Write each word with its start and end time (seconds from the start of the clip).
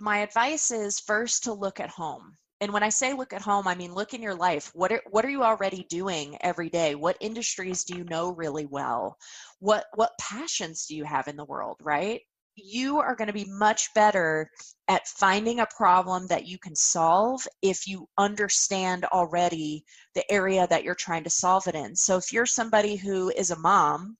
my 0.00 0.18
advice 0.18 0.70
is 0.70 1.00
first 1.00 1.44
to 1.44 1.52
look 1.52 1.80
at 1.80 1.90
home. 1.90 2.36
And 2.60 2.72
when 2.72 2.82
i 2.82 2.88
say 2.88 3.12
look 3.12 3.32
at 3.32 3.42
home 3.42 3.68
i 3.68 3.74
mean 3.74 3.94
look 3.94 4.14
in 4.14 4.22
your 4.22 4.34
life. 4.34 4.70
What 4.74 4.92
are 4.92 5.02
what 5.10 5.24
are 5.24 5.30
you 5.30 5.42
already 5.42 5.86
doing 5.88 6.36
every 6.40 6.68
day? 6.68 6.94
What 6.94 7.16
industries 7.20 7.84
do 7.84 7.96
you 7.96 8.04
know 8.04 8.32
really 8.32 8.66
well? 8.66 9.16
What 9.60 9.86
what 9.94 10.18
passions 10.20 10.86
do 10.86 10.96
you 10.96 11.04
have 11.04 11.28
in 11.28 11.36
the 11.36 11.44
world 11.44 11.76
right? 11.82 12.20
You 12.56 12.98
are 12.98 13.14
going 13.14 13.28
to 13.28 13.32
be 13.32 13.46
much 13.48 13.94
better 13.94 14.50
at 14.88 15.06
finding 15.06 15.60
a 15.60 15.68
problem 15.76 16.26
that 16.26 16.48
you 16.48 16.58
can 16.58 16.74
solve 16.74 17.46
if 17.62 17.86
you 17.86 18.08
understand 18.18 19.04
already 19.06 19.84
the 20.16 20.30
area 20.30 20.66
that 20.66 20.82
you're 20.82 20.96
trying 20.96 21.22
to 21.24 21.30
solve 21.30 21.68
it 21.68 21.76
in. 21.76 21.94
So 21.94 22.16
if 22.16 22.32
you're 22.32 22.46
somebody 22.46 22.96
who 22.96 23.30
is 23.30 23.52
a 23.52 23.58
mom 23.58 24.16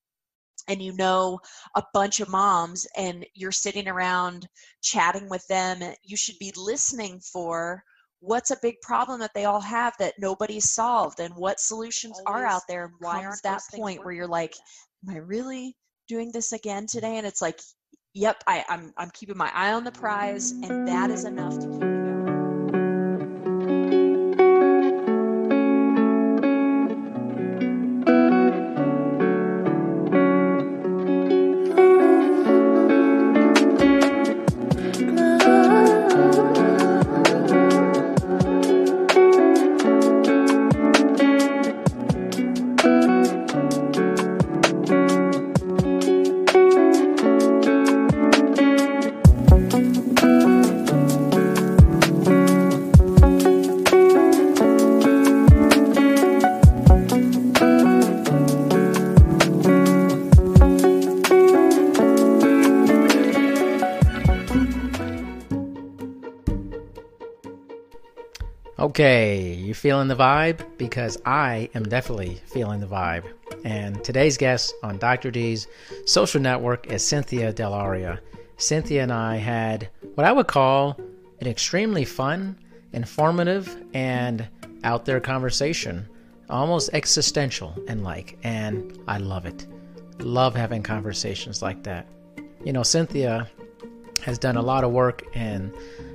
and 0.69 0.83
you 0.83 0.93
know 0.97 1.39
a 1.77 1.83
bunch 1.93 2.21
of 2.21 2.29
moms 2.29 2.87
and 2.97 3.25
you're 3.35 3.53
sitting 3.53 3.89
around 3.89 4.47
chatting 4.83 5.29
with 5.29 5.47
them 5.49 5.79
you 6.05 6.17
should 6.17 6.39
be 6.39 6.53
listening 6.57 7.21
for 7.21 7.83
what's 8.21 8.51
a 8.51 8.59
big 8.63 8.75
problem 8.83 9.21
that 9.21 9.31
they 9.35 9.45
all 9.45 9.61
have 9.61 9.95
that 9.99 10.15
nobody's 10.19 10.71
solved 10.71 11.21
and 11.21 11.35
what 11.37 11.61
solutions 11.61 12.21
Always, 12.27 12.43
are 12.43 12.47
out 12.47 12.63
there 12.69 12.85
and 12.87 12.95
why 12.99 13.25
aren't 13.25 13.43
that 13.45 13.63
point 13.75 14.05
where 14.05 14.15
you're 14.15 14.27
like 14.27 14.55
am 15.07 15.15
i 15.15 15.19
really 15.19 15.77
doing 16.09 16.33
this 16.33 16.53
again 16.53 16.87
today? 16.87 17.19
And 17.19 17.27
it's 17.27 17.43
like 17.43 17.61
yep 18.15 18.43
I, 18.47 18.65
I'm, 18.69 18.93
I'm 18.97 19.11
keeping 19.11 19.37
my 19.37 19.51
eye 19.55 19.73
on 19.73 19.85
the 19.85 19.93
prize 19.93 20.51
and 20.51 20.89
that 20.89 21.11
is 21.11 21.25
enough. 21.25 21.59
to 21.61 21.69
keep 21.69 21.98
Okay, 68.99 69.53
you 69.53 69.75
feeling 69.75 70.09
the 70.09 70.17
vibe? 70.17 70.77
Because 70.77 71.23
I 71.25 71.71
am 71.73 71.85
definitely 71.85 72.41
feeling 72.47 72.81
the 72.81 72.89
vibe. 72.89 73.23
And 73.65 74.03
today's 74.03 74.37
guest 74.37 74.75
on 74.83 74.99
Dr. 74.99 75.31
D's 75.31 75.69
social 76.05 76.41
network 76.41 76.89
is 76.89 77.07
Cynthia 77.07 77.53
Delaria. 77.53 78.19
Cynthia 78.57 79.05
and 79.05 79.13
I 79.13 79.37
had 79.37 79.89
what 80.17 80.27
I 80.27 80.33
would 80.33 80.49
call 80.49 80.99
an 81.41 81.47
extremely 81.47 82.05
fun, 82.05 82.59
informative, 82.93 83.85
and 83.95 84.49
out 84.83 85.05
there 85.05 85.21
conversation, 85.21 86.09
almost 86.51 86.91
existential 86.93 87.81
and 87.87 88.03
like. 88.03 88.37
And 88.43 88.99
I 89.07 89.19
love 89.19 89.47
it. 89.47 89.65
Love 90.19 90.57
having 90.57 90.83
conversations 90.83 91.63
like 91.63 91.85
that. 91.85 92.09
You 92.65 92.73
know, 92.73 92.83
Cynthia 92.83 93.49
has 94.25 94.41
done 94.41 94.57
a 94.57 94.63
lot 94.63 94.83
of 94.83 94.91
work 94.91 95.23
in 95.37 95.73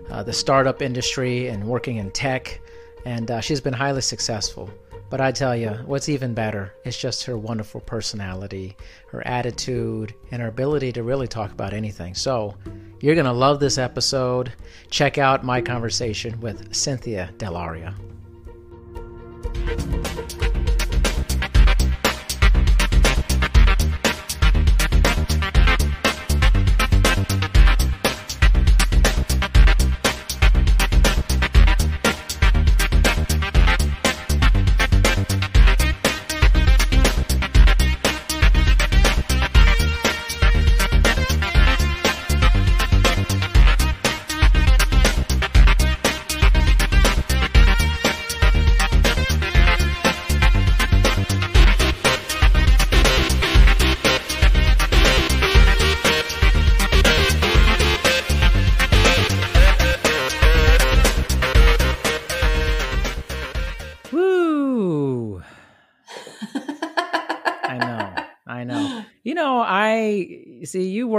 uh, 0.09 0.22
the 0.22 0.34
startup 0.34 0.81
industry 0.81 1.47
and 1.47 1.64
working 1.64 1.95
in 1.95 2.12
tech 2.12 2.59
and 3.06 3.30
uh, 3.30 3.42
she's 3.42 3.62
been 3.62 3.73
highly 3.73 4.02
successful. 4.02 4.70
But 5.09 5.22
I 5.22 5.32
tell 5.32 5.56
you, 5.56 5.70
what's 5.86 6.09
even 6.09 6.34
better 6.34 6.73
is 6.86 6.98
just 6.98 7.23
her 7.26 7.38
wonderful 7.38 7.81
personality, 7.81 8.75
her 9.09 9.25
attitude, 9.28 10.16
and 10.31 10.41
her 10.41 10.47
ability 10.47 10.91
to 10.94 11.03
really 11.03 11.28
talk 11.28 11.52
about 11.52 11.74
anything. 11.74 12.16
So, 12.16 12.56
you're 13.00 13.16
going 13.16 13.25
to 13.25 13.34
love 13.34 13.59
this 13.59 13.78
episode. 13.78 14.53
Check 14.90 15.18
out 15.18 15.44
my 15.44 15.62
conversation 15.62 16.40
with 16.40 16.74
Cynthia 16.74 17.30
Delaria. 17.38 17.94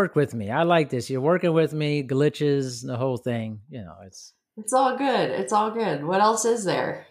Work 0.04 0.14
with 0.14 0.34
me. 0.34 0.50
I 0.50 0.64
like 0.64 0.90
this. 0.90 1.08
You're 1.08 1.22
working 1.22 1.54
with 1.54 1.72
me, 1.72 2.02
glitches, 2.02 2.86
the 2.86 2.96
whole 2.96 3.16
thing. 3.16 3.60
You 3.70 3.80
know, 3.80 3.94
it's 4.04 4.34
it's 4.58 4.74
all 4.74 4.98
good. 4.98 5.30
It's 5.30 5.52
all 5.52 5.70
good. 5.70 6.04
What 6.04 6.20
else 6.20 6.44
is 6.44 6.64
there? 6.64 7.06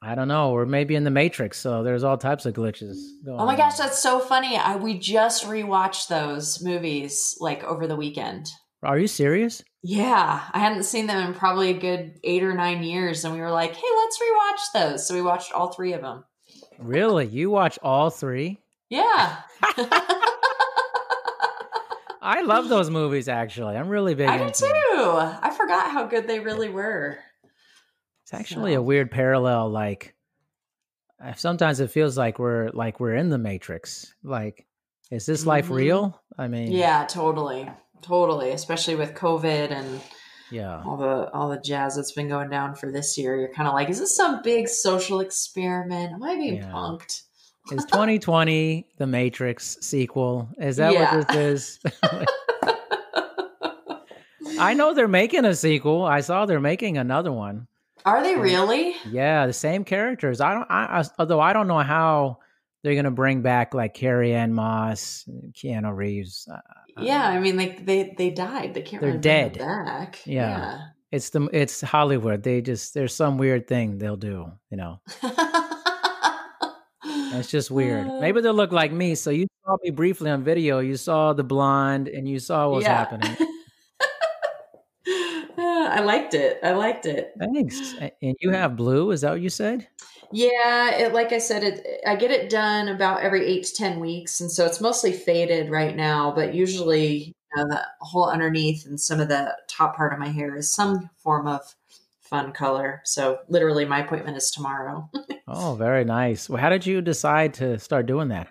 I 0.00 0.14
don't 0.14 0.28
know. 0.28 0.52
Or 0.52 0.64
maybe 0.64 0.94
in 0.94 1.02
the 1.02 1.10
Matrix. 1.10 1.58
So 1.58 1.82
there's 1.82 2.04
all 2.04 2.16
types 2.16 2.46
of 2.46 2.54
glitches. 2.54 2.96
oh 3.26 3.44
my 3.44 3.54
on. 3.54 3.56
gosh, 3.56 3.76
that's 3.76 4.00
so 4.00 4.20
funny. 4.20 4.56
I 4.56 4.76
we 4.76 4.96
just 4.98 5.44
rewatched 5.44 6.06
those 6.06 6.62
movies 6.62 7.36
like 7.40 7.64
over 7.64 7.88
the 7.88 7.96
weekend. 7.96 8.46
Are 8.84 8.98
you 8.98 9.08
serious? 9.08 9.64
Yeah, 9.82 10.42
I 10.52 10.58
hadn't 10.60 10.84
seen 10.84 11.08
them 11.08 11.26
in 11.26 11.34
probably 11.34 11.70
a 11.70 11.78
good 11.78 12.20
eight 12.22 12.44
or 12.44 12.54
nine 12.54 12.84
years, 12.84 13.24
and 13.24 13.34
we 13.34 13.40
were 13.40 13.50
like, 13.50 13.74
"Hey, 13.74 13.92
let's 13.96 14.18
rewatch 14.22 14.62
those." 14.74 15.06
So 15.08 15.14
we 15.14 15.22
watched 15.22 15.52
all 15.52 15.72
three 15.72 15.92
of 15.92 16.02
them. 16.02 16.22
Really? 16.78 17.26
You 17.26 17.50
watch 17.50 17.80
all 17.82 18.10
three? 18.10 18.58
Yeah. 18.90 19.38
I 22.22 22.42
love 22.42 22.68
those 22.68 22.88
movies. 22.88 23.28
Actually, 23.28 23.76
I'm 23.76 23.88
really 23.88 24.14
big. 24.14 24.28
I 24.28 24.38
do 24.38 24.50
too. 24.50 24.66
Them. 24.66 25.38
I 25.42 25.50
forgot 25.50 25.90
how 25.90 26.06
good 26.06 26.28
they 26.28 26.38
really 26.38 26.68
were. 26.68 27.18
It's 28.22 28.32
actually 28.32 28.74
so. 28.74 28.78
a 28.78 28.82
weird 28.82 29.10
parallel. 29.10 29.70
Like 29.70 30.14
sometimes 31.36 31.80
it 31.80 31.90
feels 31.90 32.16
like 32.16 32.38
we're 32.38 32.70
like 32.70 33.00
we're 33.00 33.14
in 33.14 33.28
the 33.28 33.38
Matrix. 33.38 34.14
Like, 34.22 34.66
is 35.10 35.26
this 35.26 35.44
life 35.46 35.66
mm-hmm. 35.66 35.74
real? 35.74 36.22
I 36.38 36.46
mean, 36.46 36.70
yeah, 36.70 37.04
totally, 37.06 37.68
totally. 38.02 38.50
Especially 38.50 38.94
with 38.94 39.14
COVID 39.14 39.72
and 39.72 40.00
yeah, 40.52 40.80
all 40.84 40.96
the 40.96 41.28
all 41.32 41.48
the 41.48 41.60
jazz 41.60 41.96
that's 41.96 42.12
been 42.12 42.28
going 42.28 42.50
down 42.50 42.76
for 42.76 42.92
this 42.92 43.18
year. 43.18 43.36
You're 43.36 43.52
kind 43.52 43.66
of 43.66 43.74
like, 43.74 43.90
is 43.90 43.98
this 43.98 44.16
some 44.16 44.42
big 44.42 44.68
social 44.68 45.18
experiment? 45.18 46.12
Am 46.12 46.22
I 46.22 46.36
being 46.36 46.56
yeah. 46.56 46.70
punked? 46.70 47.22
Is 47.70 47.84
2020 47.84 48.88
the 48.98 49.06
Matrix 49.06 49.78
sequel? 49.80 50.48
Is 50.58 50.76
that 50.76 50.92
yeah. 50.92 51.16
what 51.16 51.28
this 51.28 51.36
is? 51.36 51.78
I 54.58 54.74
know 54.74 54.94
they're 54.94 55.08
making 55.08 55.44
a 55.44 55.54
sequel. 55.54 56.04
I 56.04 56.20
saw 56.20 56.44
they're 56.44 56.60
making 56.60 56.98
another 56.98 57.32
one. 57.32 57.68
Are 58.04 58.22
they 58.22 58.36
really? 58.36 58.96
Yeah, 59.08 59.46
the 59.46 59.52
same 59.52 59.84
characters. 59.84 60.40
I 60.40 60.54
don't. 60.54 60.70
I, 60.70 61.00
I, 61.00 61.04
although 61.18 61.40
I 61.40 61.52
don't 61.52 61.68
know 61.68 61.78
how 61.78 62.38
they're 62.82 62.96
gonna 62.96 63.12
bring 63.12 63.42
back 63.42 63.74
like 63.74 63.94
Carrie-Anne 63.94 64.52
Moss, 64.52 65.24
Keanu 65.52 65.94
Reeves. 65.94 66.48
Uh, 66.52 66.58
yeah, 66.98 67.28
I 67.28 67.38
mean, 67.38 67.56
like 67.56 67.86
they 67.86 68.14
they 68.18 68.30
died. 68.30 68.74
They 68.74 68.82
can't. 68.82 69.00
They're 69.00 69.16
dead. 69.16 69.58
back. 69.58 70.20
Yeah. 70.26 70.48
yeah. 70.48 70.80
It's 71.12 71.30
the 71.30 71.48
it's 71.52 71.80
Hollywood. 71.80 72.42
They 72.42 72.60
just 72.60 72.94
there's 72.94 73.14
some 73.14 73.38
weird 73.38 73.68
thing 73.68 73.98
they'll 73.98 74.16
do. 74.16 74.50
You 74.70 74.76
know. 74.76 75.00
It's 77.32 77.50
just 77.50 77.70
weird. 77.70 78.06
Uh, 78.08 78.20
Maybe 78.20 78.40
they'll 78.40 78.54
look 78.54 78.72
like 78.72 78.92
me. 78.92 79.14
So 79.14 79.30
you 79.30 79.46
saw 79.64 79.76
me 79.82 79.90
briefly 79.90 80.30
on 80.30 80.42
video. 80.42 80.80
You 80.80 80.96
saw 80.96 81.32
the 81.32 81.44
blonde 81.44 82.08
and 82.08 82.28
you 82.28 82.38
saw 82.38 82.68
what's 82.68 82.84
yeah. 82.84 82.96
happening. 82.96 83.36
I 85.58 86.00
liked 86.00 86.34
it. 86.34 86.58
I 86.62 86.72
liked 86.72 87.06
it. 87.06 87.32
Thanks. 87.38 87.94
And 88.22 88.36
you 88.40 88.50
have 88.50 88.76
blue. 88.76 89.10
Is 89.10 89.20
that 89.20 89.30
what 89.30 89.40
you 89.40 89.50
said? 89.50 89.86
Yeah, 90.32 90.94
it, 90.94 91.12
like 91.12 91.32
I 91.32 91.38
said, 91.38 91.62
it, 91.62 91.86
I 92.06 92.16
get 92.16 92.30
it 92.30 92.48
done 92.48 92.88
about 92.88 93.20
every 93.20 93.44
eight 93.46 93.64
to 93.64 93.74
ten 93.74 94.00
weeks, 94.00 94.40
and 94.40 94.50
so 94.50 94.64
it's 94.64 94.80
mostly 94.80 95.12
faded 95.12 95.70
right 95.70 95.94
now. 95.94 96.32
But 96.34 96.54
usually, 96.54 97.34
know, 97.56 97.66
the 97.68 97.82
whole 98.00 98.28
underneath 98.28 98.86
and 98.86 99.00
some 99.00 99.20
of 99.20 99.28
the 99.28 99.56
top 99.68 99.96
part 99.96 100.12
of 100.12 100.18
my 100.18 100.28
hair 100.28 100.56
is 100.56 100.72
some 100.72 101.10
form 101.18 101.46
of 101.46 101.74
fun 102.32 102.52
color. 102.52 103.02
So 103.04 103.40
literally, 103.48 103.84
my 103.84 104.00
appointment 104.00 104.38
is 104.38 104.50
tomorrow. 104.50 105.10
oh, 105.46 105.74
very 105.74 106.02
nice. 106.02 106.48
Well, 106.48 106.60
how 106.60 106.70
did 106.70 106.86
you 106.86 107.02
decide 107.02 107.52
to 107.54 107.78
start 107.78 108.06
doing 108.06 108.28
that? 108.28 108.48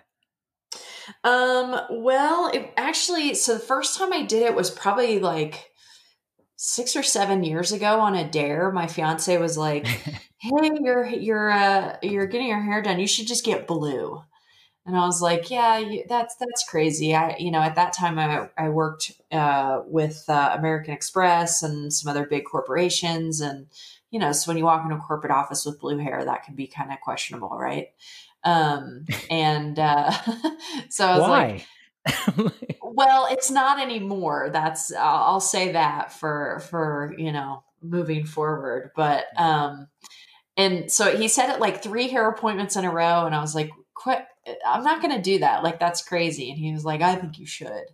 Um, 1.24 1.78
well, 1.90 2.48
it 2.54 2.72
actually, 2.76 3.34
so 3.34 3.54
the 3.54 3.60
first 3.60 3.98
time 3.98 4.12
I 4.12 4.22
did 4.22 4.44
it 4.44 4.54
was 4.54 4.70
probably 4.70 5.18
like 5.18 5.72
six 6.54 6.94
or 6.94 7.02
seven 7.02 7.42
years 7.42 7.72
ago 7.72 7.98
on 7.98 8.14
a 8.14 8.30
dare. 8.30 8.70
My 8.70 8.86
fiance 8.86 9.36
was 9.36 9.58
like, 9.58 9.84
"Hey, 10.38 10.70
you're 10.80 11.06
you're 11.06 11.50
uh 11.50 11.96
you're 12.02 12.26
getting 12.26 12.46
your 12.46 12.62
hair 12.62 12.82
done. 12.82 13.00
You 13.00 13.08
should 13.08 13.26
just 13.26 13.44
get 13.44 13.66
blue." 13.66 14.22
And 14.84 14.96
I 14.96 15.06
was 15.06 15.22
like, 15.22 15.50
"Yeah, 15.50 15.82
that's 16.08 16.34
that's 16.36 16.64
crazy." 16.68 17.14
I 17.14 17.36
you 17.38 17.50
know 17.50 17.60
at 17.60 17.76
that 17.76 17.92
time 17.92 18.18
I 18.18 18.48
I 18.58 18.68
worked 18.68 19.12
uh, 19.30 19.82
with 19.86 20.24
uh, 20.28 20.54
American 20.58 20.92
Express 20.92 21.62
and 21.62 21.92
some 21.92 22.10
other 22.10 22.26
big 22.26 22.44
corporations, 22.44 23.40
and 23.40 23.68
you 24.10 24.18
know, 24.18 24.32
so 24.32 24.50
when 24.50 24.58
you 24.58 24.64
walk 24.64 24.84
into 24.84 24.96
a 24.96 25.00
corporate 25.00 25.32
office 25.32 25.64
with 25.64 25.80
blue 25.80 25.98
hair, 25.98 26.24
that 26.24 26.44
can 26.44 26.54
be 26.54 26.66
kind 26.66 26.92
of 26.92 27.00
questionable, 27.00 27.56
right? 27.58 27.88
Um, 28.44 29.06
and 29.30 29.78
uh, 29.78 30.10
so 30.90 31.06
I 31.06 31.18
was 31.18 31.28
Why? 31.28 31.64
like, 32.06 32.52
well, 32.82 33.26
it's 33.30 33.50
not 33.50 33.80
anymore. 33.80 34.50
That's 34.52 34.92
I'll, 34.92 35.24
I'll 35.24 35.40
say 35.40 35.72
that 35.72 36.12
for 36.12 36.60
for 36.70 37.14
you 37.16 37.32
know 37.32 37.64
moving 37.82 38.24
forward. 38.24 38.90
But 38.94 39.24
um, 39.36 39.88
and 40.56 40.90
so 40.90 41.16
he 41.16 41.28
said 41.28 41.50
it 41.50 41.60
like 41.60 41.82
three 41.82 42.08
hair 42.08 42.28
appointments 42.28 42.76
in 42.76 42.84
a 42.84 42.92
row, 42.92 43.26
and 43.26 43.34
I 43.34 43.40
was 43.40 43.54
like, 43.54 43.70
quit. 43.94 44.24
I'm 44.66 44.82
not 44.82 45.02
going 45.02 45.14
to 45.14 45.22
do 45.22 45.38
that. 45.40 45.62
Like 45.62 45.78
that's 45.78 46.02
crazy. 46.02 46.50
And 46.50 46.58
he 46.58 46.72
was 46.72 46.84
like, 46.84 47.00
I 47.00 47.16
think 47.16 47.38
you 47.38 47.46
should. 47.46 47.84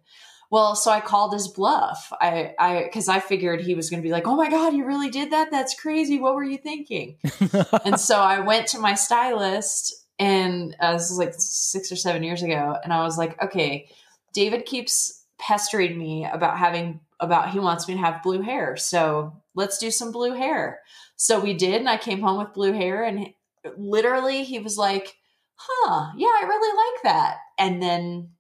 Well, 0.51 0.75
so 0.75 0.91
I 0.91 1.01
called 1.01 1.35
his 1.35 1.47
bluff. 1.47 2.11
I, 2.23 2.55
I, 2.59 2.85
because 2.85 3.09
I 3.09 3.21
figured 3.21 3.61
he 3.61 3.75
was 3.75 3.91
going 3.91 4.03
to 4.03 4.07
be 4.07 4.13
like, 4.13 4.27
"Oh 4.27 4.35
my 4.35 4.49
god, 4.49 4.73
you 4.73 4.87
really 4.87 5.11
did 5.11 5.31
that? 5.33 5.51
That's 5.51 5.79
crazy. 5.79 6.19
What 6.19 6.35
were 6.35 6.43
you 6.43 6.57
thinking?" 6.57 7.19
and 7.85 8.01
so 8.01 8.19
I 8.19 8.41
went 8.41 8.69
to 8.69 8.79
my 8.79 8.95
stylist 8.95 9.99
and 10.19 10.75
uh, 10.81 10.95
this 10.95 11.11
was 11.11 11.19
like 11.19 11.35
six 11.37 11.93
or 11.93 11.97
seven 11.97 12.23
years 12.23 12.43
ago. 12.43 12.77
And 12.83 12.93
I 12.93 13.03
was 13.03 13.17
like, 13.17 13.41
okay, 13.43 13.89
David 14.33 14.67
keeps 14.67 15.25
pestering 15.39 15.97
me 15.97 16.27
about 16.31 16.59
having, 16.59 17.01
about 17.21 17.51
he 17.51 17.61
wants 17.61 17.87
me 17.87 17.95
to 17.95 18.01
have 18.01 18.23
blue 18.23 18.43
hair. 18.43 18.77
So 18.77 19.41
let's 19.55 19.79
do 19.79 19.91
some 19.91 20.11
blue 20.11 20.33
hair. 20.33 20.81
So 21.17 21.39
we 21.39 21.55
did. 21.55 21.77
And 21.77 21.89
I 21.89 21.97
came 21.97 22.21
home 22.21 22.39
with 22.39 22.55
blue 22.55 22.73
hair. 22.73 23.05
And 23.05 23.29
literally, 23.77 24.43
he 24.43 24.59
was 24.59 24.77
like, 24.77 25.17
huh, 25.59 26.13
yeah, 26.17 26.27
I 26.27 26.47
really 26.47 26.77
like 26.77 27.03
that. 27.05 27.37
And 27.59 27.83
then 27.83 28.31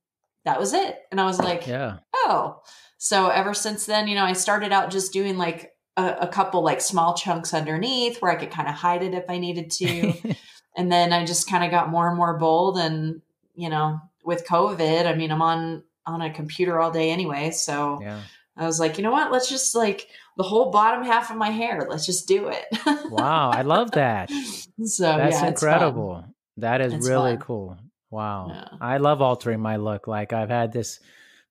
that 0.44 0.58
was 0.58 0.72
it. 0.72 0.98
And 1.10 1.20
I 1.20 1.24
was 1.24 1.38
like, 1.38 1.66
yeah. 1.66 1.98
Oh. 2.14 2.62
So 2.96 3.28
ever 3.28 3.54
since 3.54 3.86
then, 3.86 4.08
you 4.08 4.14
know, 4.14 4.24
I 4.24 4.32
started 4.32 4.72
out 4.72 4.90
just 4.90 5.12
doing 5.12 5.36
like 5.36 5.72
a, 5.96 6.16
a 6.22 6.28
couple 6.28 6.62
like 6.62 6.80
small 6.80 7.14
chunks 7.14 7.52
underneath 7.52 8.22
where 8.22 8.32
I 8.32 8.36
could 8.36 8.50
kind 8.50 8.68
of 8.68 8.74
hide 8.74 9.02
it 9.02 9.14
if 9.14 9.24
I 9.28 9.38
needed 9.38 9.70
to. 9.72 10.14
and 10.76 10.90
then 10.90 11.12
I 11.12 11.24
just 11.24 11.48
kind 11.48 11.64
of 11.64 11.70
got 11.70 11.90
more 11.90 12.08
and 12.08 12.16
more 12.16 12.38
bold. 12.38 12.78
And 12.78 13.20
you 13.54 13.68
know, 13.68 14.00
with 14.24 14.46
COVID, 14.46 15.06
I 15.06 15.14
mean, 15.14 15.30
I'm 15.30 15.42
on 15.42 15.82
on 16.06 16.22
a 16.22 16.32
computer 16.32 16.80
all 16.80 16.90
day 16.90 17.10
anyway, 17.10 17.50
so 17.50 17.98
yeah. 18.00 18.22
I 18.56 18.64
was 18.64 18.80
like, 18.80 18.96
you 18.96 19.04
know 19.04 19.10
what? 19.10 19.30
Let's 19.30 19.48
just 19.48 19.74
like 19.74 20.08
the 20.36 20.42
whole 20.42 20.70
bottom 20.70 21.04
half 21.04 21.30
of 21.30 21.36
my 21.36 21.50
hair. 21.50 21.86
Let's 21.88 22.06
just 22.06 22.26
do 22.26 22.48
it. 22.48 22.64
wow, 23.10 23.50
I 23.50 23.62
love 23.62 23.92
that. 23.92 24.30
So 24.84 25.02
that's 25.02 25.42
yeah, 25.42 25.48
incredible. 25.48 26.24
That 26.60 26.80
is 26.80 26.92
it's 26.92 27.08
really 27.08 27.32
fun. 27.32 27.40
cool. 27.40 27.78
Wow, 28.10 28.48
yeah. 28.50 28.68
I 28.80 28.98
love 28.98 29.20
altering 29.20 29.60
my 29.60 29.76
look. 29.76 30.06
Like 30.06 30.32
I've 30.32 30.48
had 30.48 30.72
this 30.72 31.00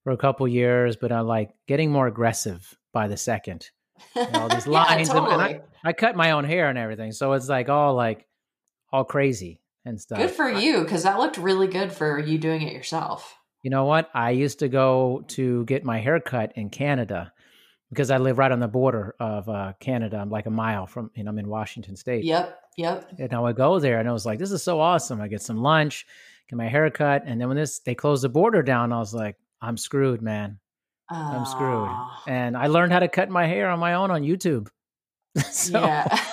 for 0.04 0.12
a 0.12 0.16
couple 0.16 0.46
years, 0.48 0.96
but 0.96 1.12
I'm 1.12 1.26
like 1.26 1.50
getting 1.66 1.90
more 1.90 2.06
aggressive 2.06 2.76
by 2.92 3.08
the 3.08 3.16
second. 3.16 3.70
Know, 4.14 4.28
all 4.34 4.48
these 4.48 4.66
lines, 4.66 5.08
yeah, 5.08 5.14
totally. 5.14 5.32
and, 5.34 5.42
and 5.42 5.62
I, 5.84 5.88
I 5.90 5.92
cut 5.92 6.16
my 6.16 6.32
own 6.32 6.44
hair 6.44 6.68
and 6.68 6.78
everything, 6.78 7.12
so 7.12 7.32
it's 7.32 7.48
like 7.48 7.68
all 7.68 7.94
like 7.94 8.26
all 8.92 9.04
crazy 9.04 9.60
and 9.84 10.00
stuff. 10.00 10.18
Good 10.18 10.30
for 10.30 10.50
you, 10.50 10.82
because 10.82 11.02
that 11.04 11.18
looked 11.18 11.38
really 11.38 11.66
good 11.66 11.92
for 11.92 12.18
you 12.18 12.38
doing 12.38 12.62
it 12.62 12.72
yourself. 12.72 13.36
You 13.62 13.70
know 13.70 13.84
what? 13.84 14.08
I 14.14 14.30
used 14.30 14.60
to 14.60 14.68
go 14.68 15.24
to 15.28 15.64
get 15.64 15.84
my 15.84 15.98
hair 15.98 16.20
cut 16.20 16.52
in 16.54 16.70
Canada 16.70 17.32
because 17.90 18.10
I 18.10 18.18
live 18.18 18.38
right 18.38 18.52
on 18.52 18.60
the 18.60 18.68
border 18.68 19.14
of 19.18 19.48
uh, 19.48 19.72
Canada. 19.80 20.18
I'm 20.18 20.30
like 20.30 20.46
a 20.46 20.50
mile 20.50 20.86
from, 20.86 21.10
you 21.14 21.24
know, 21.24 21.30
I'm 21.30 21.38
in 21.38 21.48
Washington 21.48 21.96
State. 21.96 22.24
Yep, 22.24 22.58
yep. 22.78 23.10
And 23.18 23.34
I 23.34 23.40
would 23.40 23.56
go 23.56 23.78
there, 23.78 24.00
and 24.00 24.08
I 24.08 24.12
was 24.12 24.24
like, 24.24 24.38
"This 24.38 24.52
is 24.52 24.62
so 24.62 24.80
awesome!" 24.80 25.20
I 25.20 25.28
get 25.28 25.42
some 25.42 25.58
lunch, 25.58 26.06
get 26.48 26.56
my 26.56 26.68
hair 26.68 26.90
cut, 26.90 27.24
and 27.26 27.40
then 27.40 27.48
when 27.48 27.56
this 27.56 27.80
they 27.80 27.94
closed 27.94 28.24
the 28.24 28.28
border 28.28 28.62
down, 28.62 28.92
I 28.92 28.98
was 28.98 29.12
like, 29.12 29.36
"I'm 29.60 29.76
screwed, 29.76 30.22
man. 30.22 30.58
I'm 31.10 31.44
screwed." 31.44 31.90
And 32.26 32.56
I 32.56 32.68
learned 32.68 32.92
how 32.92 33.00
to 33.00 33.08
cut 33.08 33.28
my 33.28 33.46
hair 33.46 33.68
on 33.68 33.78
my 33.78 33.94
own 33.94 34.10
on 34.10 34.22
YouTube. 34.22 34.68
so. 35.50 35.80
Yeah. 35.80 36.06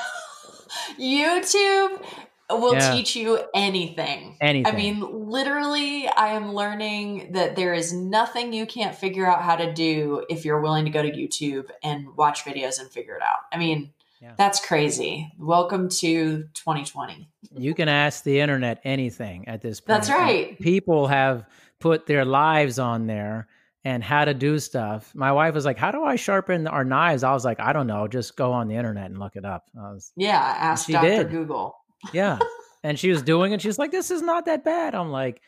YouTube 0.99 2.01
will 2.49 2.75
yeah. 2.75 2.91
teach 2.91 3.15
you 3.15 3.41
anything. 3.53 4.37
Anything. 4.39 4.73
I 4.73 4.75
mean, 4.75 5.29
literally, 5.29 6.07
I 6.07 6.29
am 6.29 6.53
learning 6.53 7.31
that 7.33 7.55
there 7.55 7.73
is 7.73 7.91
nothing 7.91 8.53
you 8.53 8.65
can't 8.65 8.95
figure 8.95 9.25
out 9.25 9.41
how 9.41 9.55
to 9.55 9.73
do 9.73 10.25
if 10.29 10.45
you're 10.45 10.61
willing 10.61 10.85
to 10.85 10.91
go 10.91 11.01
to 11.01 11.11
YouTube 11.11 11.69
and 11.83 12.15
watch 12.15 12.45
videos 12.45 12.79
and 12.79 12.89
figure 12.89 13.15
it 13.15 13.23
out. 13.23 13.39
I 13.51 13.57
mean, 13.57 13.93
yeah. 14.21 14.33
that's 14.37 14.65
crazy. 14.65 15.31
Welcome 15.37 15.89
to 15.89 16.43
2020. 16.53 17.29
You 17.51 17.73
can 17.73 17.89
ask 17.89 18.23
the 18.23 18.39
internet 18.39 18.81
anything 18.83 19.47
at 19.47 19.61
this 19.61 19.79
point. 19.79 19.87
That's 19.87 20.09
right. 20.09 20.59
People 20.59 21.07
have 21.07 21.45
put 21.79 22.05
their 22.05 22.25
lives 22.25 22.79
on 22.79 23.07
there 23.07 23.47
and 23.83 24.03
how 24.03 24.25
to 24.25 24.33
do 24.33 24.57
stuff. 24.59 25.13
My 25.13 25.31
wife 25.31 25.53
was 25.53 25.63
like, 25.65 25.77
"How 25.77 25.91
do 25.91 26.03
I 26.03 26.15
sharpen 26.15 26.67
our 26.67 26.83
knives?" 26.83 27.23
I 27.23 27.33
was 27.33 27.45
like, 27.45 27.59
"I 27.59 27.71
don't 27.71 27.87
know. 27.87 28.07
Just 28.07 28.35
go 28.35 28.51
on 28.51 28.67
the 28.67 28.75
internet 28.75 29.05
and 29.05 29.19
look 29.19 29.35
it 29.35 29.45
up." 29.45 29.69
Was, 29.73 30.11
yeah, 30.15 30.39
ask 30.39 30.87
Dr. 30.89 31.07
Did. 31.07 31.29
Google 31.29 31.75
yeah. 32.13 32.39
And 32.83 32.99
she 32.99 33.09
was 33.09 33.23
doing 33.23 33.51
it. 33.51 33.63
She's 33.63 33.79
like, 33.79 33.89
this 33.89 34.11
is 34.11 34.21
not 34.21 34.45
that 34.45 34.63
bad. 34.63 34.93
I'm 34.93 35.09
like, 35.09 35.41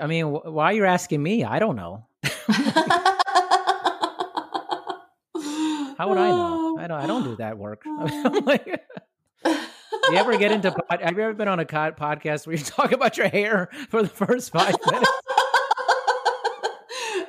I 0.00 0.06
mean, 0.06 0.32
wh- 0.32 0.46
why 0.46 0.70
are 0.70 0.72
you 0.72 0.86
asking 0.86 1.22
me? 1.22 1.44
I 1.44 1.58
don't 1.58 1.76
know. 1.76 2.06
How 5.98 6.08
would 6.08 6.18
I 6.18 6.28
know? 6.28 6.78
I 6.78 6.86
don't. 6.86 7.00
I 7.00 7.06
don't 7.06 7.24
do 7.24 7.36
that 7.36 7.58
work. 7.58 7.82
I'm 7.86 8.44
like, 8.44 8.66
you 9.44 10.16
ever 10.16 10.36
get 10.36 10.52
into? 10.52 10.70
Pod, 10.88 11.00
have 11.00 11.16
you 11.16 11.22
ever 11.22 11.34
been 11.34 11.48
on 11.48 11.60
a 11.60 11.64
podcast 11.64 12.46
where 12.46 12.56
you 12.56 12.62
talk 12.62 12.92
about 12.92 13.16
your 13.16 13.28
hair 13.28 13.68
for 13.88 14.02
the 14.02 14.08
first 14.08 14.52
five 14.52 14.74
minutes? 14.86 15.10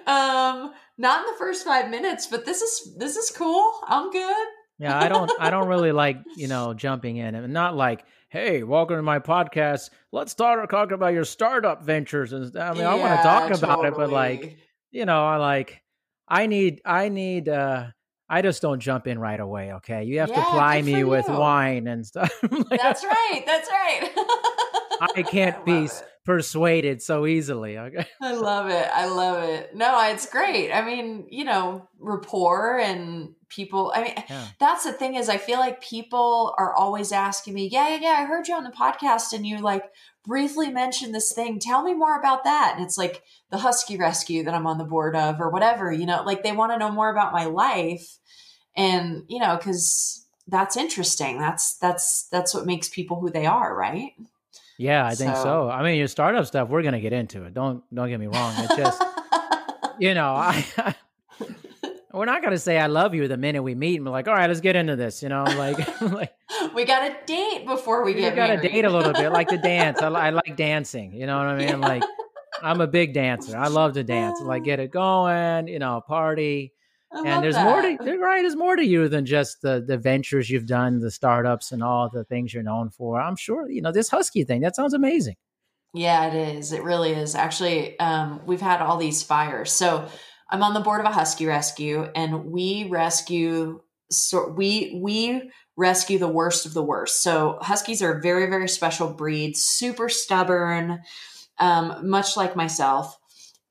um, 0.07 0.73
not 0.97 1.25
in 1.25 1.31
the 1.31 1.37
first 1.37 1.65
five 1.65 1.89
minutes, 1.89 2.27
but 2.27 2.45
this 2.45 2.61
is 2.61 2.95
this 2.97 3.15
is 3.15 3.31
cool. 3.31 3.71
I'm 3.87 4.11
good. 4.11 4.47
yeah, 4.79 4.99
I 4.99 5.07
don't. 5.07 5.31
I 5.39 5.49
don't 5.49 5.67
really 5.67 5.91
like 5.91 6.17
you 6.35 6.47
know 6.47 6.73
jumping 6.73 7.17
in 7.17 7.35
and 7.35 7.53
not 7.53 7.75
like 7.75 8.05
hey, 8.33 8.63
welcome 8.63 8.95
to 8.95 9.03
my 9.03 9.19
podcast. 9.19 9.91
Let's 10.11 10.31
start 10.31 10.67
talking 10.67 10.95
about 10.95 11.13
your 11.13 11.23
startup 11.23 11.83
ventures. 11.83 12.33
And 12.33 12.57
I 12.57 12.71
mean, 12.71 12.81
yeah, 12.81 12.89
I 12.89 12.95
want 12.95 13.15
to 13.15 13.23
talk 13.23 13.51
about 13.51 13.85
it, 13.85 13.93
but 13.95 14.09
like, 14.09 14.57
you 14.89 15.05
know, 15.05 15.23
I 15.23 15.35
like, 15.35 15.83
I 16.27 16.47
need, 16.47 16.81
I 16.83 17.09
need, 17.09 17.47
uh, 17.47 17.89
I 18.29 18.41
just 18.41 18.61
don't 18.61 18.79
jump 18.79 19.07
in 19.07 19.19
right 19.19 19.39
away. 19.39 19.73
Okay. 19.73 20.05
You 20.05 20.19
have 20.19 20.29
yeah, 20.29 20.35
to 20.35 20.41
ply 20.49 20.81
me 20.81 20.99
you. 20.99 21.07
with 21.07 21.27
wine 21.27 21.87
and 21.87 22.05
stuff. 22.05 22.31
like, 22.51 22.81
that's 22.81 23.03
right. 23.03 23.43
That's 23.45 23.69
right. 23.69 24.11
I 25.15 25.23
can't 25.29 25.57
I 25.57 25.63
be 25.63 25.85
it. 25.85 26.03
persuaded 26.25 27.01
so 27.01 27.25
easily. 27.25 27.77
Okay. 27.77 28.07
I 28.21 28.33
love 28.33 28.69
it. 28.69 28.87
I 28.93 29.07
love 29.07 29.43
it. 29.43 29.75
No, 29.75 30.01
it's 30.09 30.25
great. 30.25 30.71
I 30.71 30.83
mean, 30.85 31.27
you 31.29 31.43
know, 31.43 31.87
rapport 31.99 32.79
and 32.79 33.35
people 33.53 33.91
i 33.95 34.01
mean 34.03 34.13
yeah. 34.29 34.47
that's 34.59 34.83
the 34.83 34.93
thing 34.93 35.15
is 35.15 35.29
i 35.29 35.37
feel 35.37 35.59
like 35.59 35.81
people 35.81 36.53
are 36.57 36.73
always 36.73 37.11
asking 37.11 37.53
me 37.53 37.67
yeah 37.71 37.89
yeah 37.89 37.99
yeah 38.01 38.15
i 38.19 38.25
heard 38.25 38.47
you 38.47 38.55
on 38.55 38.63
the 38.63 38.69
podcast 38.71 39.33
and 39.33 39.45
you 39.45 39.59
like 39.59 39.91
briefly 40.23 40.71
mentioned 40.71 41.13
this 41.13 41.33
thing. 41.33 41.59
Tell 41.59 41.83
me 41.83 41.93
more 41.93 42.17
about 42.17 42.45
that. 42.45 42.75
And 42.75 42.85
it's 42.85 42.97
like 42.97 43.23
the 43.49 43.57
husky 43.57 43.97
rescue 43.97 44.43
that 44.43 44.53
i'm 44.53 44.65
on 44.65 44.77
the 44.77 44.83
board 44.83 45.15
of 45.15 45.39
or 45.39 45.49
whatever 45.49 45.91
you 45.91 46.07
know 46.07 46.23
like 46.23 46.41
they 46.43 46.51
want 46.51 46.71
to 46.71 46.79
know 46.79 46.89
more 46.89 47.11
about 47.11 47.33
my 47.33 47.45
life 47.45 48.17
and 48.75 49.23
you 49.27 49.39
know 49.39 49.57
because 49.57 50.25
that's 50.47 50.75
interesting. 50.75 51.37
That's 51.39 51.77
that's 51.77 52.27
that's 52.29 52.53
what 52.53 52.65
makes 52.65 52.89
people 52.89 53.19
who 53.19 53.29
they 53.29 53.45
are 53.45 53.75
right? 53.75 54.13
Yeah 54.77 55.05
i 55.05 55.13
think 55.13 55.35
so, 55.35 55.43
so. 55.43 55.69
i 55.69 55.83
mean 55.83 55.97
your 55.99 56.07
startup 56.07 56.47
stuff 56.47 56.67
we're 56.67 56.81
gonna 56.81 56.99
get 56.99 57.13
into 57.13 57.43
it. 57.43 57.53
Don't 57.53 57.83
don't 57.93 58.09
get 58.09 58.19
me 58.19 58.27
wrong. 58.27 58.53
It's 58.57 58.75
just 58.75 59.03
you 59.99 60.13
know 60.13 60.33
i 60.33 60.95
we're 62.13 62.25
not 62.25 62.43
gonna 62.43 62.59
say 62.59 62.77
I 62.77 62.87
love 62.87 63.15
you 63.15 63.27
the 63.27 63.37
minute 63.37 63.63
we 63.63 63.73
meet 63.75 63.97
and 63.97 64.05
we're 64.05 64.11
like, 64.11 64.27
all 64.27 64.35
right, 64.35 64.47
let's 64.47 64.61
get 64.61 64.75
into 64.75 64.95
this. 64.95 65.23
You 65.23 65.29
know, 65.29 65.43
like, 65.43 66.01
like 66.01 66.33
we 66.75 66.85
got 66.85 67.09
a 67.09 67.15
date 67.25 67.65
before 67.65 68.03
we, 68.03 68.13
we 68.13 68.21
get. 68.21 68.33
We 68.33 68.37
got 68.37 68.51
a 68.51 68.57
date 68.57 68.85
a 68.85 68.89
little 68.89 69.13
bit, 69.13 69.31
like 69.31 69.49
the 69.49 69.57
dance. 69.63 70.01
I, 70.01 70.07
I, 70.07 70.29
like 70.29 70.55
dancing. 70.55 71.13
You 71.13 71.25
know 71.25 71.37
what 71.37 71.47
I 71.47 71.57
mean? 71.57 71.67
Yeah. 71.69 71.75
Like, 71.77 72.03
I'm 72.61 72.81
a 72.81 72.87
big 72.87 73.13
dancer. 73.13 73.57
I 73.57 73.67
love 73.67 73.93
to 73.93 74.03
dance. 74.03 74.39
Like, 74.41 74.63
get 74.63 74.79
it 74.79 74.91
going. 74.91 75.67
You 75.67 75.79
know, 75.79 76.01
party. 76.07 76.73
And 77.11 77.43
there's 77.43 77.55
that. 77.55 77.65
more 77.65 77.81
to 77.81 78.17
right. 78.17 78.41
There's 78.41 78.55
more 78.55 78.75
to 78.75 78.85
you 78.85 79.07
than 79.07 79.25
just 79.25 79.61
the 79.61 79.83
the 79.85 79.97
ventures 79.97 80.49
you've 80.49 80.65
done, 80.65 80.99
the 80.99 81.11
startups, 81.11 81.71
and 81.71 81.83
all 81.83 82.09
the 82.11 82.23
things 82.23 82.53
you're 82.53 82.63
known 82.63 82.89
for. 82.89 83.21
I'm 83.21 83.35
sure 83.35 83.69
you 83.69 83.81
know 83.81 83.91
this 83.91 84.09
husky 84.09 84.43
thing. 84.43 84.61
That 84.61 84.75
sounds 84.75 84.93
amazing. 84.93 85.35
Yeah, 85.93 86.33
it 86.33 86.57
is. 86.57 86.73
It 86.73 86.83
really 86.83 87.11
is. 87.11 87.35
Actually, 87.35 87.99
um, 87.99 88.41
we've 88.47 88.61
had 88.61 88.81
all 88.81 88.97
these 88.97 89.21
fires. 89.21 89.71
So 89.71 90.07
I'm 90.53 90.63
on 90.63 90.75
the 90.75 90.81
board 90.81 91.01
of 91.01 91.07
a 91.07 91.11
husky 91.13 91.47
rescue, 91.47 92.07
and 92.15 92.45
we 92.45 92.87
rescue. 92.89 93.81
So 94.11 94.49
we 94.49 94.99
we 95.01 95.51
rescue 95.75 96.19
the 96.19 96.27
worst 96.27 96.67
of 96.67 96.75
the 96.75 96.83
worst. 96.83 97.23
So 97.23 97.57
huskies 97.59 98.03
are 98.03 98.19
a 98.19 98.21
very 98.21 98.47
very 98.47 98.69
special 98.69 99.11
breed, 99.11 99.57
super 99.57 100.09
stubborn, 100.09 101.01
um, 101.59 102.07
much 102.07 102.37
like 102.37 102.55
myself 102.55 103.17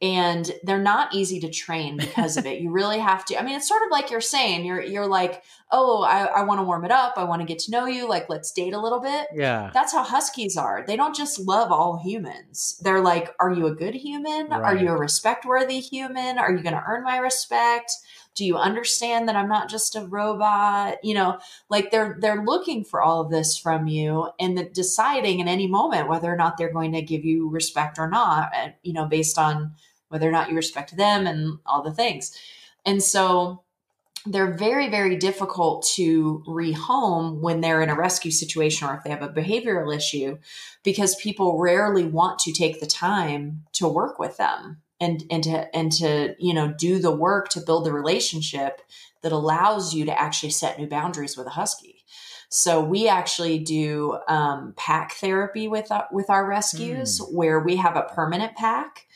and 0.02 0.50
they're 0.64 0.82
not 0.82 1.14
easy 1.14 1.38
to 1.40 1.48
train 1.48 1.96
because 1.96 2.36
of 2.36 2.44
it. 2.44 2.60
You 2.60 2.70
really 2.70 2.98
have 2.98 3.24
to. 3.26 3.38
I 3.38 3.44
mean, 3.44 3.54
it's 3.54 3.68
sort 3.68 3.84
of 3.84 3.90
like 3.92 4.10
you're 4.10 4.20
saying, 4.20 4.64
you're 4.64 4.82
you're 4.82 5.06
like, 5.06 5.44
oh, 5.70 6.02
I, 6.02 6.24
I 6.24 6.42
want 6.42 6.58
to 6.58 6.64
warm 6.64 6.84
it 6.84 6.90
up. 6.90 7.14
I 7.16 7.24
want 7.24 7.40
to 7.40 7.46
get 7.46 7.60
to 7.60 7.70
know 7.70 7.86
you. 7.86 8.08
Like, 8.08 8.28
let's 8.28 8.50
date 8.50 8.74
a 8.74 8.80
little 8.80 9.00
bit. 9.00 9.28
Yeah. 9.32 9.70
That's 9.72 9.92
how 9.92 10.02
huskies 10.02 10.56
are. 10.56 10.84
They 10.86 10.96
don't 10.96 11.14
just 11.14 11.38
love 11.38 11.70
all 11.70 11.98
humans. 11.98 12.78
They're 12.82 13.00
like, 13.00 13.34
are 13.38 13.50
you 13.50 13.66
a 13.68 13.74
good 13.74 13.94
human? 13.94 14.48
Right. 14.48 14.60
Are 14.60 14.76
you 14.76 14.88
a 14.88 14.98
respect 14.98 15.46
worthy 15.46 15.80
human? 15.80 16.36
Are 16.36 16.50
you 16.50 16.62
going 16.62 16.74
to 16.74 16.84
earn 16.86 17.04
my 17.04 17.18
respect? 17.18 17.92
Do 18.34 18.44
you 18.44 18.56
understand 18.56 19.28
that 19.28 19.36
I'm 19.36 19.48
not 19.48 19.68
just 19.68 19.94
a 19.94 20.06
robot? 20.06 20.96
You 21.04 21.14
know, 21.14 21.38
like 21.68 21.90
they're 21.90 22.16
they're 22.18 22.42
looking 22.42 22.82
for 22.82 23.02
all 23.02 23.20
of 23.20 23.30
this 23.30 23.56
from 23.58 23.86
you 23.86 24.30
and 24.40 24.56
the, 24.56 24.64
deciding 24.64 25.40
in 25.40 25.48
any 25.48 25.66
moment 25.66 26.08
whether 26.08 26.32
or 26.32 26.36
not 26.36 26.56
they're 26.56 26.72
going 26.72 26.92
to 26.92 27.02
give 27.02 27.24
you 27.24 27.50
respect 27.50 27.98
or 27.98 28.08
not. 28.08 28.50
Eh, 28.54 28.72
you 28.82 28.94
know, 28.94 29.04
based 29.04 29.38
on 29.38 29.74
whether 30.12 30.28
or 30.28 30.32
not 30.32 30.50
you 30.50 30.54
respect 30.54 30.96
them 30.96 31.26
and 31.26 31.58
all 31.64 31.82
the 31.82 31.92
things. 31.92 32.36
And 32.84 33.02
so 33.02 33.62
they're 34.26 34.54
very, 34.54 34.88
very 34.88 35.16
difficult 35.16 35.84
to 35.94 36.44
rehome 36.46 37.40
when 37.40 37.60
they're 37.60 37.82
in 37.82 37.88
a 37.88 37.96
rescue 37.96 38.30
situation 38.30 38.86
or 38.86 38.94
if 38.94 39.02
they 39.02 39.10
have 39.10 39.22
a 39.22 39.28
behavioral 39.28 39.94
issue 39.94 40.38
because 40.84 41.16
people 41.16 41.58
rarely 41.58 42.04
want 42.04 42.38
to 42.40 42.52
take 42.52 42.78
the 42.78 42.86
time 42.86 43.64
to 43.72 43.88
work 43.88 44.18
with 44.18 44.36
them 44.36 44.82
and, 45.00 45.24
and 45.30 45.42
to 45.42 45.76
and 45.76 45.90
to 45.90 46.36
you 46.38 46.54
know 46.54 46.72
do 46.78 47.00
the 47.00 47.10
work 47.10 47.48
to 47.48 47.60
build 47.60 47.84
the 47.84 47.92
relationship 47.92 48.80
that 49.22 49.32
allows 49.32 49.94
you 49.94 50.04
to 50.04 50.20
actually 50.20 50.50
set 50.50 50.78
new 50.78 50.86
boundaries 50.86 51.36
with 51.36 51.46
a 51.46 51.50
husky. 51.50 52.04
So 52.48 52.82
we 52.82 53.08
actually 53.08 53.60
do 53.60 54.18
um, 54.28 54.74
pack 54.76 55.14
therapy 55.14 55.68
with 55.68 55.90
uh, 55.90 56.04
with 56.12 56.28
our 56.28 56.46
rescues, 56.46 57.18
mm. 57.18 57.32
where 57.32 57.58
we 57.60 57.76
have 57.76 57.96
a 57.96 58.02
permanent 58.02 58.54
pack 58.56 59.06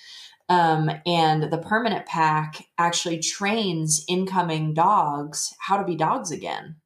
um, 0.48 0.90
and 1.04 1.44
the 1.44 1.58
permanent 1.58 2.06
pack 2.06 2.64
actually 2.78 3.18
trains 3.18 4.04
incoming 4.08 4.74
dogs 4.74 5.54
how 5.58 5.76
to 5.76 5.84
be 5.84 5.96
dogs 5.96 6.30
again. 6.30 6.76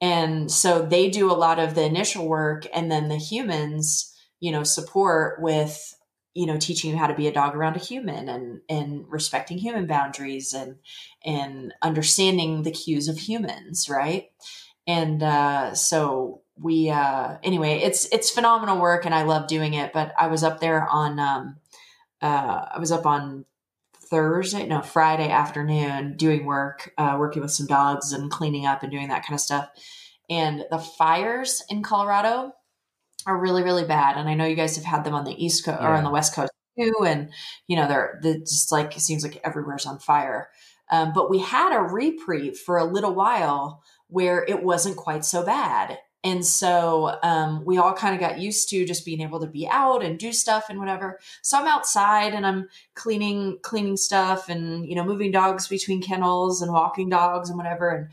And 0.00 0.50
so 0.50 0.84
they 0.84 1.08
do 1.08 1.30
a 1.30 1.34
lot 1.34 1.58
of 1.58 1.74
the 1.74 1.84
initial 1.84 2.28
work, 2.28 2.66
and 2.72 2.90
then 2.90 3.08
the 3.08 3.16
humans, 3.16 4.14
you 4.40 4.52
know, 4.52 4.62
support 4.62 5.40
with, 5.40 5.94
you 6.34 6.44
know, 6.46 6.58
teaching 6.58 6.90
you 6.90 6.98
how 6.98 7.06
to 7.06 7.14
be 7.14 7.28
a 7.28 7.32
dog 7.32 7.56
around 7.56 7.76
a 7.76 7.80
human 7.80 8.28
and 8.28 8.60
and 8.68 9.06
respecting 9.08 9.56
human 9.56 9.86
boundaries 9.86 10.52
and 10.52 10.76
and 11.24 11.72
understanding 11.80 12.62
the 12.62 12.70
cues 12.70 13.08
of 13.08 13.18
humans, 13.18 13.88
right? 13.88 14.30
And 14.86 15.22
uh, 15.22 15.74
so 15.74 16.42
we 16.58 16.90
uh, 16.90 17.38
anyway, 17.42 17.80
it's 17.82 18.06
it's 18.12 18.30
phenomenal 18.30 18.78
work, 18.78 19.06
and 19.06 19.14
I 19.14 19.22
love 19.22 19.48
doing 19.48 19.74
it. 19.74 19.92
But 19.92 20.12
I 20.18 20.26
was 20.26 20.42
up 20.42 20.60
there 20.60 20.86
on 20.86 21.18
um, 21.18 21.56
uh, 22.26 22.68
I 22.74 22.78
was 22.80 22.90
up 22.90 23.06
on 23.06 23.44
Thursday, 23.94 24.66
no, 24.66 24.82
Friday 24.82 25.30
afternoon 25.30 26.16
doing 26.16 26.44
work, 26.44 26.92
uh, 26.98 27.16
working 27.18 27.40
with 27.40 27.52
some 27.52 27.66
dogs 27.66 28.12
and 28.12 28.30
cleaning 28.30 28.66
up 28.66 28.82
and 28.82 28.90
doing 28.90 29.08
that 29.08 29.24
kind 29.24 29.34
of 29.34 29.40
stuff. 29.40 29.68
And 30.28 30.64
the 30.70 30.78
fires 30.78 31.62
in 31.70 31.84
Colorado 31.84 32.52
are 33.26 33.38
really, 33.38 33.62
really 33.62 33.84
bad. 33.84 34.16
And 34.16 34.28
I 34.28 34.34
know 34.34 34.44
you 34.44 34.56
guys 34.56 34.74
have 34.74 34.84
had 34.84 35.04
them 35.04 35.14
on 35.14 35.24
the 35.24 35.44
East 35.44 35.64
Coast 35.64 35.78
yeah. 35.80 35.88
or 35.88 35.94
on 35.94 36.02
the 36.02 36.10
West 36.10 36.34
Coast 36.34 36.52
too. 36.76 36.94
And, 37.06 37.30
you 37.68 37.76
know, 37.76 37.86
they're, 37.86 38.18
they're 38.22 38.38
just 38.38 38.72
like, 38.72 38.96
it 38.96 39.00
seems 39.00 39.22
like 39.22 39.40
everywhere's 39.44 39.86
on 39.86 40.00
fire. 40.00 40.48
Um, 40.90 41.12
but 41.12 41.30
we 41.30 41.38
had 41.38 41.76
a 41.76 41.80
reprieve 41.80 42.58
for 42.58 42.76
a 42.76 42.84
little 42.84 43.14
while 43.14 43.84
where 44.08 44.44
it 44.44 44.64
wasn't 44.64 44.96
quite 44.96 45.24
so 45.24 45.44
bad. 45.44 45.98
And 46.26 46.44
so 46.44 47.16
um, 47.22 47.64
we 47.64 47.78
all 47.78 47.92
kind 47.92 48.12
of 48.12 48.20
got 48.20 48.40
used 48.40 48.68
to 48.70 48.84
just 48.84 49.04
being 49.04 49.20
able 49.20 49.38
to 49.38 49.46
be 49.46 49.68
out 49.68 50.02
and 50.04 50.18
do 50.18 50.32
stuff 50.32 50.64
and 50.68 50.80
whatever. 50.80 51.20
So 51.40 51.56
I'm 51.56 51.68
outside 51.68 52.34
and 52.34 52.44
I'm 52.44 52.68
cleaning 52.96 53.58
cleaning 53.62 53.96
stuff 53.96 54.48
and 54.48 54.84
you 54.88 54.96
know 54.96 55.04
moving 55.04 55.30
dogs 55.30 55.68
between 55.68 56.02
kennels 56.02 56.62
and 56.62 56.72
walking 56.72 57.08
dogs 57.08 57.48
and 57.48 57.56
whatever. 57.56 57.90
And 57.90 58.08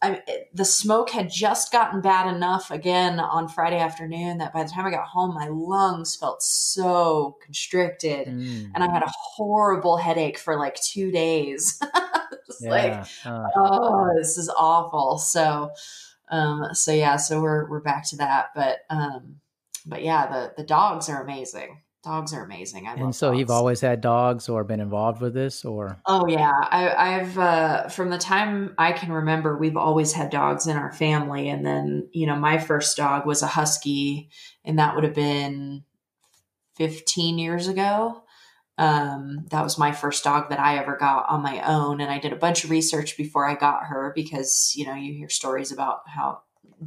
I, 0.00 0.22
the 0.54 0.64
smoke 0.64 1.10
had 1.10 1.30
just 1.30 1.70
gotten 1.70 2.00
bad 2.00 2.34
enough 2.34 2.70
again 2.70 3.20
on 3.20 3.46
Friday 3.46 3.78
afternoon 3.78 4.38
that 4.38 4.54
by 4.54 4.64
the 4.64 4.70
time 4.70 4.86
I 4.86 4.90
got 4.90 5.06
home, 5.06 5.34
my 5.34 5.48
lungs 5.48 6.16
felt 6.16 6.42
so 6.42 7.36
constricted, 7.44 8.28
mm. 8.28 8.70
and 8.74 8.82
I 8.82 8.90
had 8.90 9.02
a 9.02 9.12
horrible 9.34 9.98
headache 9.98 10.38
for 10.38 10.56
like 10.56 10.80
two 10.80 11.10
days. 11.10 11.78
Just 12.46 12.64
yeah. 12.64 12.70
like, 12.70 13.06
uh. 13.26 13.48
oh, 13.54 14.08
this 14.16 14.38
is 14.38 14.48
awful. 14.48 15.18
So 15.18 15.72
um, 16.30 16.68
so 16.74 16.92
yeah, 16.92 17.16
so 17.16 17.42
we're 17.42 17.68
we're 17.68 17.80
back 17.80 18.08
to 18.10 18.16
that. 18.16 18.48
But 18.54 18.78
um, 18.88 19.40
but 19.84 20.02
yeah, 20.02 20.26
the 20.26 20.52
the 20.56 20.64
dogs 20.64 21.08
are 21.08 21.22
amazing. 21.22 21.82
Dogs 22.02 22.32
are 22.32 22.42
amazing. 22.42 22.86
I 22.86 22.94
and 22.94 23.14
so 23.14 23.28
dogs. 23.28 23.40
you've 23.40 23.50
always 23.50 23.80
had 23.82 24.00
dogs 24.00 24.48
or 24.48 24.64
been 24.64 24.80
involved 24.80 25.20
with 25.20 25.34
this 25.34 25.66
or 25.66 26.00
oh 26.06 26.26
yeah 26.26 26.50
I, 26.50 27.18
i've 27.18 27.38
uh, 27.38 27.88
from 27.88 28.08
the 28.08 28.16
time 28.16 28.74
i 28.78 28.92
can 28.92 29.12
remember 29.12 29.58
we've 29.58 29.76
always 29.76 30.14
had 30.14 30.30
dogs 30.30 30.66
in 30.66 30.78
our 30.78 30.92
family 30.92 31.50
and 31.50 31.66
then 31.66 32.08
you 32.12 32.26
know 32.26 32.36
my 32.36 32.56
first 32.56 32.96
dog 32.96 33.26
was 33.26 33.42
a 33.42 33.46
husky 33.46 34.30
and 34.64 34.78
that 34.78 34.94
would 34.94 35.04
have 35.04 35.14
been 35.14 35.84
15 36.76 37.38
years 37.38 37.68
ago 37.68 38.22
um, 38.80 39.44
that 39.50 39.62
was 39.62 39.76
my 39.76 39.92
first 39.92 40.24
dog 40.24 40.48
that 40.48 40.58
I 40.58 40.78
ever 40.78 40.96
got 40.96 41.28
on 41.28 41.42
my 41.42 41.60
own. 41.60 42.00
And 42.00 42.10
I 42.10 42.18
did 42.18 42.32
a 42.32 42.36
bunch 42.36 42.64
of 42.64 42.70
research 42.70 43.14
before 43.14 43.46
I 43.46 43.54
got 43.54 43.84
her 43.84 44.10
because, 44.14 44.72
you 44.74 44.86
know, 44.86 44.94
you 44.94 45.12
hear 45.12 45.28
stories 45.28 45.70
about 45.70 46.00
how 46.08 46.40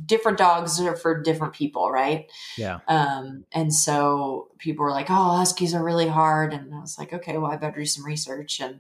different 0.07 0.39
dogs 0.39 0.81
are 0.81 0.95
for 0.95 1.21
different 1.21 1.53
people, 1.53 1.91
right? 1.91 2.31
Yeah. 2.57 2.79
Um, 2.87 3.45
and 3.51 3.71
so 3.71 4.49
people 4.57 4.85
were 4.85 4.91
like, 4.91 5.11
oh, 5.11 5.37
Huskies 5.37 5.75
are 5.75 5.83
really 5.83 6.07
hard. 6.07 6.51
And 6.51 6.73
I 6.73 6.79
was 6.79 6.97
like, 6.97 7.13
okay, 7.13 7.37
well, 7.37 7.51
I 7.51 7.57
better 7.57 7.81
do 7.81 7.85
some 7.85 8.03
research. 8.03 8.59
And 8.59 8.79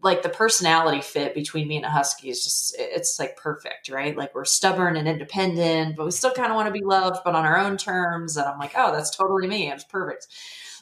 like 0.00 0.22
the 0.22 0.28
personality 0.28 1.00
fit 1.00 1.34
between 1.34 1.66
me 1.66 1.74
and 1.74 1.86
a 1.86 1.90
husky 1.90 2.30
is 2.30 2.44
just 2.44 2.76
it's 2.78 3.18
like 3.18 3.36
perfect 3.36 3.88
right 3.88 4.16
like 4.16 4.32
we're 4.32 4.44
stubborn 4.44 4.96
and 4.96 5.08
independent 5.08 5.96
but 5.96 6.04
we 6.04 6.12
still 6.12 6.30
kind 6.30 6.52
of 6.52 6.54
want 6.54 6.72
to 6.72 6.72
be 6.72 6.84
loved 6.84 7.18
but 7.24 7.34
on 7.34 7.44
our 7.44 7.58
own 7.58 7.76
terms 7.76 8.36
and 8.36 8.46
i'm 8.46 8.60
like 8.60 8.74
oh 8.76 8.92
that's 8.92 9.10
totally 9.10 9.48
me 9.48 9.72
it's 9.72 9.82
perfect 9.82 10.28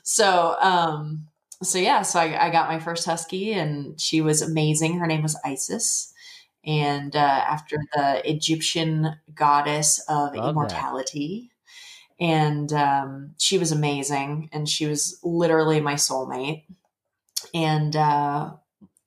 so 0.03 0.55
um 0.61 1.27
so 1.63 1.79
yeah, 1.79 2.03
so 2.03 2.21
I, 2.21 2.47
I, 2.47 2.51
got 2.51 2.69
my 2.69 2.79
first 2.79 3.07
husky, 3.07 3.53
and 3.53 4.01
she 4.01 4.21
was 4.21 4.43
amazing. 4.43 4.99
Her 4.99 5.07
name 5.07 5.23
was 5.23 5.39
Isis, 5.45 6.13
and 6.65 7.15
uh, 7.15 7.19
after 7.19 7.79
the 7.95 8.29
Egyptian 8.29 9.17
goddess 9.35 9.99
of 10.09 10.35
Love 10.35 10.51
immortality. 10.51 11.49
That. 11.49 11.53
And 12.19 12.73
um, 12.73 13.35
she 13.39 13.59
was 13.59 13.73
amazing, 13.73 14.49
and 14.53 14.69
she 14.69 14.87
was 14.87 15.19
literally 15.23 15.81
my 15.81 15.95
soulmate. 15.95 16.65
And 17.53 17.95
uh, 17.95 18.53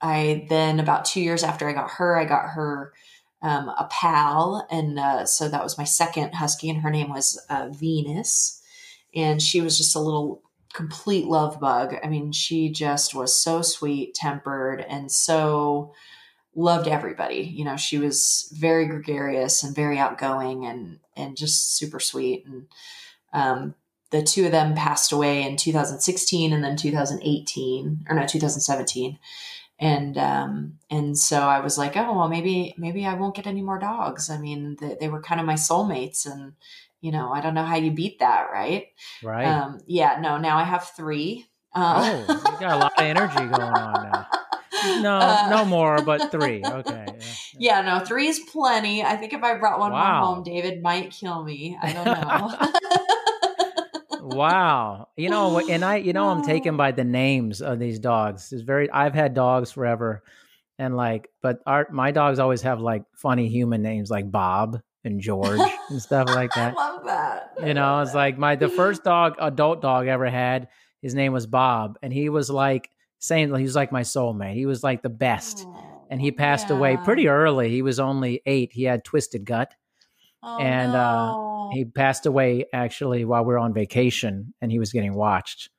I 0.02 0.46
then, 0.50 0.80
about 0.80 1.06
two 1.06 1.22
years 1.22 1.44
after 1.44 1.68
I 1.68 1.74
got 1.74 1.92
her, 1.92 2.18
I 2.18 2.26
got 2.26 2.50
her 2.50 2.94
um, 3.42 3.70
a 3.70 3.88
pal, 3.92 4.68
and 4.70 5.00
uh, 5.00 5.26
so 5.26 5.50
that 5.50 5.64
was 5.64 5.78
my 5.78 5.84
second 5.86 6.34
husky, 6.34 6.70
and 6.70 6.82
her 6.82 6.90
name 6.90 7.10
was 7.10 7.44
uh, 7.50 7.70
Venus, 7.72 8.62
and 9.16 9.42
she 9.42 9.62
was 9.62 9.78
just 9.78 9.96
a 9.96 10.00
little 10.00 10.44
complete 10.74 11.26
love 11.26 11.60
bug. 11.60 11.96
I 12.04 12.08
mean, 12.08 12.32
she 12.32 12.70
just 12.70 13.16
was 13.16 13.42
so 13.42 13.62
sweet 13.62 14.14
tempered 14.14 14.82
and 14.82 15.12
so 15.12 15.94
loved 16.56 16.88
everybody. 16.88 17.42
You 17.42 17.66
know, 17.66 17.78
she 17.78 17.98
was 17.98 18.52
very 18.56 18.86
gregarious 18.86 19.64
and 19.64 19.76
very 19.76 19.98
outgoing 19.98 20.66
and 20.66 21.00
and 21.16 21.36
just 21.36 21.76
super 21.76 22.00
sweet. 22.00 22.46
And 22.46 22.68
um, 23.34 23.76
the 24.12 24.24
two 24.24 24.46
of 24.46 24.52
them 24.52 24.76
passed 24.76 25.12
away 25.12 25.44
in 25.44 25.58
2016 25.58 26.54
and 26.54 26.64
then 26.64 26.76
2018 26.76 28.06
or 28.10 28.16
no 28.16 28.26
2017 28.26 29.20
and 29.80 30.18
um 30.18 30.74
and 30.90 31.18
so 31.18 31.40
i 31.40 31.60
was 31.60 31.78
like 31.78 31.96
oh 31.96 32.14
well 32.14 32.28
maybe 32.28 32.74
maybe 32.78 33.06
i 33.06 33.14
won't 33.14 33.36
get 33.36 33.48
any 33.48 33.62
more 33.62 33.80
dogs 33.80 34.30
i 34.30 34.38
mean 34.38 34.78
they, 34.80 34.98
they 35.00 35.10
were 35.10 35.22
kind 35.22 35.40
of 35.40 35.48
my 35.48 35.54
soulmates 35.54 36.26
and 36.26 36.54
you 37.02 37.12
know, 37.12 37.32
I 37.32 37.42
don't 37.42 37.54
know 37.54 37.64
how 37.64 37.78
you 37.78 37.92
beat 37.92 38.20
that, 38.20 38.48
right? 38.52 38.88
Right. 39.24 39.46
Um, 39.46 39.80
yeah, 39.88 40.20
no, 40.22 40.38
now 40.38 40.58
I 40.58 40.64
have 40.64 40.92
three. 40.96 41.46
Uh, 41.74 42.24
oh, 42.28 42.34
you 42.34 42.60
got 42.60 42.72
a 42.74 42.78
lot 42.78 42.94
of 42.98 43.04
energy 43.06 43.36
going 43.36 43.62
on 43.62 44.12
now. 44.12 44.28
No, 45.02 45.18
uh, 45.18 45.48
no 45.50 45.66
more, 45.66 46.02
but 46.02 46.32
three. 46.32 46.64
Okay. 46.66 47.06
Yeah, 47.58 47.82
no, 47.82 48.00
three 48.00 48.28
is 48.28 48.40
plenty. 48.40 49.04
I 49.04 49.18
think 49.18 49.34
if 49.34 49.44
I 49.44 49.56
brought 49.58 49.78
one 49.78 49.92
wow. 49.92 50.22
more 50.22 50.36
home, 50.36 50.44
David 50.44 50.82
might 50.82 51.12
kill 51.12 51.44
me. 51.44 51.78
I 51.82 51.92
don't 51.92 52.06
know. 54.22 54.36
wow. 54.38 55.10
You 55.18 55.30
know, 55.30 55.60
and 55.60 55.84
I, 55.84 55.98
you 55.98 56.14
know, 56.14 56.30
I'm 56.30 56.44
taken 56.44 56.78
by 56.78 56.92
the 56.92 57.04
names 57.04 57.62
of 57.62 57.78
these 57.78 58.00
dogs. 58.00 58.54
It's 58.54 58.62
very. 58.62 58.90
I've 58.90 59.14
had 59.14 59.34
dogs 59.34 59.74
forever, 59.74 60.24
and 60.78 60.96
like, 60.96 61.28
but 61.42 61.60
our 61.66 61.88
my 61.92 62.12
dogs 62.12 62.40
always 62.40 62.62
have 62.62 62.80
like 62.80 63.04
funny 63.18 63.50
human 63.50 63.82
names, 63.82 64.10
like 64.10 64.32
Bob 64.32 64.80
and 65.04 65.20
George 65.20 65.60
and 65.90 66.02
stuff 66.02 66.28
like 66.30 66.52
that. 66.54 66.74
I 66.78 66.90
love 66.90 67.06
that. 67.06 67.54
I 67.62 67.68
you 67.68 67.74
know, 67.74 68.02
it's 68.02 68.14
like 68.14 68.38
my 68.38 68.56
the 68.56 68.70
first 68.70 69.04
dog, 69.04 69.36
adult 69.40 69.82
dog 69.82 70.08
ever 70.08 70.30
had. 70.30 70.68
His 71.02 71.16
name 71.16 71.32
was 71.32 71.48
Bob, 71.48 71.98
and 72.04 72.12
he 72.12 72.30
was 72.30 72.50
like 72.50 72.90
saying 73.20 73.54
he 73.56 73.64
was 73.64 73.76
like 73.76 73.92
my 73.92 74.02
soulmate. 74.02 74.56
He 74.56 74.66
was 74.66 74.84
like 74.84 75.02
the 75.02 75.10
best. 75.10 75.66
Oh, 75.66 76.06
And 76.10 76.20
he 76.20 76.32
passed 76.32 76.70
away 76.70 76.98
pretty 76.98 77.28
early. 77.28 77.70
He 77.70 77.82
was 77.82 78.00
only 78.00 78.42
eight. 78.46 78.72
He 78.74 78.84
had 78.84 79.04
twisted 79.04 79.46
gut. 79.46 79.74
Oh, 80.44 80.58
and, 80.60 80.96
uh. 80.96 81.46
He 81.72 81.86
passed 81.86 82.26
away 82.26 82.66
actually 82.74 83.26
while 83.26 83.44
we 83.44 83.54
were 83.54 83.60
on 83.60 83.74
vacation 83.74 84.54
and 84.60 84.72
he 84.72 84.80
was 84.80 84.92
getting 84.92 85.14
watched, 85.14 85.70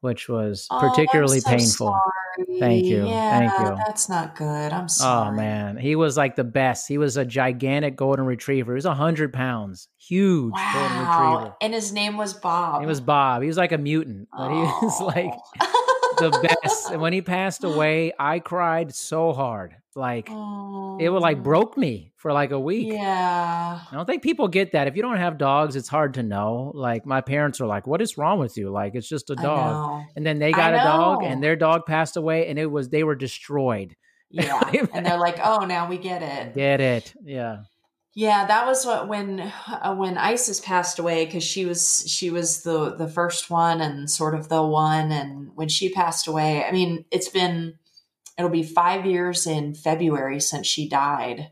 which 0.00 0.28
was 0.28 0.66
Oh, 0.70 0.78
particularly 0.80 1.40
so 1.40 1.50
painful. 1.50 1.86
sorry. 1.88 2.58
Thank 2.60 2.84
you. 2.84 3.06
Yeah, 3.06 3.38
Thank 3.38 3.68
you. 3.68 3.76
That's 3.86 4.08
not 4.08 4.36
good. 4.36 4.72
I'm 4.72 4.84
oh, 4.84 4.88
sorry. 4.88 5.28
Oh 5.28 5.32
man, 5.32 5.76
he 5.76 5.96
was 5.96 6.16
like 6.16 6.36
the 6.36 6.44
best. 6.44 6.86
He 6.86 6.96
was 6.98 7.16
a 7.16 7.24
gigantic 7.24 7.96
golden 7.96 8.24
retriever. 8.26 8.72
He 8.72 8.76
was 8.76 8.84
a 8.84 8.94
hundred 8.94 9.32
pounds, 9.32 9.88
huge 9.98 10.54
golden 10.72 10.98
retriever. 10.98 11.54
And 11.60 11.74
his 11.74 11.92
name 11.92 12.16
was 12.16 12.34
Bob. 12.34 12.80
He 12.80 12.86
was 12.86 13.00
Bob. 13.00 13.42
He 13.42 13.48
was 13.48 13.56
like 13.56 13.72
a 13.72 13.78
mutant, 13.78 14.28
but 14.36 14.50
he 14.50 14.58
was 14.60 15.00
oh. 15.00 15.06
like 15.06 15.32
Oh. 15.60 16.14
the 16.18 16.48
best. 16.62 16.90
And 16.90 17.00
when 17.00 17.12
he 17.12 17.22
passed 17.22 17.64
away, 17.64 18.12
I 18.18 18.38
cried 18.38 18.94
so 18.94 19.32
hard, 19.32 19.74
like 19.96 20.28
it 20.28 21.08
would 21.10 21.22
like 21.22 21.38
Oh. 21.38 21.42
broke 21.42 21.76
me 21.76 22.12
for 22.16 22.32
like 22.32 22.50
a 22.50 22.60
week. 22.60 22.92
Yeah. 22.92 23.80
I 23.90 23.94
don't 23.94 24.06
think 24.06 24.22
people 24.22 24.48
get 24.48 24.72
that. 24.72 24.86
If 24.88 24.96
you 24.96 25.02
don't 25.02 25.16
have 25.16 25.38
dogs, 25.38 25.76
it's 25.76 25.88
hard 25.88 26.14
to 26.14 26.22
know. 26.22 26.72
Like 26.74 27.06
my 27.06 27.20
parents 27.20 27.60
are 27.60 27.66
like, 27.66 27.86
"What 27.86 28.00
is 28.02 28.18
wrong 28.18 28.38
with 28.38 28.56
you? 28.56 28.70
Like 28.70 28.92
it's 28.94 29.08
just 29.08 29.30
a 29.30 29.36
dog." 29.36 30.04
And 30.16 30.24
then 30.26 30.38
they 30.38 30.52
got 30.52 30.74
a 30.74 30.78
dog, 30.78 31.22
and 31.24 31.42
their 31.42 31.56
dog 31.56 31.86
passed 31.86 32.16
away, 32.16 32.48
and 32.48 32.58
it 32.58 32.66
was 32.66 32.88
they 32.88 33.04
were 33.04 33.16
destroyed. 33.16 33.94
Yeah. 34.30 34.60
and 34.92 35.06
they're 35.06 35.18
like, 35.18 35.38
oh, 35.42 35.64
now 35.64 35.88
we 35.88 35.96
get 35.96 36.22
it. 36.22 36.54
Get 36.54 36.82
it? 36.82 37.14
Yeah. 37.24 37.60
Yeah, 38.14 38.46
that 38.46 38.66
was 38.66 38.84
what 38.84 39.08
when 39.08 39.40
uh, 39.40 39.94
when 39.94 40.18
Isis 40.18 40.60
passed 40.60 40.98
away 40.98 41.24
because 41.24 41.44
she 41.44 41.64
was 41.64 42.04
she 42.06 42.28
was 42.30 42.62
the 42.62 42.94
the 42.94 43.08
first 43.08 43.48
one 43.48 43.80
and 43.80 44.10
sort 44.10 44.34
of 44.34 44.48
the 44.50 44.62
one, 44.62 45.12
and 45.12 45.52
when 45.54 45.68
she 45.68 45.88
passed 45.90 46.26
away, 46.26 46.62
I 46.64 46.72
mean, 46.72 47.04
it's 47.10 47.28
been 47.28 47.77
it'll 48.38 48.50
be 48.50 48.62
five 48.62 49.04
years 49.04 49.46
in 49.46 49.74
February 49.74 50.40
since 50.40 50.66
she 50.66 50.88
died, 50.88 51.50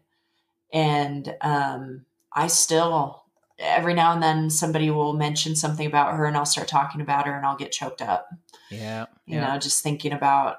and 0.73 1.35
um, 1.41 2.07
I 2.33 2.47
still 2.47 3.25
every 3.59 3.95
now 3.95 4.13
and 4.13 4.23
then 4.23 4.51
somebody 4.51 4.91
will 4.91 5.15
mention 5.15 5.57
something 5.57 5.87
about 5.87 6.15
her, 6.15 6.25
and 6.27 6.37
I'll 6.37 6.45
start 6.47 6.69
talking 6.69 7.01
about 7.01 7.27
her, 7.27 7.35
and 7.37 7.45
I'll 7.45 7.57
get 7.57 7.73
choked 7.73 8.03
up, 8.03 8.29
Yeah. 8.71 9.07
you 9.27 9.37
yeah. 9.37 9.55
know, 9.55 9.59
just 9.59 9.83
thinking 9.83 10.13
about 10.13 10.59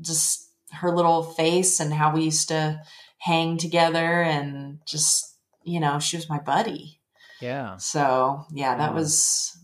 just 0.00 0.48
her 0.72 0.94
little 0.94 1.22
face 1.22 1.80
and 1.80 1.92
how 1.92 2.14
we 2.14 2.22
used 2.24 2.48
to 2.48 2.80
hang 3.18 3.58
together 3.58 4.22
and 4.22 4.78
just 4.86 5.36
you 5.64 5.80
know 5.80 5.98
she 5.98 6.16
was 6.16 6.28
my 6.30 6.38
buddy 6.38 7.00
Yeah. 7.40 7.76
so 7.76 8.46
yeah 8.52 8.76
that 8.76 8.90
Wow. 8.90 8.96
was 8.96 9.58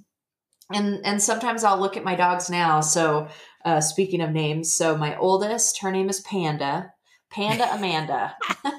and 0.75 1.01
and 1.07 1.23
sometimes 1.23 1.63
i'll 1.65 1.79
look 1.79 1.97
at 1.97 2.05
my 2.05 2.17
dogs 2.17 2.51
now 2.51 2.81
so 2.83 3.29
uh 3.67 3.83
speaking 3.83 4.23
of 4.23 4.31
names 4.31 4.73
so 4.73 4.97
my 4.97 5.15
oldest 5.19 5.81
her 5.83 5.93
name 5.93 6.09
is 6.09 6.21
panda. 6.21 6.95
Panda 7.31 7.71
amanda. 7.75 8.35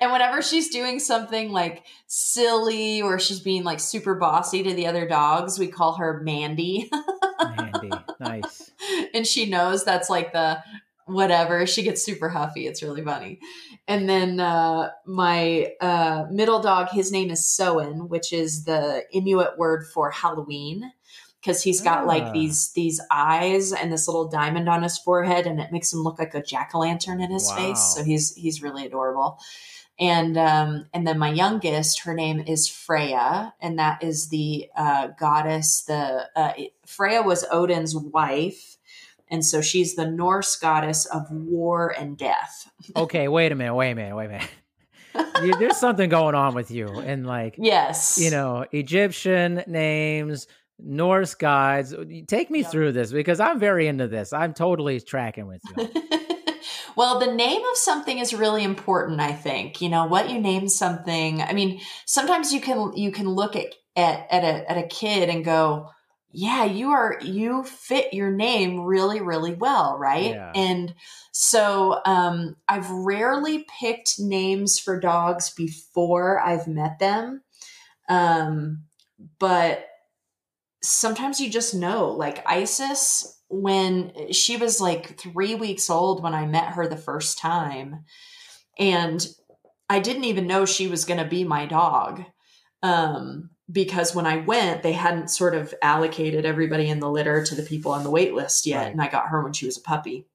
And 0.00 0.12
whenever 0.12 0.42
she's 0.42 0.68
doing 0.68 0.98
something 0.98 1.52
like 1.52 1.84
silly 2.06 3.00
or 3.02 3.18
she's 3.18 3.40
being 3.40 3.64
like 3.64 3.80
super 3.80 4.14
bossy 4.14 4.62
to 4.62 4.74
the 4.74 4.86
other 4.86 5.06
dogs 5.06 5.58
we 5.58 5.68
call 5.68 5.94
her 5.94 6.20
mandy. 6.22 6.90
Mandy. 7.56 7.90
Nice. 8.18 8.72
and 9.12 9.26
she 9.26 9.44
knows 9.44 9.84
that's 9.84 10.08
like 10.08 10.32
the 10.32 10.58
whatever. 11.04 11.66
She 11.66 11.82
gets 11.82 12.02
super 12.02 12.30
huffy. 12.30 12.66
It's 12.66 12.82
really 12.82 13.04
funny. 13.04 13.40
And 13.86 14.08
then 14.08 14.40
uh 14.40 14.90
my 15.06 15.72
uh 15.80 16.24
middle 16.30 16.60
dog 16.60 16.88
his 16.88 17.12
name 17.12 17.30
is 17.30 17.44
soen 17.44 18.08
which 18.08 18.32
is 18.32 18.64
the 18.64 19.04
inuit 19.12 19.58
word 19.58 19.86
for 19.92 20.10
halloween 20.10 20.92
because 21.46 21.62
he's 21.62 21.80
got 21.80 22.00
Ah. 22.02 22.06
like 22.06 22.32
these 22.32 22.72
these 22.72 23.00
eyes 23.10 23.72
and 23.72 23.92
this 23.92 24.08
little 24.08 24.26
diamond 24.28 24.68
on 24.68 24.82
his 24.82 24.98
forehead 24.98 25.46
and 25.46 25.60
it 25.60 25.70
makes 25.70 25.92
him 25.92 26.00
look 26.00 26.18
like 26.18 26.34
a 26.34 26.42
jack-o'-lantern 26.42 27.22
in 27.22 27.30
his 27.30 27.48
Wow. 27.50 27.56
face 27.56 27.94
so 27.94 28.02
he's 28.02 28.34
he's 28.34 28.62
really 28.62 28.84
adorable 28.86 29.38
and 29.98 30.36
um 30.36 30.86
and 30.92 31.06
then 31.06 31.18
my 31.18 31.30
youngest 31.30 32.00
her 32.00 32.14
name 32.14 32.40
is 32.40 32.68
freya 32.68 33.54
and 33.60 33.78
that 33.78 34.02
is 34.02 34.28
the 34.28 34.66
uh 34.76 35.06
goddess 35.18 35.84
the 35.86 36.28
uh 36.34 36.52
freya 36.84 37.22
was 37.22 37.44
odin's 37.52 37.94
wife 37.94 38.76
and 39.28 39.44
so 39.44 39.60
she's 39.60 39.94
the 39.96 40.06
Norse 40.08 40.54
goddess 40.56 41.04
of 41.06 41.28
war 41.32 41.88
and 41.98 42.16
death. 42.16 42.70
Okay, 42.96 43.26
wait 43.26 43.50
a 43.50 43.56
minute. 43.56 43.74
Wait 43.74 43.90
a 43.90 43.94
minute. 43.96 44.14
Wait 44.14 44.26
a 44.26 44.28
minute. 44.28 45.58
There's 45.58 45.78
something 45.78 46.08
going 46.08 46.36
on 46.36 46.54
with 46.54 46.70
you, 46.70 46.86
and 46.86 47.26
like 47.26 47.56
Yes. 47.58 48.18
you 48.22 48.30
know, 48.30 48.64
Egyptian 48.70 49.64
names, 49.66 50.46
Norse 50.78 51.34
gods. 51.34 51.94
Take 52.26 52.50
me 52.50 52.60
Yep. 52.60 52.70
through 52.70 52.92
this 52.92 53.12
because 53.12 53.40
I'm 53.40 53.58
very 53.58 53.86
into 53.86 54.08
this. 54.08 54.32
I'm 54.32 54.52
totally 54.54 55.00
tracking 55.00 55.46
with 55.46 55.62
you. 55.76 55.88
well, 56.96 57.18
the 57.18 57.32
name 57.32 57.62
of 57.62 57.76
something 57.76 58.18
is 58.18 58.34
really 58.34 58.62
important, 58.62 59.20
I 59.20 59.32
think. 59.32 59.80
You 59.80 59.88
know, 59.88 60.06
what 60.06 60.30
you 60.30 60.38
name 60.38 60.68
something. 60.68 61.40
I 61.40 61.52
mean, 61.52 61.80
sometimes 62.04 62.52
you 62.52 62.60
can 62.60 62.92
you 62.96 63.10
can 63.10 63.28
look 63.28 63.56
at 63.56 63.74
at 63.96 64.26
at 64.30 64.44
a 64.44 64.70
at 64.70 64.76
a 64.78 64.86
kid 64.86 65.30
and 65.30 65.44
go, 65.44 65.88
"Yeah, 66.30 66.64
you 66.64 66.90
are 66.90 67.18
you 67.22 67.64
fit 67.64 68.12
your 68.12 68.30
name 68.30 68.80
really 68.80 69.20
really 69.22 69.54
well, 69.54 69.96
right?" 69.98 70.30
Yeah. 70.32 70.52
And 70.54 70.94
so 71.32 72.00
um 72.04 72.56
I've 72.68 72.90
rarely 72.90 73.64
picked 73.80 74.20
names 74.20 74.78
for 74.78 75.00
dogs 75.00 75.50
before 75.50 76.38
I've 76.40 76.66
met 76.66 76.98
them. 76.98 77.42
Um 78.10 78.84
but 79.38 79.86
sometimes 80.86 81.40
you 81.40 81.50
just 81.50 81.74
know 81.74 82.08
like 82.08 82.44
isis 82.46 83.40
when 83.48 84.32
she 84.32 84.56
was 84.56 84.80
like 84.80 85.18
three 85.18 85.54
weeks 85.54 85.90
old 85.90 86.22
when 86.22 86.34
i 86.34 86.46
met 86.46 86.68
her 86.68 86.86
the 86.86 86.96
first 86.96 87.38
time 87.38 88.04
and 88.78 89.26
i 89.88 89.98
didn't 89.98 90.24
even 90.24 90.46
know 90.46 90.64
she 90.64 90.86
was 90.88 91.04
going 91.04 91.18
to 91.18 91.28
be 91.28 91.44
my 91.44 91.66
dog 91.66 92.22
um, 92.82 93.50
because 93.70 94.14
when 94.14 94.26
i 94.26 94.36
went 94.38 94.82
they 94.82 94.92
hadn't 94.92 95.28
sort 95.28 95.54
of 95.54 95.74
allocated 95.82 96.44
everybody 96.44 96.88
in 96.88 97.00
the 97.00 97.10
litter 97.10 97.42
to 97.44 97.54
the 97.54 97.62
people 97.62 97.90
on 97.92 98.04
the 98.04 98.10
wait 98.10 98.34
list 98.34 98.66
yet 98.66 98.84
Right. 98.84 98.92
and 98.92 99.02
i 99.02 99.08
got 99.08 99.28
her 99.28 99.42
when 99.42 99.52
she 99.52 99.66
was 99.66 99.78
a 99.78 99.82
puppy 99.82 100.26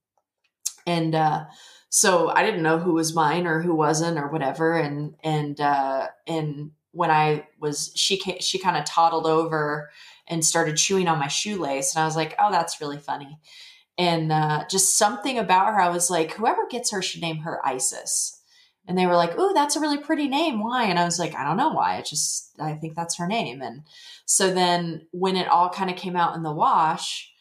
and 0.85 1.15
uh, 1.15 1.45
so 1.89 2.29
i 2.29 2.43
didn't 2.43 2.63
know 2.63 2.77
who 2.79 2.93
was 2.93 3.15
mine 3.15 3.47
or 3.47 3.61
who 3.61 3.73
wasn't 3.75 4.17
or 4.17 4.27
whatever 4.27 4.75
and 4.75 5.15
and 5.23 5.61
uh, 5.61 6.07
and 6.27 6.71
when 6.91 7.09
i 7.11 7.47
was 7.59 7.91
she 7.95 8.17
came, 8.17 8.39
she 8.39 8.59
kind 8.59 8.75
of 8.75 8.83
toddled 8.85 9.25
over 9.25 9.89
and 10.31 10.43
started 10.43 10.77
chewing 10.77 11.07
on 11.07 11.19
my 11.19 11.27
shoelace. 11.27 11.93
And 11.93 12.01
I 12.01 12.05
was 12.05 12.15
like, 12.15 12.33
oh, 12.39 12.49
that's 12.49 12.81
really 12.81 12.97
funny. 12.97 13.37
And 13.97 14.31
uh, 14.31 14.63
just 14.69 14.97
something 14.97 15.37
about 15.37 15.67
her, 15.67 15.79
I 15.79 15.89
was 15.89 16.09
like, 16.09 16.31
whoever 16.33 16.65
gets 16.67 16.91
her 16.91 17.01
should 17.01 17.21
name 17.21 17.39
her 17.39 17.59
Isis. 17.63 18.41
And 18.87 18.97
they 18.97 19.05
were 19.05 19.15
like, 19.15 19.33
oh, 19.37 19.53
that's 19.53 19.75
a 19.75 19.79
really 19.79 19.99
pretty 19.99 20.27
name. 20.27 20.63
Why? 20.63 20.85
And 20.85 20.97
I 20.97 21.05
was 21.05 21.19
like, 21.19 21.35
I 21.35 21.43
don't 21.43 21.57
know 21.57 21.69
why. 21.69 21.97
It 21.97 22.05
just, 22.05 22.55
I 22.59 22.73
think 22.73 22.95
that's 22.95 23.17
her 23.17 23.27
name. 23.27 23.61
And 23.61 23.83
so 24.25 24.51
then 24.51 25.05
when 25.11 25.35
it 25.35 25.47
all 25.47 25.69
kind 25.69 25.91
of 25.91 25.97
came 25.97 26.15
out 26.15 26.35
in 26.35 26.41
the 26.41 26.53
wash, 26.53 27.31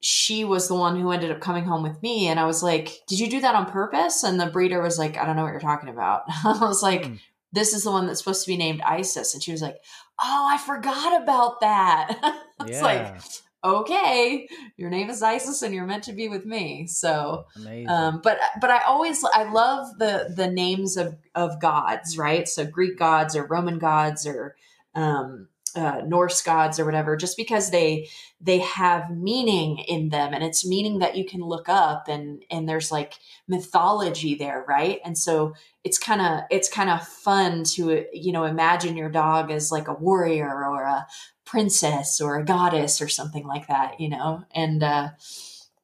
she 0.00 0.44
was 0.44 0.66
the 0.66 0.74
one 0.74 1.00
who 1.00 1.12
ended 1.12 1.30
up 1.30 1.40
coming 1.40 1.64
home 1.64 1.84
with 1.84 2.02
me. 2.02 2.26
And 2.26 2.38
I 2.38 2.44
was 2.44 2.62
like, 2.62 2.90
did 3.06 3.20
you 3.20 3.30
do 3.30 3.40
that 3.40 3.54
on 3.54 3.70
purpose? 3.70 4.24
And 4.24 4.38
the 4.38 4.46
breeder 4.46 4.82
was 4.82 4.98
like, 4.98 5.16
I 5.16 5.24
don't 5.24 5.36
know 5.36 5.44
what 5.44 5.52
you're 5.52 5.60
talking 5.60 5.88
about. 5.88 6.24
I 6.44 6.58
was 6.60 6.82
like, 6.82 7.06
Hmm. 7.06 7.14
This 7.52 7.74
is 7.74 7.84
the 7.84 7.90
one 7.90 8.06
that's 8.06 8.18
supposed 8.18 8.44
to 8.44 8.50
be 8.50 8.56
named 8.56 8.80
Isis. 8.82 9.34
And 9.34 9.42
she 9.42 9.52
was 9.52 9.62
like, 9.62 9.76
oh, 10.22 10.48
I 10.50 10.58
forgot 10.58 11.22
about 11.22 11.60
that. 11.60 12.18
it's 12.60 12.78
yeah. 12.78 12.82
like, 12.82 13.22
okay, 13.64 14.48
your 14.76 14.90
name 14.90 15.10
is 15.10 15.22
Isis 15.22 15.62
and 15.62 15.74
you're 15.74 15.86
meant 15.86 16.04
to 16.04 16.12
be 16.12 16.28
with 16.28 16.44
me. 16.44 16.86
So, 16.86 17.44
um, 17.86 18.20
but 18.22 18.38
but 18.60 18.70
I 18.70 18.80
always 18.84 19.24
I 19.32 19.50
love 19.50 19.98
the 19.98 20.32
the 20.34 20.50
names 20.50 20.96
of 20.96 21.16
of 21.34 21.60
gods, 21.60 22.18
right? 22.18 22.48
So 22.48 22.66
Greek 22.66 22.98
gods 22.98 23.36
or 23.36 23.46
Roman 23.46 23.78
gods 23.78 24.26
or 24.26 24.56
um, 24.94 25.48
uh, 25.76 26.02
Norse 26.06 26.42
gods 26.42 26.78
or 26.78 26.84
whatever, 26.84 27.16
just 27.16 27.36
because 27.36 27.70
they 27.70 28.08
they 28.40 28.58
have 28.58 29.10
meaning 29.10 29.78
in 29.78 30.08
them, 30.10 30.34
and 30.34 30.42
it's 30.44 30.66
meaning 30.66 30.98
that 31.00 31.16
you 31.16 31.24
can 31.24 31.40
look 31.40 31.68
up, 31.68 32.08
and 32.08 32.44
and 32.50 32.68
there's 32.68 32.92
like 32.92 33.14
mythology 33.48 34.34
there, 34.34 34.64
right? 34.68 35.00
And 35.04 35.16
so 35.16 35.54
it's 35.84 35.98
kind 35.98 36.20
of 36.20 36.40
it's 36.50 36.68
kind 36.72 36.90
of 36.90 37.06
fun 37.06 37.64
to 37.74 38.04
you 38.12 38.32
know 38.32 38.44
imagine 38.44 38.96
your 38.96 39.10
dog 39.10 39.50
as 39.50 39.72
like 39.72 39.88
a 39.88 39.94
warrior 39.94 40.48
or 40.64 40.84
a 40.84 41.06
princess 41.44 42.20
or 42.20 42.36
a 42.38 42.44
goddess 42.44 43.00
or 43.02 43.08
something 43.08 43.46
like 43.46 43.68
that, 43.68 44.00
you 44.00 44.08
know, 44.08 44.44
and. 44.54 44.82
uh 44.82 45.08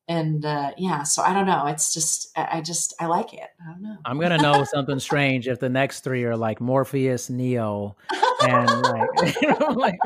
and 0.09 0.45
uh 0.45 0.73
yeah 0.79 1.03
so 1.03 1.23
i 1.23 1.33
don't 1.33 1.47
know 1.47 1.67
it's 1.67 1.93
just 1.93 2.31
i 2.37 2.61
just 2.61 2.95
i 2.99 3.07
like 3.07 3.35
it 3.35 3.51
i 3.63 3.71
don't 3.71 3.83
know 3.83 3.97
I'm 4.05 4.19
gonna 4.19 4.39
know 4.39 4.65
something 4.73 4.99
strange 4.99 5.49
if 5.49 5.61
the 5.61 5.69
next 5.69 6.01
three 6.01 6.25
are 6.25 6.37
like 6.37 6.61
Morpheus, 6.61 7.29
Neo, 7.29 7.97
and 8.43 8.83
like, 8.83 9.37
you 9.43 9.49
know, 9.49 9.67
like 9.77 9.99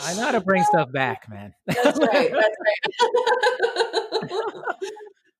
I 0.00 0.14
know 0.14 0.22
how 0.24 0.30
to 0.32 0.40
bring 0.40 0.64
stuff 0.64 0.90
back, 0.92 1.28
man. 1.28 1.52
that's 1.66 1.98
right 1.98 2.32
that's 2.32 2.56
right 2.60 4.12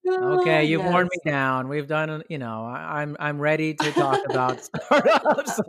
Okay, 0.05 0.65
you've 0.65 0.85
worn 0.85 1.05
me 1.05 1.31
down. 1.31 1.69
We've 1.69 1.87
done, 1.87 2.25
you 2.29 2.39
know, 2.39 2.65
I'm 2.65 3.17
I'm 3.21 3.39
ready 3.39 3.75
to 3.75 3.93
talk 3.93 4.21
about 4.29 4.65
startups. 4.65 5.61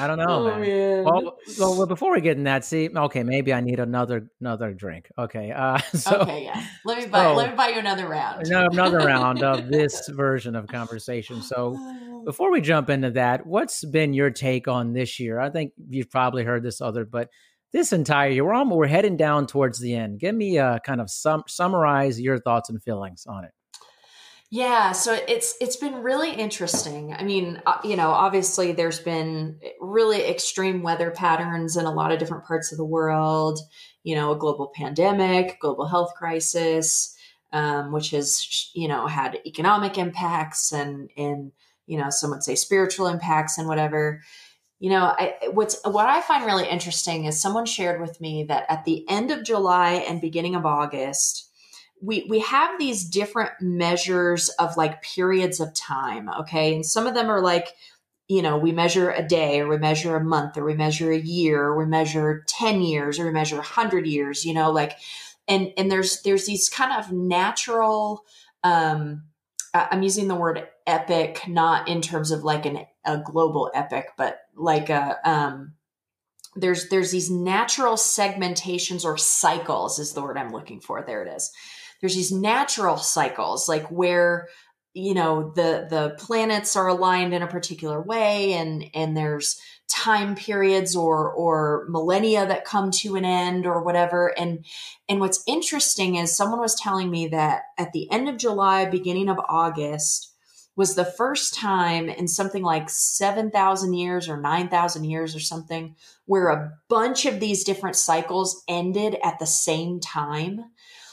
I 0.00 0.06
don't 0.06 0.18
know, 0.18 0.26
oh, 0.28 0.44
man. 0.44 0.60
man. 0.60 1.04
Well, 1.04 1.38
well, 1.58 1.86
before 1.86 2.12
we 2.12 2.22
get 2.22 2.36
in 2.38 2.44
that, 2.44 2.64
see, 2.64 2.88
okay, 2.88 3.22
maybe 3.22 3.52
I 3.52 3.60
need 3.60 3.78
another 3.78 4.30
another 4.40 4.72
drink. 4.72 5.10
Okay, 5.18 5.52
uh, 5.52 5.78
so, 5.94 6.20
okay, 6.20 6.44
yeah. 6.44 6.64
Let 6.84 6.98
me 6.98 7.06
buy. 7.06 7.24
So, 7.24 7.34
let 7.34 7.50
me 7.50 7.56
buy 7.56 7.68
you 7.68 7.78
another 7.78 8.08
round. 8.08 8.46
another 8.46 8.98
round 8.98 9.42
of 9.42 9.68
this 9.70 10.08
version 10.08 10.56
of 10.56 10.66
conversation. 10.68 11.42
So, 11.42 11.76
before 12.24 12.50
we 12.50 12.60
jump 12.60 12.88
into 12.88 13.10
that, 13.12 13.46
what's 13.46 13.84
been 13.84 14.14
your 14.14 14.30
take 14.30 14.68
on 14.68 14.94
this 14.94 15.20
year? 15.20 15.38
I 15.38 15.50
think 15.50 15.72
you've 15.88 16.10
probably 16.10 16.44
heard 16.44 16.62
this 16.62 16.80
other, 16.80 17.04
but 17.04 17.28
this 17.72 17.92
entire 17.92 18.30
year, 18.30 18.44
we're 18.44 18.54
almost, 18.54 18.78
we're 18.78 18.86
heading 18.86 19.16
down 19.16 19.46
towards 19.46 19.78
the 19.78 19.94
end. 19.94 20.18
Give 20.18 20.34
me 20.34 20.56
a 20.56 20.80
kind 20.84 21.00
of 21.00 21.10
sum, 21.10 21.44
summarize 21.46 22.20
your 22.20 22.38
thoughts 22.38 22.70
and 22.70 22.82
feelings 22.82 23.26
on 23.28 23.44
it. 23.44 23.52
Yeah, 24.52 24.90
so 24.92 25.16
it's 25.28 25.54
it's 25.60 25.76
been 25.76 26.02
really 26.02 26.32
interesting. 26.32 27.14
I 27.14 27.22
mean, 27.22 27.62
uh, 27.66 27.78
you 27.84 27.94
know, 27.96 28.10
obviously 28.10 28.72
there's 28.72 28.98
been 28.98 29.60
really 29.80 30.28
extreme 30.28 30.82
weather 30.82 31.12
patterns 31.12 31.76
in 31.76 31.86
a 31.86 31.92
lot 31.92 32.10
of 32.10 32.18
different 32.18 32.44
parts 32.44 32.72
of 32.72 32.78
the 32.78 32.84
world. 32.84 33.60
You 34.02 34.16
know, 34.16 34.32
a 34.32 34.36
global 34.38 34.72
pandemic, 34.74 35.60
global 35.60 35.86
health 35.86 36.14
crisis, 36.16 37.14
um, 37.52 37.92
which 37.92 38.10
has 38.10 38.70
you 38.74 38.88
know 38.88 39.06
had 39.06 39.38
economic 39.46 39.98
impacts 39.98 40.72
and 40.72 41.10
and 41.16 41.52
you 41.86 41.96
know 41.96 42.10
some 42.10 42.30
would 42.30 42.42
say 42.42 42.56
spiritual 42.56 43.06
impacts 43.06 43.56
and 43.56 43.68
whatever. 43.68 44.20
You 44.80 44.90
know, 44.90 45.04
I, 45.04 45.36
what's 45.52 45.80
what 45.84 46.06
I 46.08 46.22
find 46.22 46.44
really 46.44 46.68
interesting 46.68 47.26
is 47.26 47.40
someone 47.40 47.66
shared 47.66 48.00
with 48.00 48.20
me 48.20 48.44
that 48.48 48.64
at 48.68 48.84
the 48.84 49.08
end 49.08 49.30
of 49.30 49.44
July 49.44 49.92
and 50.08 50.20
beginning 50.20 50.56
of 50.56 50.66
August 50.66 51.49
we 52.02 52.26
we 52.28 52.40
have 52.40 52.78
these 52.78 53.04
different 53.04 53.52
measures 53.60 54.48
of 54.50 54.76
like 54.76 55.02
periods 55.02 55.60
of 55.60 55.74
time 55.74 56.28
okay? 56.40 56.74
And 56.74 56.84
some 56.84 57.06
of 57.06 57.14
them 57.14 57.30
are 57.30 57.40
like 57.40 57.68
you 58.28 58.42
know 58.42 58.56
we 58.56 58.72
measure 58.72 59.10
a 59.10 59.26
day 59.26 59.60
or 59.60 59.68
we 59.68 59.76
measure 59.76 60.16
a 60.16 60.24
month 60.24 60.56
or 60.56 60.64
we 60.64 60.74
measure 60.74 61.10
a 61.10 61.18
year 61.18 61.62
or 61.64 61.76
we 61.76 61.84
measure 61.84 62.44
10 62.46 62.80
years 62.80 63.18
or 63.18 63.26
we 63.26 63.32
measure 63.32 63.56
100 63.56 64.06
years 64.06 64.44
you 64.44 64.54
know 64.54 64.70
like 64.70 64.96
and 65.48 65.72
and 65.76 65.90
there's 65.90 66.22
there's 66.22 66.46
these 66.46 66.68
kind 66.68 66.92
of 66.92 67.10
natural 67.10 68.24
um 68.62 69.24
i'm 69.74 70.04
using 70.04 70.28
the 70.28 70.34
word 70.36 70.64
epic 70.86 71.42
not 71.48 71.88
in 71.88 72.00
terms 72.00 72.30
of 72.30 72.44
like 72.44 72.66
an 72.66 72.86
a 73.04 73.18
global 73.18 73.68
epic 73.74 74.10
but 74.16 74.42
like 74.54 74.90
a 74.90 75.18
um 75.28 75.72
there's 76.56 76.88
there's 76.88 77.10
these 77.10 77.30
natural 77.30 77.94
segmentations 77.94 79.04
or 79.04 79.16
cycles 79.16 79.98
is 79.98 80.12
the 80.12 80.22
word 80.22 80.36
i'm 80.36 80.52
looking 80.52 80.80
for. 80.80 81.02
There 81.02 81.22
it 81.22 81.34
is 81.34 81.50
there's 82.00 82.14
these 82.14 82.32
natural 82.32 82.96
cycles 82.96 83.68
like 83.68 83.86
where 83.90 84.48
you 84.94 85.14
know 85.14 85.52
the 85.54 85.86
the 85.88 86.16
planets 86.18 86.74
are 86.76 86.88
aligned 86.88 87.32
in 87.32 87.42
a 87.42 87.46
particular 87.46 88.00
way 88.00 88.54
and 88.54 88.84
and 88.94 89.16
there's 89.16 89.60
time 89.90 90.36
periods 90.36 90.94
or 90.94 91.30
or 91.32 91.86
millennia 91.88 92.46
that 92.46 92.64
come 92.64 92.90
to 92.90 93.16
an 93.16 93.24
end 93.24 93.66
or 93.66 93.82
whatever. 93.82 94.28
And 94.38 94.64
and 95.08 95.20
what's 95.20 95.42
interesting 95.46 96.16
is 96.16 96.36
someone 96.36 96.60
was 96.60 96.74
telling 96.74 97.10
me 97.10 97.28
that 97.28 97.62
at 97.76 97.92
the 97.92 98.10
end 98.10 98.28
of 98.28 98.38
July 98.38 98.86
beginning 98.86 99.28
of 99.28 99.40
August 99.48 100.28
was 100.76 100.94
the 100.94 101.04
first 101.04 101.54
time 101.54 102.08
in 102.08 102.28
something 102.28 102.62
like 102.62 102.88
7,000 102.88 103.92
years 103.92 104.28
or 104.28 104.40
9,000 104.40 105.04
years 105.04 105.34
or 105.34 105.40
something 105.40 105.96
where 106.26 106.48
a 106.48 106.72
bunch 106.88 107.26
of 107.26 107.40
these 107.40 107.64
different 107.64 107.96
cycles 107.96 108.62
ended 108.68 109.16
at 109.22 109.38
the 109.40 109.46
same 109.46 110.00
time 110.00 110.64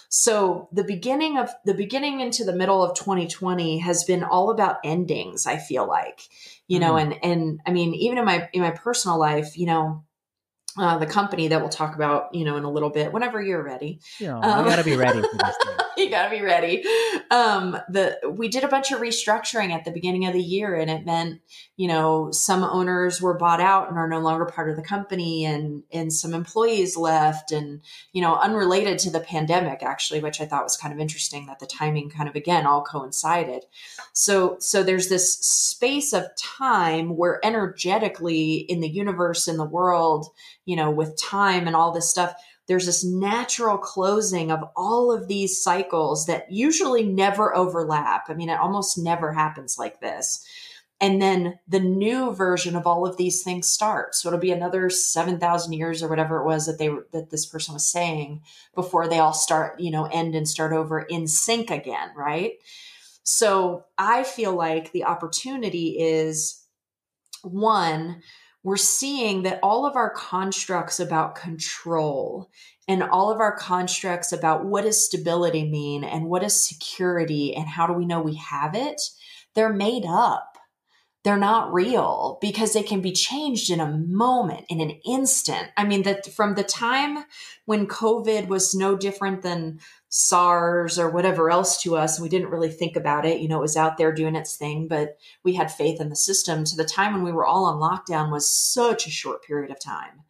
so 0.10 0.70
the 0.72 0.84
beginning 0.84 1.38
of 1.38 1.50
the 1.66 1.74
beginning 1.74 2.22
into 2.22 2.46
the 2.46 2.56
middle 2.56 2.84
of 2.84 2.96
2020 2.96 3.80
has 3.80 4.04
been 4.06 4.24
all 4.24 4.52
about 4.52 4.78
endings, 4.84 5.46
I 5.46 5.58
feel 5.58 5.88
like. 5.88 6.22
You 6.68 6.80
know, 6.80 6.94
mm-hmm. 6.94 7.12
and 7.12 7.24
and 7.24 7.60
I 7.66 7.72
mean, 7.72 7.94
even 7.96 8.18
in 8.18 8.26
my 8.26 8.50
in 8.54 8.62
my 8.62 8.72
personal 8.72 9.18
life, 9.20 9.58
you 9.58 9.66
know, 9.66 10.04
uh, 10.78 10.98
the 10.98 11.08
company 11.08 11.50
that 11.50 11.60
we'll 11.60 11.70
talk 11.70 11.96
about, 11.96 12.34
you 12.34 12.46
know, 12.46 12.56
in 12.58 12.64
a 12.64 12.72
little 12.72 12.90
bit, 12.90 13.12
whenever 13.12 13.42
you're 13.42 13.64
ready. 13.64 14.00
Yeah, 14.20 14.36
um, 14.36 14.44
I 14.44 14.64
gotta 14.64 14.84
be 14.84 14.96
ready 14.96 15.22
for 15.22 15.38
this. 15.38 15.56
you 16.04 16.10
gotta 16.10 16.30
be 16.30 16.42
ready. 16.42 16.84
Um, 17.32 17.78
the 17.90 18.20
we 18.30 18.48
did 18.48 18.64
a 18.64 18.68
bunch 18.68 18.92
of 18.92 19.00
restructuring 19.00 19.72
at 19.72 19.84
the 19.84 19.92
beginning 19.92 20.28
of 20.28 20.34
the 20.34 20.42
year, 20.42 20.76
and 20.76 20.92
it 20.92 21.06
meant, 21.06 21.42
you 21.76 21.88
know, 21.88 22.32
some 22.32 22.64
owners 22.64 23.22
were 23.22 23.34
bought 23.34 23.60
out 23.60 23.90
and 23.90 23.98
are 23.98 24.08
no 24.08 24.20
longer 24.20 24.46
part 24.46 24.70
of 24.70 24.76
the 24.76 24.84
company, 24.84 25.46
and 25.46 25.84
and 25.92 26.14
some 26.14 26.34
employees 26.34 26.96
left, 26.96 27.52
and 27.52 27.82
you 28.14 28.22
know, 28.22 28.36
unrelated 28.36 29.00
to 29.00 29.10
the 29.10 29.20
pandemic, 29.20 29.82
actually, 29.82 30.20
which 30.20 30.40
I 30.40 30.46
thought 30.46 30.64
was 30.64 30.78
kind 30.78 30.94
of 30.94 31.00
interesting 31.00 31.48
that 31.48 31.60
the 31.60 31.66
timing 31.66 32.10
kind 32.10 32.30
of 32.30 32.36
again 32.36 32.68
all 32.68 32.84
coincided. 32.84 33.66
So 34.14 34.58
so 34.60 34.84
there's 34.84 35.10
this 35.10 35.34
space 35.34 36.14
of 36.14 36.28
time 36.38 37.18
where 37.18 37.44
energetically 37.44 38.56
in 38.56 38.82
the 38.82 38.90
universe 38.90 39.48
in 39.48 39.58
the 39.58 39.66
world 39.66 40.28
you 40.68 40.76
know, 40.76 40.92
with 40.92 41.18
time 41.18 41.66
and 41.66 41.76
all 41.76 41.92
this 41.92 42.10
stuff, 42.10 42.36
there's 42.68 42.86
this 42.86 43.04
natural 43.04 43.78
closing 43.78 44.52
of 44.52 44.64
all 44.76 45.12
of 45.12 45.28
these 45.28 45.62
cycles 45.62 46.26
that 46.26 46.52
usually 46.52 47.04
never 47.04 47.56
overlap. 47.56 48.30
I 48.30 48.34
mean, 48.34 48.50
it 48.50 48.60
almost 48.60 48.98
never 48.98 49.34
happens 49.34 49.78
like 49.78 50.02
this. 50.02 50.46
And 51.00 51.22
then 51.22 51.60
the 51.68 51.80
new 51.80 52.34
version 52.34 52.76
of 52.76 52.88
all 52.88 53.06
of 53.06 53.18
these 53.18 53.44
things 53.44 53.70
starts. 53.70 54.22
So 54.22 54.30
it'll 54.30 54.40
be 54.40 54.52
another 54.52 54.90
7,000 54.90 55.74
years 55.74 56.02
or 56.02 56.08
whatever 56.08 56.42
it 56.42 56.46
was 56.46 56.66
that 56.66 56.80
they 56.80 56.90
that 57.12 57.30
this 57.30 57.46
person 57.46 57.76
was 57.76 57.88
saying 57.88 58.42
before 58.74 59.08
they 59.08 59.20
all 59.20 59.34
start, 59.34 59.80
you 59.80 59.92
know, 59.92 60.06
end 60.06 60.34
and 60.34 60.48
start 60.48 60.74
over 60.74 61.02
in 61.02 61.28
sync 61.28 61.70
again, 61.70 62.10
right? 62.16 62.54
So 63.22 63.86
I 63.98 64.24
feel 64.24 64.56
like 64.56 64.92
the 64.92 65.04
opportunity 65.04 66.00
is 66.00 66.66
one, 67.44 68.24
we're 68.64 68.78
seeing 68.78 69.44
that 69.44 69.60
all 69.64 69.86
of 69.86 69.96
our 69.96 70.10
constructs 70.10 71.00
about 71.00 71.36
control 71.36 72.50
and 72.88 73.04
all 73.04 73.32
of 73.32 73.40
our 73.40 73.56
constructs 73.56 74.32
about 74.32 74.66
what 74.66 74.84
does 74.84 75.06
stability 75.06 75.70
mean 75.70 76.04
and 76.04 76.26
what 76.26 76.44
is 76.44 76.68
security 76.68 77.56
and 77.56 77.68
how 77.68 77.88
do 77.88 77.94
we 77.94 78.06
know 78.06 78.22
we 78.22 78.36
have 78.36 78.76
it, 78.76 79.02
they're 79.56 79.74
made 79.74 80.06
up. 80.06 80.58
They're 81.24 81.36
not 81.36 81.74
real 81.74 82.38
because 82.40 82.72
they 82.72 82.84
can 82.84 83.02
be 83.02 83.12
changed 83.12 83.70
in 83.70 83.82
a 83.82 83.98
moment, 83.98 84.66
in 84.70 84.80
an 84.80 84.92
instant. 85.06 85.68
I 85.76 85.84
mean, 85.84 86.04
that 86.04 86.32
from 86.32 86.56
the 86.56 86.64
time 86.64 87.26
when 87.66 87.86
COVID 87.86 88.48
was 88.48 88.74
no 88.74 88.96
different 88.96 89.42
than 89.42 89.80
SARS 90.20 90.98
or 90.98 91.12
whatever 91.12 91.52
else 91.52 91.80
to 91.84 91.96
us. 91.96 92.18
And 92.18 92.24
we 92.24 92.30
didn't 92.30 92.50
really 92.50 92.72
think 92.72 92.96
about 92.96 93.24
it. 93.24 93.40
You 93.40 93.48
know, 93.48 93.60
it 93.60 93.62
was 93.62 93.78
out 93.78 93.98
there 93.98 94.12
doing 94.12 94.36
its 94.36 94.56
thing, 94.56 94.88
but 94.88 95.18
we 95.44 95.54
had 95.54 95.72
faith 95.72 96.02
in 96.02 96.10
the 96.10 96.16
system. 96.16 96.64
To 96.64 96.76
the 96.76 96.84
time 96.84 97.14
when 97.14 97.24
we 97.24 97.32
were 97.32 97.46
all 97.46 97.66
on 97.66 97.80
lockdown 97.80 98.32
was 98.32 98.50
such 98.52 99.06
a 99.06 99.12
short 99.12 99.44
period 99.44 99.70
of 99.70 99.80
time. 99.80 100.24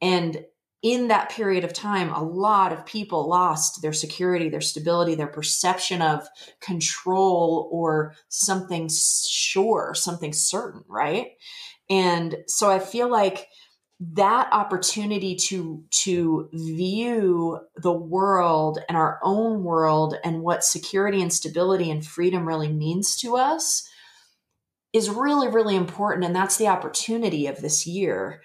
And 0.00 0.44
in 0.80 1.08
that 1.08 1.30
period 1.30 1.64
of 1.64 1.72
time, 1.72 2.10
a 2.10 2.22
lot 2.22 2.72
of 2.72 2.86
people 2.86 3.28
lost 3.28 3.82
their 3.82 3.92
security, 3.92 4.48
their 4.48 4.60
stability, 4.60 5.16
their 5.16 5.26
perception 5.26 6.02
of 6.02 6.28
control 6.60 7.68
or 7.72 8.14
something 8.28 8.88
sure, 8.88 9.92
something 9.96 10.32
certain, 10.32 10.84
right? 10.86 11.32
And 11.90 12.36
so 12.46 12.70
I 12.70 12.78
feel 12.78 13.10
like 13.10 13.48
that 13.98 14.48
opportunity 14.52 15.36
to 15.36 15.82
to 15.90 16.50
view 16.52 17.58
the 17.76 17.92
world 17.92 18.78
and 18.88 18.96
our 18.96 19.18
own 19.22 19.64
world 19.64 20.14
and 20.22 20.42
what 20.42 20.64
security 20.64 21.22
and 21.22 21.32
stability 21.32 21.90
and 21.90 22.06
freedom 22.06 22.46
really 22.46 22.70
means 22.70 23.16
to 23.16 23.36
us 23.36 23.88
is 24.92 25.08
really 25.08 25.48
really 25.48 25.76
important. 25.76 26.26
And 26.26 26.36
that's 26.36 26.58
the 26.58 26.68
opportunity 26.68 27.46
of 27.46 27.60
this 27.62 27.86
year. 27.86 28.42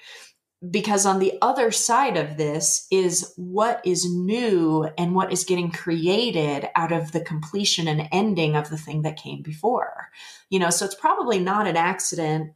Because 0.70 1.08
on 1.08 1.18
the 1.18 1.34
other 1.42 1.72
side 1.72 2.18
of 2.18 2.38
this 2.38 2.86
is 2.92 3.34
what 3.36 3.82
is 3.84 4.06
new 4.06 4.88
and 4.96 5.16
what 5.16 5.34
is 5.34 5.44
getting 5.44 5.72
created 5.72 6.70
out 6.76 6.92
of 6.92 7.12
the 7.12 7.22
completion 7.22 7.88
and 7.88 8.08
ending 8.12 8.56
of 8.56 8.70
the 8.70 8.78
thing 8.78 9.02
that 9.02 9.18
came 9.18 9.42
before. 9.42 10.10
You 10.50 10.60
know 10.60 10.70
so 10.70 10.86
it's 10.86 10.96
probably 10.96 11.40
not 11.40 11.68
an 11.68 11.76
accident 11.76 12.54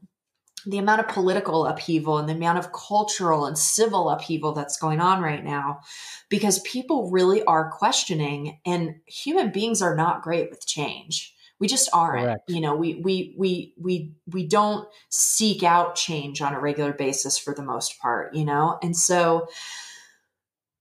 the 0.66 0.78
amount 0.78 1.02
of 1.02 1.08
political 1.08 1.66
upheaval 1.66 2.18
and 2.18 2.28
the 2.28 2.34
amount 2.34 2.58
of 2.58 2.72
cultural 2.72 3.46
and 3.46 3.58
civil 3.58 4.10
upheaval 4.10 4.54
that's 4.54 4.78
going 4.78 5.00
on 5.00 5.22
right 5.22 5.44
now 5.44 5.82
because 6.30 6.60
people 6.60 7.12
really 7.12 7.44
are 7.44 7.72
questioning 7.72 8.60
and 8.66 8.96
human 9.06 9.52
beings 9.52 9.82
are 9.82 9.96
not 9.96 10.22
great 10.22 10.50
with 10.50 10.66
change. 10.66 11.34
We 11.60 11.68
just 11.68 11.90
aren't. 11.94 12.26
Correct. 12.26 12.50
you 12.50 12.62
know 12.62 12.76
we 12.76 12.96
we 12.96 13.36
we 13.38 13.74
we 13.80 14.14
we 14.28 14.46
don't 14.46 14.88
seek 15.10 15.64
out 15.64 15.96
change 15.96 16.42
on 16.42 16.54
a 16.54 16.60
regular 16.60 16.94
basis 16.94 17.38
for 17.38 17.54
the 17.54 17.64
most 17.64 18.00
part 18.00 18.36
you 18.36 18.46
know? 18.46 18.78
And 18.82 18.96
so 18.96 19.48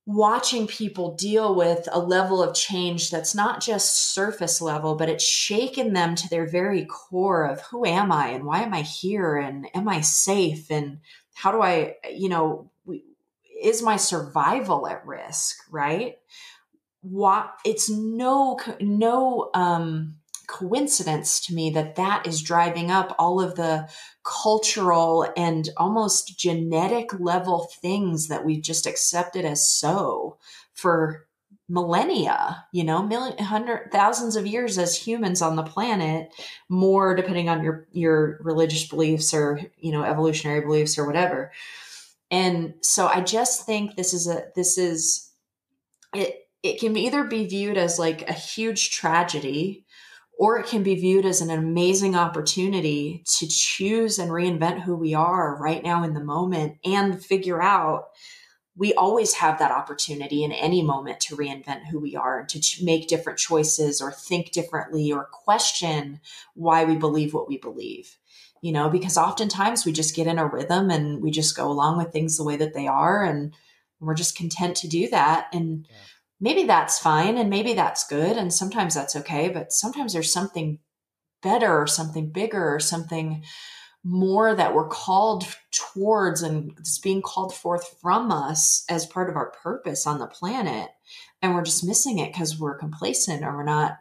watching 0.06 0.66
people 0.66 1.14
deal 1.14 1.54
with 1.54 1.88
a 1.90 1.98
level 1.98 2.42
of 2.42 2.54
change 2.54 3.10
that's 3.10 3.34
not 3.34 3.62
just 3.62 4.12
surface 4.14 4.60
level, 4.60 4.96
but 4.96 5.08
it's 5.08 5.24
shaken 5.24 5.94
them 5.94 6.14
to 6.14 6.28
their 6.28 6.46
very 6.46 6.84
core 6.84 7.44
of 7.46 7.62
who 7.62 7.86
am 7.86 8.12
I 8.12 8.28
and 8.28 8.44
why 8.44 8.62
am 8.62 8.74
I 8.74 8.82
here 8.82 9.36
and 9.36 9.66
am 9.74 9.88
I 9.88 10.02
safe 10.02 10.70
and 10.70 10.98
how 11.32 11.52
do 11.52 11.62
I, 11.62 11.94
you 12.12 12.28
know, 12.28 12.70
is 13.62 13.82
my 13.82 13.96
survival 13.96 14.86
at 14.86 15.06
risk, 15.06 15.56
right? 15.70 16.16
What 17.00 17.54
it's 17.64 17.88
no 17.90 18.58
no 18.80 19.50
um 19.54 20.16
coincidence 20.46 21.40
to 21.46 21.54
me 21.54 21.70
that 21.70 21.96
that 21.96 22.26
is 22.26 22.42
driving 22.42 22.90
up 22.90 23.14
all 23.18 23.40
of 23.40 23.54
the 23.54 23.88
cultural 24.24 25.26
and 25.36 25.68
almost 25.76 26.38
genetic 26.38 27.18
level 27.18 27.68
things 27.80 28.28
that 28.28 28.44
we've 28.44 28.62
just 28.62 28.86
accepted 28.86 29.44
as 29.44 29.68
so 29.68 30.38
for 30.72 31.26
millennia 31.66 32.64
you 32.72 32.84
know 32.84 33.02
million 33.02 33.38
hundred 33.38 33.90
thousands 33.90 34.36
of 34.36 34.46
years 34.46 34.76
as 34.76 34.94
humans 34.94 35.40
on 35.40 35.56
the 35.56 35.62
planet 35.62 36.30
more 36.68 37.14
depending 37.14 37.48
on 37.48 37.64
your 37.64 37.86
your 37.92 38.38
religious 38.42 38.86
beliefs 38.86 39.32
or 39.32 39.60
you 39.78 39.90
know 39.90 40.02
evolutionary 40.02 40.60
beliefs 40.60 40.98
or 40.98 41.06
whatever. 41.06 41.52
And 42.30 42.74
so 42.82 43.06
i 43.06 43.20
just 43.20 43.64
think 43.64 43.96
this 43.96 44.12
is 44.12 44.28
a 44.28 44.44
this 44.54 44.76
is 44.76 45.30
it 46.14 46.44
it 46.64 46.80
can 46.80 46.96
either 46.96 47.24
be 47.24 47.46
viewed 47.46 47.76
as 47.76 47.98
like 47.98 48.28
a 48.28 48.32
huge 48.32 48.90
tragedy 48.90 49.83
or 50.38 50.58
it 50.58 50.66
can 50.66 50.82
be 50.82 50.94
viewed 50.94 51.24
as 51.24 51.40
an 51.40 51.50
amazing 51.50 52.16
opportunity 52.16 53.22
to 53.38 53.46
choose 53.46 54.18
and 54.18 54.30
reinvent 54.30 54.80
who 54.82 54.96
we 54.96 55.14
are 55.14 55.56
right 55.56 55.82
now 55.82 56.02
in 56.02 56.14
the 56.14 56.24
moment 56.24 56.76
and 56.84 57.24
figure 57.24 57.62
out 57.62 58.08
we 58.76 58.92
always 58.94 59.34
have 59.34 59.60
that 59.60 59.70
opportunity 59.70 60.42
in 60.42 60.50
any 60.50 60.82
moment 60.82 61.20
to 61.20 61.36
reinvent 61.36 61.86
who 61.86 62.00
we 62.00 62.16
are 62.16 62.44
to 62.46 62.58
ch- 62.60 62.82
make 62.82 63.06
different 63.06 63.38
choices 63.38 64.00
or 64.00 64.10
think 64.10 64.50
differently 64.50 65.12
or 65.12 65.28
question 65.30 66.20
why 66.54 66.84
we 66.84 66.96
believe 66.96 67.32
what 67.32 67.48
we 67.48 67.56
believe 67.58 68.16
you 68.60 68.72
know 68.72 68.88
because 68.88 69.16
oftentimes 69.16 69.84
we 69.84 69.92
just 69.92 70.16
get 70.16 70.26
in 70.26 70.38
a 70.38 70.46
rhythm 70.46 70.90
and 70.90 71.22
we 71.22 71.30
just 71.30 71.56
go 71.56 71.70
along 71.70 71.96
with 71.96 72.12
things 72.12 72.36
the 72.36 72.44
way 72.44 72.56
that 72.56 72.74
they 72.74 72.86
are 72.86 73.22
and 73.22 73.54
we're 74.00 74.14
just 74.14 74.36
content 74.36 74.76
to 74.76 74.88
do 74.88 75.08
that 75.08 75.46
and 75.52 75.86
yeah 75.88 75.96
maybe 76.40 76.64
that's 76.64 76.98
fine 76.98 77.36
and 77.36 77.50
maybe 77.50 77.74
that's 77.74 78.06
good 78.06 78.36
and 78.36 78.52
sometimes 78.52 78.94
that's 78.94 79.16
okay 79.16 79.48
but 79.48 79.72
sometimes 79.72 80.12
there's 80.12 80.32
something 80.32 80.78
better 81.42 81.80
or 81.80 81.86
something 81.86 82.30
bigger 82.30 82.74
or 82.74 82.80
something 82.80 83.44
more 84.04 84.54
that 84.54 84.74
we're 84.74 84.88
called 84.88 85.44
towards 85.70 86.42
and 86.42 86.72
it's 86.78 86.98
being 86.98 87.22
called 87.22 87.54
forth 87.54 87.96
from 88.02 88.30
us 88.30 88.84
as 88.90 89.06
part 89.06 89.30
of 89.30 89.36
our 89.36 89.50
purpose 89.62 90.06
on 90.06 90.18
the 90.18 90.26
planet. 90.26 90.90
And 91.40 91.54
we're 91.54 91.64
just 91.64 91.84
missing 91.84 92.18
it 92.18 92.32
because 92.32 92.58
we're 92.58 92.76
complacent 92.76 93.42
or 93.44 93.56
we're 93.56 93.64
not 93.64 93.98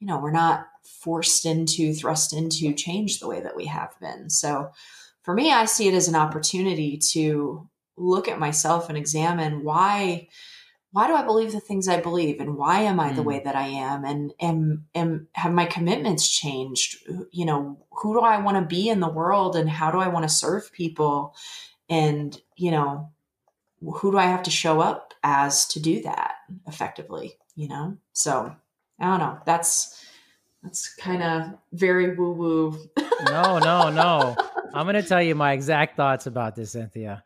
you 0.00 0.06
know 0.06 0.18
we're 0.18 0.32
not 0.32 0.66
forced 0.82 1.44
into 1.44 1.92
thrust 1.92 2.32
into 2.32 2.72
change 2.72 3.20
the 3.20 3.28
way 3.28 3.40
that 3.40 3.56
we 3.56 3.66
have 3.66 3.94
been. 4.00 4.30
So 4.30 4.70
for 5.22 5.34
me 5.34 5.52
i 5.52 5.64
see 5.64 5.88
it 5.88 5.94
as 5.94 6.08
an 6.08 6.14
opportunity 6.14 6.98
to 7.12 7.68
look 7.96 8.28
at 8.28 8.38
myself 8.38 8.88
and 8.88 8.98
examine 8.98 9.62
why 9.64 10.28
why 10.94 11.08
do 11.08 11.14
I 11.14 11.24
believe 11.24 11.50
the 11.50 11.58
things 11.58 11.88
I 11.88 12.00
believe? 12.00 12.38
And 12.38 12.56
why 12.56 12.82
am 12.82 13.00
I 13.00 13.10
mm. 13.10 13.16
the 13.16 13.24
way 13.24 13.40
that 13.44 13.56
I 13.56 13.66
am? 13.66 14.04
And 14.04 14.32
am 14.38 14.86
am 14.94 15.26
have 15.32 15.52
my 15.52 15.66
commitments 15.66 16.28
changed? 16.28 17.04
You 17.32 17.44
know 17.46 17.78
who 17.90 18.14
do 18.14 18.20
I 18.20 18.38
want 18.38 18.56
to 18.58 18.74
be 18.76 18.88
in 18.88 19.00
the 19.00 19.08
world 19.08 19.56
and 19.56 19.68
how 19.68 19.90
do 19.90 19.98
I 19.98 20.08
want 20.08 20.22
to 20.22 20.28
serve 20.28 20.72
people? 20.72 21.34
And 21.88 22.40
you 22.56 22.70
know 22.70 23.10
who 23.80 24.12
do 24.12 24.18
I 24.18 24.26
have 24.26 24.44
to 24.44 24.50
show 24.50 24.80
up 24.80 25.14
as 25.24 25.66
to 25.68 25.80
do 25.80 26.00
that 26.02 26.36
effectively 26.66 27.38
you 27.54 27.68
know? 27.68 27.96
So 28.12 28.54
I 28.98 29.04
don't 29.04 29.18
know. 29.18 29.38
That's 29.46 30.04
that's 30.62 30.94
kind 30.94 31.22
of 31.22 31.58
very 31.72 32.14
woo 32.14 32.32
woo 32.32 32.78
no 33.26 33.58
no 33.58 33.90
no. 33.90 34.36
I'm 34.72 34.86
going 34.86 35.00
to 35.00 35.08
tell 35.08 35.22
you 35.22 35.34
my 35.34 35.52
exact 35.52 35.96
thoughts 35.96 36.26
about 36.26 36.56
this 36.56 36.72
Cynthia 36.72 37.22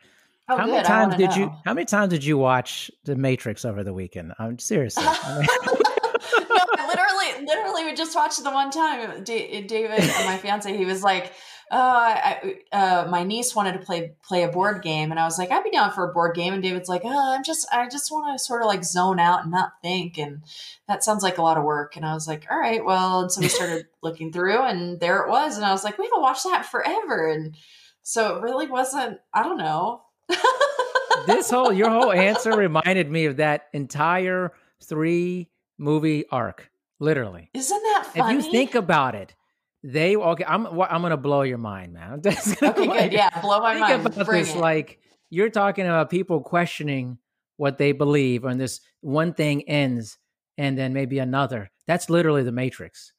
Oh, 0.51 0.57
how 0.57 0.65
good. 0.65 0.73
many 0.73 0.85
times 0.85 1.17
did 1.17 1.31
know. 1.31 1.37
you 1.37 1.53
how 1.67 1.75
many 1.75 1.85
times 1.85 2.11
did 2.11 2.25
you 2.25 2.39
watch 2.39 2.91
The 3.05 3.17
Matrix 3.17 3.67
over 3.67 3.85
the 3.85 3.93
weekend? 3.93 4.33
I'm 4.39 4.59
seriously. 4.59 5.05
I 5.07 5.39
mean, 5.39 5.47
no, 6.49 6.65
I 6.79 6.89
literally, 6.89 7.47
literally, 7.47 7.85
we 7.85 7.95
just 7.95 8.17
watched 8.17 8.43
the 8.43 8.51
one 8.51 8.71
time. 8.71 9.25
David, 9.25 9.67
my 10.25 10.39
fiance, 10.43 10.75
he 10.75 10.87
was 10.87 11.03
like, 11.03 11.35
"Oh, 11.71 11.79
I, 11.79 12.55
uh, 12.73 13.07
my 13.11 13.25
niece 13.25 13.55
wanted 13.55 13.75
to 13.75 13.81
play 13.81 14.15
play 14.27 14.43
a 14.45 14.49
board 14.49 14.83
game," 14.83 15.11
and 15.11 15.21
I 15.21 15.25
was 15.25 15.39
like, 15.39 15.51
"I'd 15.51 15.65
be 15.65 15.71
down 15.71 15.93
for 15.93 16.09
a 16.09 16.15
board 16.15 16.35
game." 16.35 16.55
And 16.55 16.63
David's 16.63 16.89
like, 16.89 17.03
"Oh, 17.05 17.35
I'm 17.35 17.45
just, 17.45 17.69
I 17.71 17.87
just 17.87 18.11
want 18.11 18.35
to 18.39 18.43
sort 18.43 18.63
of 18.63 18.69
like 18.69 18.85
zone 18.85 19.21
out 19.21 19.43
and 19.43 19.51
not 19.51 19.73
think," 19.83 20.17
and 20.17 20.43
that 20.87 21.05
sounds 21.05 21.23
like 21.23 21.37
a 21.37 21.43
lot 21.43 21.59
of 21.59 21.65
work. 21.65 21.95
And 21.97 22.07
I 22.07 22.15
was 22.15 22.27
like, 22.27 22.47
"All 22.51 22.59
right, 22.59 22.83
well," 22.83 23.21
and 23.21 23.31
so 23.31 23.43
we 23.43 23.49
started 23.49 23.85
looking 24.03 24.33
through, 24.33 24.63
and 24.63 24.99
there 24.99 25.19
it 25.25 25.29
was, 25.29 25.57
and 25.57 25.67
I 25.67 25.73
was 25.73 25.85
like, 25.85 25.99
"We 25.99 26.07
haven't 26.07 26.23
watched 26.23 26.45
that 26.45 26.65
forever," 26.65 27.29
and 27.29 27.55
so 28.03 28.37
it 28.37 28.43
really 28.43 28.67
wasn't. 28.67 29.19
I 29.35 29.43
don't 29.43 29.59
know 29.59 30.05
this 31.27 31.51
whole 31.51 31.73
your 31.73 31.91
whole 31.91 32.13
answer 32.13 32.57
reminded 32.57 33.11
me 33.11 33.27
of 33.27 33.37
that 33.37 33.69
entire 33.73 34.53
three 34.83 35.49
movie 35.79 36.25
arc. 36.31 36.71
Literally, 37.01 37.51
isn't 37.55 37.83
that 37.83 38.11
funny? 38.15 38.39
If 38.39 38.45
you 38.45 38.51
think 38.51 38.75
about 38.75 39.15
it, 39.15 39.35
they 39.83 40.17
okay. 40.17 40.45
I'm 40.47 40.67
I'm 40.67 41.03
gonna 41.03 41.17
blow 41.17 41.43
your 41.43 41.59
mind, 41.59 41.93
man. 41.93 42.21
okay, 42.27 42.61
like, 42.63 42.75
good. 42.75 43.13
Yeah, 43.13 43.41
blow 43.41 43.61
my 43.61 43.75
think 43.75 43.81
mind. 43.81 44.07
About 44.07 44.27
Bring 44.27 44.41
this, 44.41 44.55
it. 44.55 44.59
like 44.59 44.99
you're 45.31 45.51
talking 45.51 45.87
about 45.87 46.11
people 46.11 46.41
questioning 46.41 47.19
what 47.57 47.79
they 47.79 47.93
believe, 47.93 48.45
and 48.45 48.61
this 48.61 48.81
one 49.01 49.33
thing 49.35 49.69
ends, 49.69 50.19
and 50.57 50.77
then 50.77 50.93
maybe 50.93 51.19
another. 51.19 51.71
That's 51.87 52.11
literally 52.11 52.43
the 52.43 52.53
Matrix. 52.53 53.13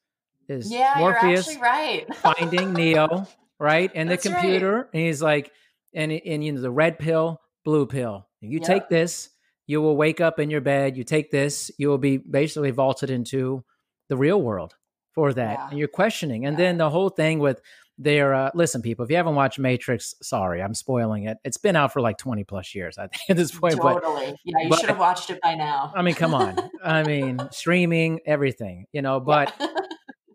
Is 0.49 0.71
yeah, 0.71 0.95
Morpheus 0.97 1.23
you're 1.23 1.39
actually 1.39 1.57
right. 1.61 2.15
finding 2.37 2.73
Neo, 2.73 3.27
right, 3.59 3.91
and 3.95 4.09
the 4.09 4.17
computer, 4.17 4.75
right. 4.75 4.85
and 4.93 5.03
he's 5.03 5.21
like, 5.21 5.51
and 5.93 6.11
and 6.11 6.43
you 6.43 6.51
know 6.51 6.61
the 6.61 6.71
red 6.71 6.99
pill, 6.99 7.41
blue 7.63 7.85
pill. 7.85 8.27
You 8.41 8.59
take 8.59 8.87
this, 8.87 9.29
you 9.67 9.81
will 9.81 9.97
wake 9.97 10.21
up 10.21 10.39
in 10.39 10.49
your 10.49 10.61
bed. 10.61 10.95
You 10.95 11.03
take 11.03 11.29
this, 11.29 11.69
you 11.77 11.89
will 11.89 11.97
be 11.97 12.17
basically 12.17 12.71
vaulted 12.71 13.09
into 13.09 13.63
the 14.07 14.17
real 14.17 14.41
world 14.41 14.75
for 15.13 15.33
that, 15.33 15.59
yeah. 15.59 15.69
and 15.69 15.77
you're 15.77 15.87
questioning. 15.87 16.45
And 16.45 16.57
yeah. 16.57 16.65
then 16.65 16.77
the 16.77 16.89
whole 16.89 17.09
thing 17.09 17.39
with 17.39 17.61
their 17.99 18.33
uh, 18.33 18.49
listen, 18.53 18.81
people. 18.81 19.03
If 19.03 19.11
you 19.11 19.17
haven't 19.17 19.35
watched 19.35 19.59
Matrix, 19.59 20.15
sorry, 20.21 20.63
I'm 20.63 20.73
spoiling 20.73 21.25
it. 21.25 21.37
It's 21.43 21.57
been 21.57 21.75
out 21.75 21.91
for 21.91 21.99
like 22.01 22.17
20 22.17 22.45
plus 22.45 22.73
years, 22.73 22.97
I 22.97 23.07
think, 23.07 23.21
at 23.29 23.35
this 23.35 23.51
point. 23.51 23.75
Totally, 23.75 24.27
but, 24.27 24.35
yeah, 24.45 24.67
you 24.67 24.77
should 24.77 24.89
have 24.89 24.99
watched 24.99 25.29
it 25.29 25.39
by 25.41 25.53
now. 25.55 25.91
I 25.95 26.01
mean, 26.01 26.15
come 26.15 26.33
on. 26.33 26.57
I 26.83 27.03
mean, 27.03 27.39
streaming, 27.51 28.21
everything, 28.25 28.85
you 28.93 29.01
know. 29.01 29.19
But 29.19 29.53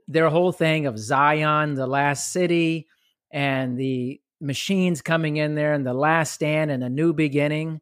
their 0.06 0.28
whole 0.28 0.52
thing 0.52 0.86
of 0.86 0.98
Zion, 0.98 1.74
the 1.74 1.86
last 1.86 2.32
city, 2.32 2.86
and 3.30 3.78
the 3.78 4.20
machines 4.44 5.02
coming 5.02 5.36
in 5.36 5.54
there 5.54 5.72
and 5.72 5.86
the 5.86 5.94
last 5.94 6.32
stand 6.32 6.70
and 6.70 6.84
a 6.84 6.88
new 6.88 7.12
beginning. 7.12 7.80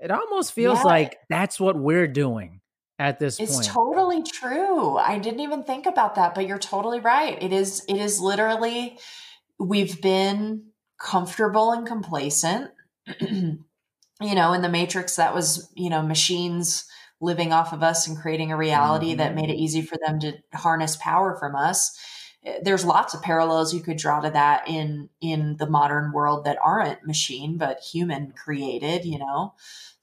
It 0.00 0.10
almost 0.10 0.52
feels 0.52 0.78
yeah. 0.78 0.84
like 0.84 1.18
that's 1.28 1.60
what 1.60 1.76
we're 1.76 2.08
doing 2.08 2.60
at 2.98 3.18
this 3.18 3.38
it's 3.38 3.52
point. 3.52 3.66
It's 3.66 3.74
totally 3.74 4.22
true. 4.22 4.96
I 4.96 5.18
didn't 5.18 5.40
even 5.40 5.62
think 5.62 5.86
about 5.86 6.16
that, 6.16 6.34
but 6.34 6.46
you're 6.46 6.58
totally 6.58 7.00
right. 7.00 7.40
It 7.40 7.52
is 7.52 7.84
it 7.88 7.96
is 7.96 8.20
literally 8.20 8.98
we've 9.58 10.00
been 10.00 10.64
comfortable 10.98 11.72
and 11.72 11.86
complacent. 11.86 12.70
you 13.20 13.58
know, 14.20 14.52
in 14.52 14.62
the 14.62 14.68
matrix 14.68 15.16
that 15.16 15.34
was, 15.34 15.70
you 15.74 15.90
know, 15.90 16.02
machines 16.02 16.84
living 17.20 17.52
off 17.52 17.72
of 17.72 17.82
us 17.82 18.06
and 18.06 18.18
creating 18.18 18.52
a 18.52 18.56
reality 18.56 19.10
mm-hmm. 19.10 19.18
that 19.18 19.34
made 19.34 19.50
it 19.50 19.56
easy 19.56 19.82
for 19.82 19.96
them 20.04 20.18
to 20.20 20.34
harness 20.54 20.96
power 20.96 21.36
from 21.38 21.54
us 21.54 21.96
there's 22.62 22.84
lots 22.84 23.14
of 23.14 23.22
parallels 23.22 23.72
you 23.72 23.80
could 23.80 23.96
draw 23.96 24.20
to 24.20 24.30
that 24.30 24.68
in 24.68 25.08
in 25.20 25.56
the 25.58 25.68
modern 25.68 26.12
world 26.12 26.44
that 26.44 26.58
aren't 26.62 27.06
machine 27.06 27.56
but 27.56 27.80
human 27.80 28.32
created 28.32 29.04
you 29.04 29.18
know? 29.18 29.54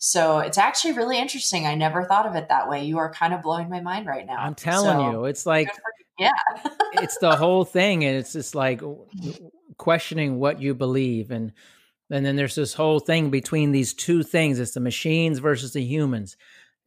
So 0.02 0.39
it's 0.39 0.58
actually 0.58 0.93
really 0.93 1.19
interesting. 1.19 1.67
I 1.67 1.75
never 1.75 2.06
thought 2.06 2.25
of 2.25 2.34
it 2.36 2.47
that 2.47 2.69
way. 2.69 2.86
You 2.86 2.99
are 2.99 3.12
kind 3.12 3.34
of 3.34 3.41
blowing 3.41 3.69
my 3.69 3.82
mind 3.82 4.08
right 4.08 4.25
now. 4.25 4.38
I'm 4.38 4.56
telling 4.56 4.97
so, 4.97 5.12
you 5.12 5.25
it's 5.25 5.45
like 5.45 5.69
yeah. 6.17 6.32
it's 6.93 7.17
the 7.17 7.36
whole 7.36 7.65
thing 7.65 8.06
and 8.06 8.15
it's 8.15 8.34
just 8.34 8.56
like 8.56 8.82
questioning 9.78 10.39
what 10.39 10.62
you 10.62 10.73
believe 10.73 11.32
and 11.32 11.52
and 12.12 12.25
then 12.25 12.36
there's 12.36 12.56
this 12.56 12.73
whole 12.73 12.99
thing 12.99 13.30
between 13.30 13.71
these 13.71 13.93
two 13.93 14.23
things. 14.23 14.60
It's 14.60 14.71
the 14.71 14.80
machines 14.80 15.39
versus 15.39 15.73
the 15.73 15.84
humans. 15.84 16.38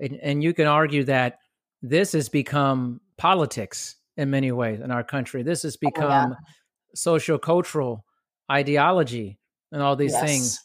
And, 0.00 0.18
and 0.20 0.42
you 0.42 0.52
can 0.52 0.66
argue 0.66 1.04
that 1.04 1.38
this 1.80 2.12
has 2.12 2.28
become 2.28 3.00
politics 3.16 3.96
in 4.16 4.30
many 4.30 4.52
ways 4.52 4.80
in 4.80 4.90
our 4.90 5.04
country. 5.04 5.42
This 5.42 5.62
has 5.62 5.76
become 5.76 6.32
oh, 6.32 6.36
yeah. 6.36 6.54
social 6.94 7.38
cultural 7.38 8.04
ideology 8.50 9.38
and 9.70 9.82
all 9.82 9.96
these 9.96 10.12
yes. 10.12 10.24
things. 10.24 10.60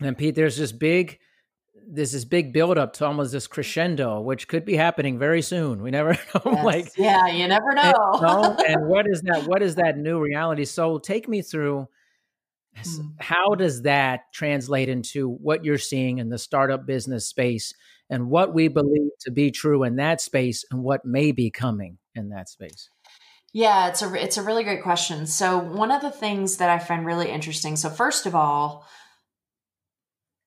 And 0.00 0.16
Pete, 0.16 0.34
there's 0.34 0.56
this 0.56 0.72
big 0.72 1.18
there's 1.90 2.12
this 2.12 2.26
big 2.26 2.52
buildup 2.52 2.92
to 2.92 3.06
almost 3.06 3.32
this 3.32 3.46
crescendo, 3.46 4.20
which 4.20 4.46
could 4.46 4.66
be 4.66 4.76
happening 4.76 5.18
very 5.18 5.40
soon. 5.40 5.82
We 5.82 5.90
never 5.90 6.12
know. 6.34 6.42
Yes. 6.44 6.64
like 6.64 6.92
yeah, 6.96 7.26
you 7.28 7.48
never 7.48 7.72
know. 7.72 7.92
And, 8.12 8.22
no, 8.22 8.56
and 8.66 8.86
what 8.88 9.06
is 9.06 9.22
that? 9.22 9.44
What 9.48 9.62
is 9.62 9.76
that 9.76 9.96
new 9.96 10.20
reality? 10.20 10.64
So 10.66 10.98
take 10.98 11.28
me 11.28 11.40
through 11.42 11.88
hmm. 12.86 13.08
how 13.18 13.54
does 13.54 13.82
that 13.82 14.32
translate 14.32 14.88
into 14.88 15.28
what 15.28 15.64
you're 15.64 15.78
seeing 15.78 16.18
in 16.18 16.28
the 16.28 16.38
startup 16.38 16.86
business 16.86 17.26
space 17.26 17.72
and 18.10 18.30
what 18.30 18.54
we 18.54 18.68
believe 18.68 19.10
to 19.20 19.30
be 19.30 19.50
true 19.50 19.84
in 19.84 19.96
that 19.96 20.20
space 20.20 20.64
and 20.70 20.82
what 20.82 21.04
may 21.04 21.32
be 21.32 21.50
coming 21.50 21.98
in 22.14 22.30
that 22.30 22.48
space? 22.48 22.88
Yeah, 23.52 23.88
it's 23.88 24.02
a 24.02 24.14
it's 24.14 24.36
a 24.36 24.42
really 24.42 24.64
great 24.64 24.82
question. 24.82 25.26
So 25.26 25.58
one 25.58 25.90
of 25.90 26.02
the 26.02 26.10
things 26.10 26.58
that 26.58 26.68
I 26.68 26.78
find 26.78 27.06
really 27.06 27.30
interesting. 27.30 27.76
So 27.76 27.88
first 27.88 28.26
of 28.26 28.34
all, 28.34 28.86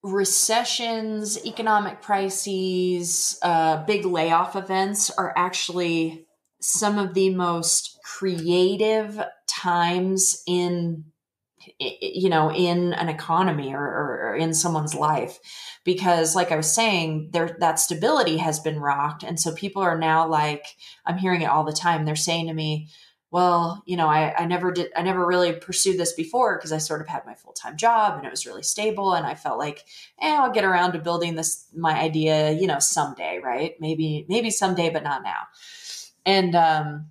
recessions, 0.04 1.44
economic 1.46 2.02
crises, 2.02 3.40
uh, 3.42 3.84
big 3.86 4.06
layoff 4.06 4.56
events 4.56 5.10
are 5.10 5.34
actually 5.36 6.28
some 6.62 7.00
of 7.00 7.16
the 7.16 7.32
most 7.32 7.98
creative 8.04 9.20
times 9.48 10.44
in 10.48 11.06
you 11.80 12.30
know 12.30 12.52
in 12.52 12.94
an 12.94 13.10
economy 13.10 13.74
or, 13.74 13.82
or, 13.82 14.36
in 14.36 14.54
someone's 14.54 14.96
life. 14.96 15.40
Because 15.84 16.36
like 16.36 16.52
i 16.52 16.56
was 16.56 16.72
saying 16.72 17.30
there 17.32 17.58
that 17.60 17.80
stability 17.80 18.38
has 18.38 18.60
been 18.60 18.80
rocked 18.80 19.24
and 19.24 19.40
so 19.40 19.54
people 19.54 19.82
are 19.82 19.98
now 19.98 20.28
like 20.28 20.66
i'm 21.06 21.18
hearing 21.18 21.42
it 21.42 21.50
all 21.50 21.64
the 21.64 21.74
time. 21.74 22.06
They're 22.06 22.16
saying 22.16 22.48
to 22.48 22.54
me 22.54 22.90
well 23.32 23.82
you 23.86 23.96
know 23.96 24.08
i, 24.08 24.36
I 24.38 24.46
never 24.46 24.72
did 24.74 24.92
i 24.96 25.02
never 25.02 25.26
really 25.26 25.54
pursued 25.54 25.98
this 25.98 26.12
before 26.12 26.58
because 26.58 26.74
i 26.74 26.78
sort 26.78 27.00
of 27.00 27.08
had 27.08 27.26
my 27.26 27.34
full-time 27.34 27.78
job 27.78 28.18
and 28.18 28.26
it 28.26 28.30
was 28.30 28.46
really 28.46 28.62
stable 28.62 29.14
and 29.14 29.26
i 29.26 29.36
felt 29.36 29.58
like 29.58 29.86
eh, 30.20 30.36
i'll 30.36 30.52
get 30.52 30.66
around 30.66 30.92
to 30.92 31.00
building 31.00 31.36
this 31.36 31.66
my 31.74 31.98
idea 31.98 32.52
you 32.52 32.68
know 32.68 32.80
someday 32.80 33.40
right? 33.42 33.76
Maybe 33.80 34.26
maybe 34.30 34.50
someday 34.50 34.90
but 34.90 35.04
not 35.04 35.24
now. 35.24 35.48
And 36.26 36.56
um 36.56 37.11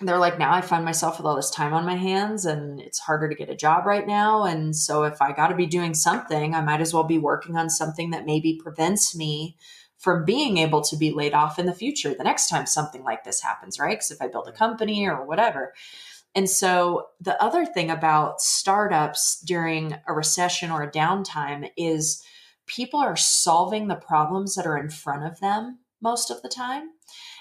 they're 0.00 0.18
like, 0.18 0.38
now 0.38 0.52
I 0.52 0.60
find 0.60 0.84
myself 0.84 1.18
with 1.18 1.26
all 1.26 1.34
this 1.34 1.50
time 1.50 1.74
on 1.74 1.84
my 1.84 1.96
hands 1.96 2.44
and 2.44 2.80
it's 2.80 3.00
harder 3.00 3.28
to 3.28 3.34
get 3.34 3.50
a 3.50 3.56
job 3.56 3.84
right 3.84 4.06
now. 4.06 4.44
And 4.44 4.76
so 4.76 5.02
if 5.04 5.20
I 5.20 5.32
got 5.32 5.48
to 5.48 5.56
be 5.56 5.66
doing 5.66 5.94
something, 5.94 6.54
I 6.54 6.60
might 6.60 6.80
as 6.80 6.94
well 6.94 7.04
be 7.04 7.18
working 7.18 7.56
on 7.56 7.68
something 7.68 8.10
that 8.10 8.26
maybe 8.26 8.60
prevents 8.62 9.16
me 9.16 9.56
from 9.98 10.24
being 10.24 10.58
able 10.58 10.82
to 10.82 10.96
be 10.96 11.10
laid 11.10 11.34
off 11.34 11.58
in 11.58 11.66
the 11.66 11.74
future 11.74 12.14
the 12.14 12.22
next 12.22 12.48
time 12.48 12.66
something 12.66 13.02
like 13.02 13.24
this 13.24 13.42
happens, 13.42 13.80
right? 13.80 13.96
Because 13.96 14.12
if 14.12 14.22
I 14.22 14.28
build 14.28 14.46
a 14.46 14.52
company 14.52 15.06
or 15.08 15.26
whatever. 15.26 15.74
And 16.34 16.48
so 16.48 17.08
the 17.20 17.40
other 17.42 17.66
thing 17.66 17.90
about 17.90 18.40
startups 18.40 19.40
during 19.44 19.96
a 20.06 20.12
recession 20.12 20.70
or 20.70 20.82
a 20.82 20.90
downtime 20.90 21.70
is 21.76 22.22
people 22.66 23.00
are 23.00 23.16
solving 23.16 23.88
the 23.88 23.96
problems 23.96 24.54
that 24.54 24.66
are 24.66 24.78
in 24.78 24.90
front 24.90 25.24
of 25.24 25.40
them 25.40 25.80
most 26.00 26.30
of 26.30 26.42
the 26.42 26.48
time. 26.48 26.90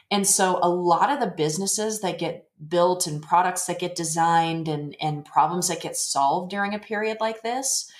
And 0.09 0.25
so 0.25 0.59
a 0.61 0.69
lot 0.69 1.11
of 1.11 1.19
the 1.19 1.33
businesses 1.35 1.99
that 2.01 2.19
get 2.19 2.47
built 2.67 3.07
and 3.07 3.21
products 3.21 3.65
that 3.65 3.79
get 3.79 3.95
designed 3.95 4.67
and, 4.67 4.95
and 5.01 5.25
problems 5.25 5.67
that 5.67 5.81
get 5.81 5.97
solved 5.97 6.49
during 6.49 6.73
a 6.73 6.79
period 6.79 7.17
like 7.19 7.41
this 7.41 7.91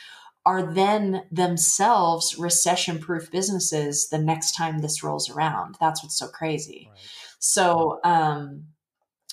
are 0.45 0.73
then 0.73 1.23
themselves 1.29 2.37
recession 2.37 2.99
proof 2.99 3.29
businesses 3.29 4.07
the 4.07 4.17
next 4.17 4.53
time 4.53 4.79
this 4.79 5.03
rolls 5.03 5.29
around. 5.29 5.75
That's 5.79 6.01
what's 6.01 6.17
so 6.17 6.27
crazy. 6.27 6.87
Right. 6.89 6.99
So, 7.39 7.99
um, 8.05 8.67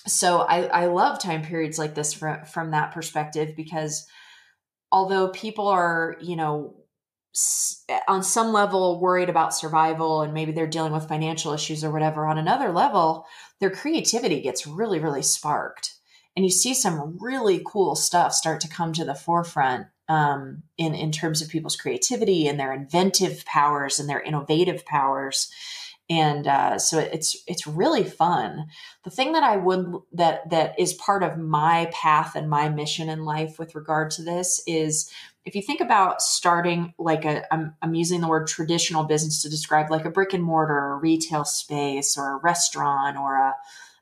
so 0.05 0.41
I, 0.41 0.65
I 0.65 0.85
love 0.87 1.19
time 1.19 1.41
periods 1.41 1.79
like 1.79 1.95
this 1.95 2.13
from, 2.13 2.43
from 2.43 2.71
that 2.71 2.91
perspective 2.91 3.55
because 3.55 4.05
although 4.91 5.29
people 5.29 5.69
are, 5.69 6.17
you 6.21 6.35
know, 6.35 6.75
on 8.07 8.23
some 8.23 8.53
level 8.53 8.99
worried 8.99 9.29
about 9.29 9.53
survival 9.53 10.21
and 10.21 10.33
maybe 10.33 10.51
they're 10.53 10.67
dealing 10.67 10.93
with 10.93 11.07
financial 11.07 11.51
issues 11.51 11.83
or 11.83 11.91
whatever 11.91 12.25
on 12.25 12.37
another 12.37 12.71
level 12.71 13.25
their 13.59 13.69
creativity 13.69 14.41
gets 14.41 14.67
really 14.67 14.99
really 14.99 15.21
sparked. 15.21 15.95
And 16.35 16.43
you 16.43 16.51
see 16.51 16.73
some 16.73 17.17
really 17.19 17.61
cool 17.65 17.95
stuff 17.95 18.33
start 18.33 18.59
to 18.61 18.67
come 18.67 18.91
to 18.93 19.05
the 19.05 19.15
forefront 19.15 19.87
um, 20.07 20.63
in 20.77 20.93
in 20.93 21.11
terms 21.11 21.41
of 21.41 21.49
people's 21.49 21.75
creativity 21.75 22.47
and 22.47 22.59
their 22.59 22.73
inventive 22.73 23.45
powers 23.45 23.99
and 23.99 24.09
their 24.09 24.21
innovative 24.21 24.85
powers. 24.85 25.49
And 26.09 26.45
uh, 26.45 26.77
so 26.77 26.99
it's 26.99 27.35
it's 27.47 27.65
really 27.65 28.03
fun. 28.03 28.67
The 29.03 29.09
thing 29.09 29.33
that 29.33 29.43
i 29.43 29.57
would 29.57 29.93
that 30.13 30.49
that 30.49 30.79
is 30.79 30.93
part 30.93 31.23
of 31.23 31.37
my 31.37 31.89
path 31.91 32.35
and 32.35 32.49
my 32.49 32.69
mission 32.69 33.09
in 33.09 33.25
life 33.25 33.57
with 33.57 33.75
regard 33.75 34.11
to 34.11 34.23
this 34.23 34.61
is 34.67 35.09
if 35.45 35.55
you 35.55 35.61
think 35.61 35.79
about 35.79 36.21
starting 36.21 36.93
like 36.97 37.23
a 37.23 37.51
I'm, 37.53 37.75
I'm 37.81 37.93
using 37.93 38.19
the 38.19 38.27
word 38.27 38.47
traditional 38.47 39.03
business 39.03 39.43
to 39.43 39.49
describe 39.49 39.91
like 39.91 40.05
a 40.05 40.09
brick 40.09 40.33
and 40.33 40.43
mortar 40.43 40.73
or 40.73 40.99
retail 40.99 41.45
space 41.45 42.17
or 42.17 42.33
a 42.33 42.37
restaurant 42.37 43.17
or 43.17 43.35
a 43.35 43.55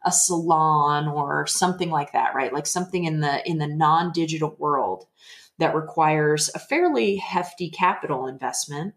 a 0.05 0.11
salon 0.11 1.07
or 1.07 1.45
something 1.45 1.89
like 1.89 2.13
that 2.13 2.33
right? 2.33 2.53
Like 2.53 2.65
something 2.65 3.03
in 3.03 3.19
the 3.19 3.47
in 3.47 3.57
the 3.57 3.67
non-digital 3.67 4.55
world 4.57 5.05
that 5.59 5.75
requires 5.75 6.49
a 6.55 6.59
fairly 6.59 7.17
hefty 7.17 7.69
capital 7.69 8.27
investment. 8.27 8.95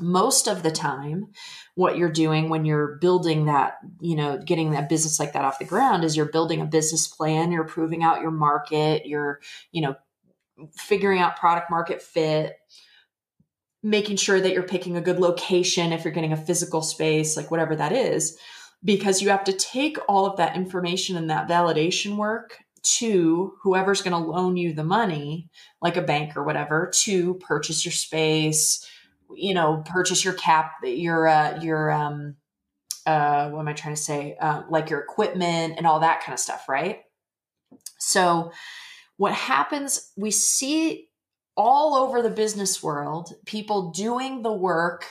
Most 0.00 0.48
of 0.48 0.62
the 0.62 0.70
time 0.70 1.28
what 1.76 1.96
you're 1.96 2.10
doing 2.10 2.48
when 2.48 2.64
you're 2.64 2.96
building 2.96 3.46
that 3.46 3.78
you 4.00 4.16
know 4.16 4.38
getting 4.38 4.72
that 4.72 4.88
business 4.88 5.18
like 5.18 5.32
that 5.32 5.44
off 5.44 5.58
the 5.58 5.64
ground 5.64 6.04
is 6.04 6.16
you're 6.16 6.26
building 6.26 6.60
a 6.60 6.66
business 6.66 7.08
plan 7.08 7.52
you're 7.52 7.64
proving 7.64 8.02
out 8.02 8.20
your 8.20 8.30
market 8.30 9.06
you're 9.06 9.40
you 9.70 9.82
know 9.82 9.94
figuring 10.76 11.20
out 11.20 11.36
product 11.36 11.70
market 11.70 12.02
fit, 12.02 12.56
making 13.82 14.16
sure 14.16 14.40
that 14.40 14.52
you're 14.52 14.62
picking 14.62 14.96
a 14.96 15.02
good 15.02 15.20
location 15.20 15.92
if 15.92 16.04
you're 16.04 16.12
getting 16.12 16.32
a 16.32 16.36
physical 16.36 16.82
space, 16.82 17.36
like 17.36 17.50
whatever 17.50 17.76
that 17.76 17.92
is, 17.92 18.38
because 18.82 19.20
you 19.20 19.28
have 19.28 19.44
to 19.44 19.52
take 19.52 19.98
all 20.08 20.26
of 20.26 20.36
that 20.36 20.56
information 20.56 21.16
and 21.16 21.30
that 21.30 21.48
validation 21.48 22.16
work 22.16 22.58
to 22.82 23.54
whoever's 23.62 24.02
going 24.02 24.12
to 24.12 24.30
loan 24.30 24.56
you 24.56 24.72
the 24.72 24.84
money, 24.84 25.48
like 25.80 25.96
a 25.96 26.02
bank 26.02 26.36
or 26.36 26.44
whatever, 26.44 26.90
to 26.94 27.34
purchase 27.34 27.84
your 27.84 27.92
space, 27.92 28.86
you 29.34 29.54
know, 29.54 29.82
purchase 29.86 30.24
your 30.24 30.34
cap, 30.34 30.72
your, 30.82 31.26
uh, 31.26 31.60
your, 31.62 31.90
um, 31.90 32.36
uh, 33.06 33.50
what 33.50 33.60
am 33.60 33.68
I 33.68 33.72
trying 33.72 33.94
to 33.94 34.00
say? 34.00 34.36
Uh, 34.40 34.62
like 34.68 34.90
your 34.90 35.00
equipment 35.00 35.74
and 35.76 35.86
all 35.86 36.00
that 36.00 36.22
kind 36.22 36.34
of 36.34 36.40
stuff, 36.40 36.68
right? 36.68 37.02
So, 37.98 38.52
what 39.16 39.32
happens, 39.32 40.12
we 40.16 40.30
see 40.30 41.08
all 41.56 41.94
over 41.94 42.20
the 42.20 42.30
business 42.30 42.82
world 42.82 43.32
people 43.46 43.90
doing 43.92 44.42
the 44.42 44.52
work 44.52 45.04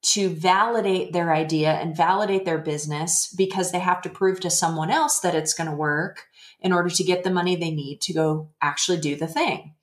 to 0.00 0.28
validate 0.28 1.12
their 1.12 1.34
idea 1.34 1.72
and 1.72 1.96
validate 1.96 2.44
their 2.44 2.58
business 2.58 3.34
because 3.36 3.72
they 3.72 3.80
have 3.80 4.00
to 4.00 4.08
prove 4.08 4.38
to 4.38 4.50
someone 4.50 4.90
else 4.90 5.18
that 5.20 5.34
it's 5.34 5.54
going 5.54 5.68
to 5.68 5.74
work 5.74 6.26
in 6.60 6.72
order 6.72 6.88
to 6.88 7.02
get 7.02 7.24
the 7.24 7.30
money 7.30 7.56
they 7.56 7.72
need 7.72 8.00
to 8.00 8.12
go 8.12 8.48
actually 8.62 8.98
do 8.98 9.16
the 9.16 9.26
thing. 9.26 9.74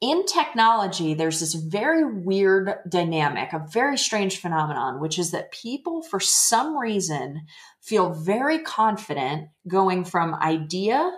In 0.00 0.24
technology, 0.26 1.14
there's 1.14 1.40
this 1.40 1.54
very 1.54 2.04
weird 2.04 2.74
dynamic, 2.88 3.52
a 3.52 3.66
very 3.70 3.96
strange 3.96 4.38
phenomenon, 4.38 4.98
which 4.98 5.18
is 5.18 5.30
that 5.30 5.52
people, 5.52 6.02
for 6.02 6.20
some 6.20 6.76
reason, 6.76 7.46
feel 7.80 8.12
very 8.12 8.58
confident 8.58 9.48
going 9.68 10.04
from 10.04 10.34
idea 10.34 11.10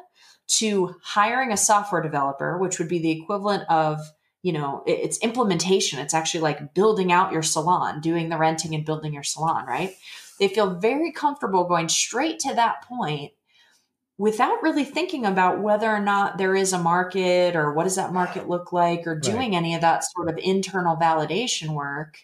to 0.49 0.97
hiring 1.03 1.53
a 1.53 1.57
software 1.57 2.03
developer, 2.03 2.59
which 2.59 2.79
would 2.79 2.89
be 2.89 2.99
the 2.99 3.11
equivalent 3.11 3.65
of, 3.69 4.01
you 4.43 4.53
know, 4.53 4.83
it's 4.87 5.19
implementation. 5.19 5.99
It's 5.99 6.15
actually 6.15 6.41
like 6.41 6.75
building 6.75 7.11
out 7.11 7.33
your 7.33 7.43
salon, 7.43 8.01
doing 8.01 8.29
the 8.29 8.39
renting 8.39 8.75
and 8.75 8.85
building 8.85 9.13
your 9.13 9.25
salon, 9.25 9.67
right? 9.67 9.95
They 10.39 10.49
feel 10.49 10.79
very 10.79 11.13
comfortable 11.13 11.65
going 11.65 11.89
straight 11.89 12.39
to 12.41 12.55
that 12.55 12.83
point 12.83 13.33
without 14.19 14.63
really 14.63 14.85
thinking 14.85 15.27
about 15.27 15.61
whether 15.61 15.91
or 15.91 16.01
not 16.01 16.39
there 16.39 16.55
is 16.55 16.73
a 16.73 16.79
market 16.79 17.55
or 17.55 17.73
what 17.73 17.85
does 17.85 17.97
that 17.97 18.13
market 18.13 18.49
look 18.49 18.73
like 18.73 19.07
or 19.07 19.19
doing 19.19 19.51
right. 19.51 19.57
any 19.57 19.75
of 19.75 19.83
that 19.83 20.05
sort 20.05 20.29
of 20.29 20.39
internal 20.39 20.97
validation 20.97 21.71
work 21.71 22.19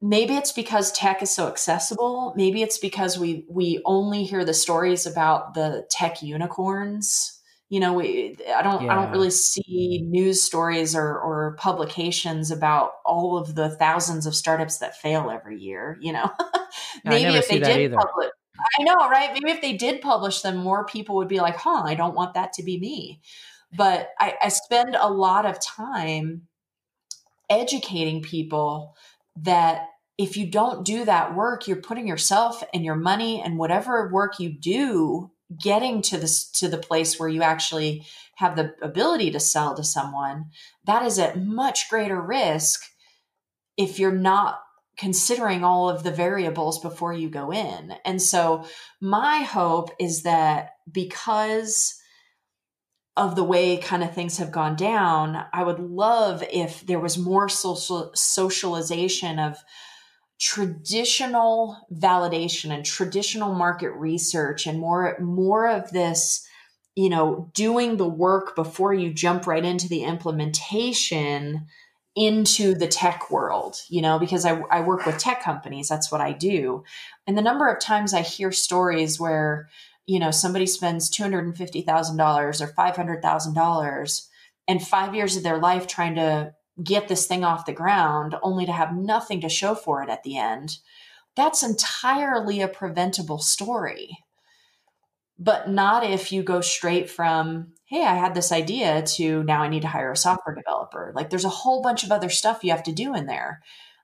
maybe 0.00 0.34
it's 0.34 0.52
because 0.52 0.92
tech 0.92 1.22
is 1.22 1.30
so 1.30 1.48
accessible. 1.48 2.32
Maybe 2.36 2.62
it's 2.62 2.78
because 2.78 3.18
we 3.18 3.44
we 3.48 3.80
only 3.84 4.24
hear 4.24 4.44
the 4.44 4.54
stories 4.54 5.06
about 5.06 5.54
the 5.54 5.86
tech 5.90 6.22
unicorns. 6.22 7.34
You 7.70 7.80
know 7.80 7.92
we 7.92 8.34
i 8.56 8.62
don't 8.62 8.82
yeah. 8.82 8.92
i 8.92 8.94
don't 8.94 9.12
really 9.12 9.30
see 9.30 10.00
news 10.08 10.42
stories 10.42 10.96
or 10.96 11.20
or 11.20 11.54
publications 11.58 12.50
about 12.50 12.92
all 13.04 13.36
of 13.36 13.56
the 13.56 13.68
thousands 13.68 14.24
of 14.24 14.34
startups 14.34 14.78
that 14.78 14.96
fail 14.96 15.30
every 15.30 15.60
year 15.60 15.98
you 16.00 16.14
know? 16.14 16.30
Maybe 17.04 17.36
if 17.36 17.46
they 17.46 17.58
did 17.58 17.92
publish 17.92 18.30
i 18.80 18.84
know 18.84 18.94
right? 19.10 19.34
Maybe 19.34 19.50
if 19.50 19.60
they 19.60 19.74
did 19.74 20.00
publish 20.00 20.40
them 20.40 20.56
more 20.56 20.86
people 20.86 21.16
would 21.16 21.28
be 21.28 21.40
like 21.40 21.56
huh 21.56 21.82
i 21.84 21.94
don't 21.94 22.14
want 22.14 22.32
that 22.32 22.54
to 22.54 22.62
be 22.62 22.80
me. 22.80 23.20
But 23.76 24.12
i, 24.18 24.32
I 24.40 24.48
spend 24.48 24.96
a 24.98 25.12
lot 25.12 25.44
of 25.44 25.60
time 25.60 26.48
educating 27.50 28.22
people 28.22 28.96
that 29.42 29.88
if 30.16 30.36
you 30.36 30.50
don't 30.50 30.84
do 30.84 31.04
that 31.04 31.34
work, 31.34 31.68
you're 31.68 31.76
putting 31.76 32.08
yourself 32.08 32.62
and 32.74 32.84
your 32.84 32.96
money 32.96 33.40
and 33.40 33.58
whatever 33.58 34.10
work 34.12 34.40
you 34.40 34.50
do 34.50 35.30
getting 35.62 36.02
to 36.02 36.18
this 36.18 36.50
to 36.50 36.68
the 36.68 36.76
place 36.76 37.18
where 37.18 37.28
you 37.28 37.42
actually 37.42 38.04
have 38.36 38.56
the 38.56 38.74
ability 38.82 39.30
to 39.30 39.40
sell 39.40 39.74
to 39.74 39.82
someone 39.82 40.46
that 40.84 41.02
is 41.02 41.18
at 41.18 41.42
much 41.42 41.88
greater 41.88 42.20
risk 42.20 42.82
if 43.76 43.98
you're 43.98 44.12
not 44.12 44.60
considering 44.98 45.64
all 45.64 45.88
of 45.88 46.02
the 46.02 46.10
variables 46.10 46.80
before 46.80 47.12
you 47.12 47.30
go 47.30 47.52
in. 47.52 47.94
And 48.04 48.20
so 48.20 48.64
my 49.00 49.38
hope 49.38 49.90
is 50.00 50.24
that 50.24 50.70
because 50.90 51.97
of 53.18 53.34
the 53.34 53.44
way 53.44 53.76
kind 53.76 54.02
of 54.04 54.14
things 54.14 54.38
have 54.38 54.52
gone 54.52 54.76
down, 54.76 55.44
I 55.52 55.64
would 55.64 55.80
love 55.80 56.44
if 56.52 56.86
there 56.86 57.00
was 57.00 57.18
more 57.18 57.48
social 57.48 58.12
socialization 58.14 59.38
of 59.38 59.56
traditional 60.38 61.76
validation 61.92 62.72
and 62.72 62.84
traditional 62.84 63.52
market 63.54 63.90
research 63.90 64.68
and 64.68 64.78
more 64.78 65.18
more 65.18 65.66
of 65.66 65.90
this 65.90 66.46
you 66.94 67.08
know 67.08 67.50
doing 67.54 67.96
the 67.96 68.08
work 68.08 68.54
before 68.54 68.94
you 68.94 69.12
jump 69.12 69.48
right 69.48 69.64
into 69.64 69.88
the 69.88 70.04
implementation 70.04 71.66
into 72.18 72.74
the 72.74 72.88
tech 72.88 73.30
world, 73.30 73.76
you 73.88 74.02
know, 74.02 74.18
because 74.18 74.44
I, 74.44 74.58
I 74.72 74.80
work 74.80 75.06
with 75.06 75.18
tech 75.18 75.40
companies. 75.40 75.88
That's 75.88 76.10
what 76.10 76.20
I 76.20 76.32
do. 76.32 76.82
And 77.28 77.38
the 77.38 77.42
number 77.42 77.68
of 77.68 77.78
times 77.78 78.12
I 78.12 78.22
hear 78.22 78.50
stories 78.50 79.20
where, 79.20 79.68
you 80.08 80.18
know, 80.18 80.30
somebody 80.30 80.64
spends 80.64 81.10
$250,000 81.10 82.60
or 82.60 82.66
$500,000 82.66 84.26
and 84.66 84.86
five 84.86 85.14
years 85.14 85.36
of 85.36 85.42
their 85.42 85.58
life 85.58 85.86
trying 85.86 86.14
to 86.14 86.52
get 86.82 87.08
this 87.08 87.26
thing 87.26 87.44
off 87.44 87.66
the 87.66 87.74
ground 87.74 88.34
only 88.42 88.64
to 88.64 88.72
have 88.72 88.96
nothing 88.96 89.42
to 89.42 89.50
show 89.50 89.74
for 89.74 90.02
it 90.02 90.08
at 90.08 90.22
the 90.22 90.38
end. 90.38 90.78
That's 91.36 91.62
entirely 91.62 92.62
a 92.62 92.68
preventable 92.68 93.38
story. 93.38 94.16
But 95.38 95.68
not 95.68 96.04
if 96.04 96.32
you 96.32 96.42
go 96.42 96.62
straight 96.62 97.10
from, 97.10 97.74
hey, 97.84 98.04
I 98.06 98.14
had 98.14 98.34
this 98.34 98.50
idea 98.50 99.02
to 99.02 99.42
now 99.44 99.60
I 99.60 99.68
need 99.68 99.82
to 99.82 99.88
hire 99.88 100.12
a 100.12 100.16
software 100.16 100.54
developer. 100.54 101.12
Like 101.14 101.28
there's 101.28 101.44
a 101.44 101.50
whole 101.50 101.82
bunch 101.82 102.02
of 102.02 102.10
other 102.10 102.30
stuff 102.30 102.64
you 102.64 102.70
have 102.70 102.82
to 102.84 102.92
do 102.92 103.14
in 103.14 103.26
there. 103.26 103.60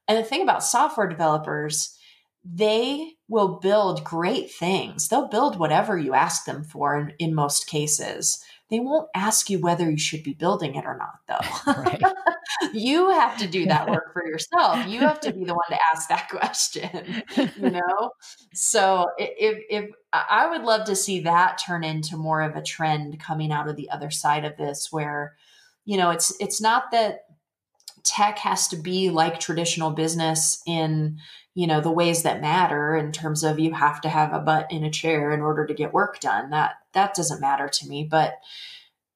And 0.06 0.18
the 0.18 0.22
thing 0.22 0.42
about 0.42 0.62
software 0.62 1.08
developers, 1.08 1.96
they 2.44 3.13
will 3.28 3.58
build 3.60 4.04
great 4.04 4.50
things. 4.50 5.08
They'll 5.08 5.28
build 5.28 5.58
whatever 5.58 5.96
you 5.96 6.14
ask 6.14 6.44
them 6.44 6.62
for 6.62 6.98
in, 6.98 7.12
in 7.18 7.34
most 7.34 7.66
cases. 7.66 8.44
They 8.70 8.80
won't 8.80 9.08
ask 9.14 9.48
you 9.50 9.60
whether 9.60 9.90
you 9.90 9.98
should 9.98 10.22
be 10.22 10.34
building 10.34 10.74
it 10.74 10.84
or 10.84 10.98
not, 10.98 11.20
though. 11.28 12.10
you 12.72 13.10
have 13.10 13.36
to 13.38 13.46
do 13.46 13.66
that 13.66 13.88
work 13.90 14.12
for 14.12 14.24
yourself. 14.26 14.86
You 14.86 15.00
have 15.00 15.20
to 15.20 15.32
be 15.32 15.44
the 15.44 15.54
one 15.54 15.68
to 15.70 15.78
ask 15.92 16.08
that 16.08 16.28
question, 16.28 17.22
you 17.56 17.70
know? 17.70 18.10
So 18.52 19.06
if, 19.18 19.62
if 19.70 19.90
I 20.12 20.48
would 20.48 20.62
love 20.62 20.86
to 20.86 20.96
see 20.96 21.20
that 21.20 21.60
turn 21.64 21.84
into 21.84 22.16
more 22.16 22.42
of 22.42 22.56
a 22.56 22.62
trend 22.62 23.20
coming 23.20 23.52
out 23.52 23.68
of 23.68 23.76
the 23.76 23.90
other 23.90 24.10
side 24.10 24.44
of 24.44 24.56
this 24.56 24.88
where, 24.90 25.36
you 25.84 25.96
know, 25.96 26.10
it's, 26.10 26.34
it's 26.40 26.60
not 26.60 26.90
that 26.92 27.20
tech 28.02 28.38
has 28.38 28.68
to 28.68 28.76
be 28.76 29.10
like 29.10 29.40
traditional 29.40 29.90
business 29.90 30.62
in, 30.66 31.18
you 31.54 31.66
know 31.66 31.80
the 31.80 31.90
ways 31.90 32.22
that 32.22 32.40
matter 32.40 32.96
in 32.96 33.12
terms 33.12 33.44
of 33.44 33.58
you 33.58 33.72
have 33.72 34.00
to 34.02 34.08
have 34.08 34.32
a 34.32 34.40
butt 34.40 34.70
in 34.70 34.84
a 34.84 34.90
chair 34.90 35.32
in 35.32 35.40
order 35.40 35.66
to 35.66 35.74
get 35.74 35.92
work 35.92 36.20
done. 36.20 36.50
That 36.50 36.74
that 36.92 37.14
doesn't 37.14 37.40
matter 37.40 37.68
to 37.68 37.88
me 37.88 38.06
but 38.10 38.34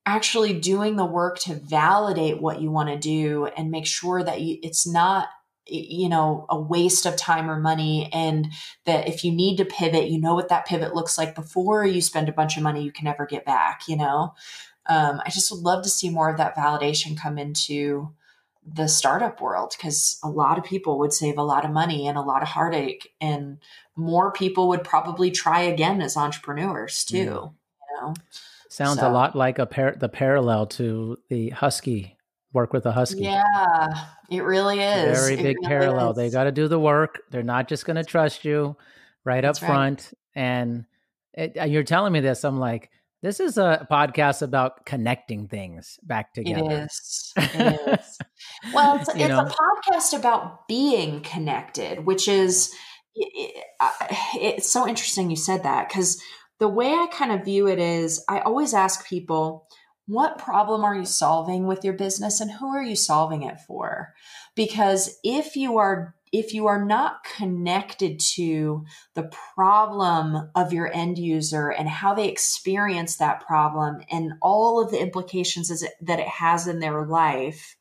actually 0.08 0.58
doing 0.58 0.96
the 0.96 1.04
work 1.04 1.38
to 1.38 1.54
validate 1.54 2.40
what 2.40 2.62
you 2.62 2.70
want 2.70 2.88
to 2.88 2.96
do 2.96 3.46
and 3.58 3.70
make 3.70 3.86
sure 3.86 4.24
that 4.24 4.40
you, 4.40 4.56
it's 4.62 4.86
not 4.86 5.28
you 5.66 6.08
know 6.08 6.46
a 6.48 6.58
waste 6.58 7.04
of 7.04 7.14
time 7.14 7.50
or 7.50 7.60
money 7.60 8.08
and 8.10 8.46
that 8.86 9.06
if 9.06 9.22
you 9.22 9.30
need 9.30 9.56
to 9.58 9.66
pivot 9.66 10.08
you 10.08 10.18
know 10.18 10.34
what 10.34 10.48
that 10.48 10.64
pivot 10.64 10.94
looks 10.94 11.18
like 11.18 11.34
before 11.34 11.84
you 11.84 12.00
spend 12.00 12.26
a 12.26 12.32
bunch 12.32 12.56
of 12.56 12.62
money 12.62 12.82
you 12.82 12.90
can 12.90 13.04
never 13.04 13.26
get 13.26 13.44
back 13.44 13.82
you 13.86 13.96
know? 13.96 14.32
Um, 14.86 15.20
i 15.26 15.30
just 15.30 15.50
would 15.52 15.60
love 15.60 15.82
to 15.82 15.90
see 15.90 16.08
more 16.08 16.30
of 16.30 16.38
that 16.38 16.56
validation 16.56 17.18
come 17.18 17.36
into 17.36 18.10
the 18.74 18.88
startup 18.88 19.40
world 19.40 19.74
because 19.76 20.18
a 20.22 20.28
lot 20.28 20.58
of 20.58 20.64
people 20.64 20.98
would 20.98 21.12
save 21.12 21.38
a 21.38 21.42
lot 21.42 21.64
of 21.64 21.70
money 21.70 22.06
and 22.06 22.18
a 22.18 22.22
lot 22.22 22.42
of 22.42 22.48
heartache 22.48 23.14
and 23.20 23.58
more 23.96 24.32
people 24.32 24.68
would 24.68 24.84
probably 24.84 25.30
try 25.30 25.60
again 25.60 26.00
as 26.00 26.16
entrepreneurs 26.16 27.04
too 27.04 27.16
mm. 27.16 27.52
you 27.52 28.00
know 28.00 28.14
sounds 28.68 29.00
so. 29.00 29.08
a 29.08 29.10
lot 29.10 29.34
like 29.34 29.58
a 29.58 29.66
par- 29.66 29.96
the 29.98 30.08
parallel 30.08 30.66
to 30.66 31.18
the 31.28 31.50
husky 31.50 32.16
work 32.52 32.72
with 32.72 32.84
a 32.86 32.92
husky 32.92 33.22
yeah 33.22 34.06
it 34.30 34.42
really 34.42 34.80
is 34.80 35.18
very 35.18 35.34
it 35.34 35.42
big 35.42 35.56
really 35.58 35.68
parallel 35.68 36.10
is. 36.10 36.16
they 36.16 36.30
got 36.30 36.44
to 36.44 36.52
do 36.52 36.68
the 36.68 36.78
work 36.78 37.20
they're 37.30 37.42
not 37.42 37.68
just 37.68 37.86
going 37.86 37.96
to 37.96 38.04
trust 38.04 38.44
you 38.44 38.76
right 39.24 39.42
That's 39.42 39.62
up 39.62 39.66
front 39.66 40.12
right. 40.36 40.42
and 40.42 40.84
it, 41.32 41.56
uh, 41.58 41.64
you're 41.64 41.84
telling 41.84 42.12
me 42.12 42.20
this 42.20 42.44
i'm 42.44 42.58
like 42.58 42.90
this 43.22 43.40
is 43.40 43.58
a 43.58 43.86
podcast 43.90 44.42
about 44.42 44.86
connecting 44.86 45.48
things 45.48 45.98
back 46.02 46.32
together. 46.34 46.70
It 46.70 46.84
is. 46.84 47.32
It 47.36 48.00
is. 48.00 48.18
well, 48.72 48.96
it's, 48.96 49.08
it's 49.14 49.18
a 49.18 49.54
podcast 49.54 50.18
about 50.18 50.68
being 50.68 51.20
connected, 51.22 52.06
which 52.06 52.28
is 52.28 52.72
it, 53.14 53.64
it's 54.34 54.70
so 54.70 54.86
interesting 54.86 55.30
you 55.30 55.36
said 55.36 55.64
that 55.64 55.88
because 55.88 56.20
the 56.58 56.68
way 56.68 56.92
I 56.92 57.08
kind 57.12 57.32
of 57.32 57.44
view 57.44 57.68
it 57.68 57.78
is 57.78 58.24
I 58.28 58.40
always 58.40 58.74
ask 58.74 59.06
people, 59.06 59.66
what 60.06 60.38
problem 60.38 60.84
are 60.84 60.94
you 60.94 61.04
solving 61.04 61.66
with 61.66 61.84
your 61.84 61.94
business 61.94 62.40
and 62.40 62.50
who 62.50 62.68
are 62.68 62.82
you 62.82 62.96
solving 62.96 63.42
it 63.42 63.60
for? 63.66 64.14
Because 64.54 65.18
if 65.22 65.54
you 65.56 65.78
are 65.78 66.14
if 66.32 66.54
you 66.54 66.66
are 66.66 66.84
not 66.84 67.24
connected 67.36 68.20
to 68.20 68.84
the 69.14 69.30
problem 69.54 70.50
of 70.54 70.72
your 70.72 70.92
end 70.92 71.18
user 71.18 71.70
and 71.70 71.88
how 71.88 72.14
they 72.14 72.28
experience 72.28 73.16
that 73.16 73.46
problem 73.46 74.02
and 74.10 74.32
all 74.42 74.82
of 74.82 74.90
the 74.90 75.00
implications 75.00 75.68
that 76.00 76.20
it 76.20 76.28
has 76.28 76.66
in 76.66 76.80
their 76.80 77.06
life, 77.06 77.76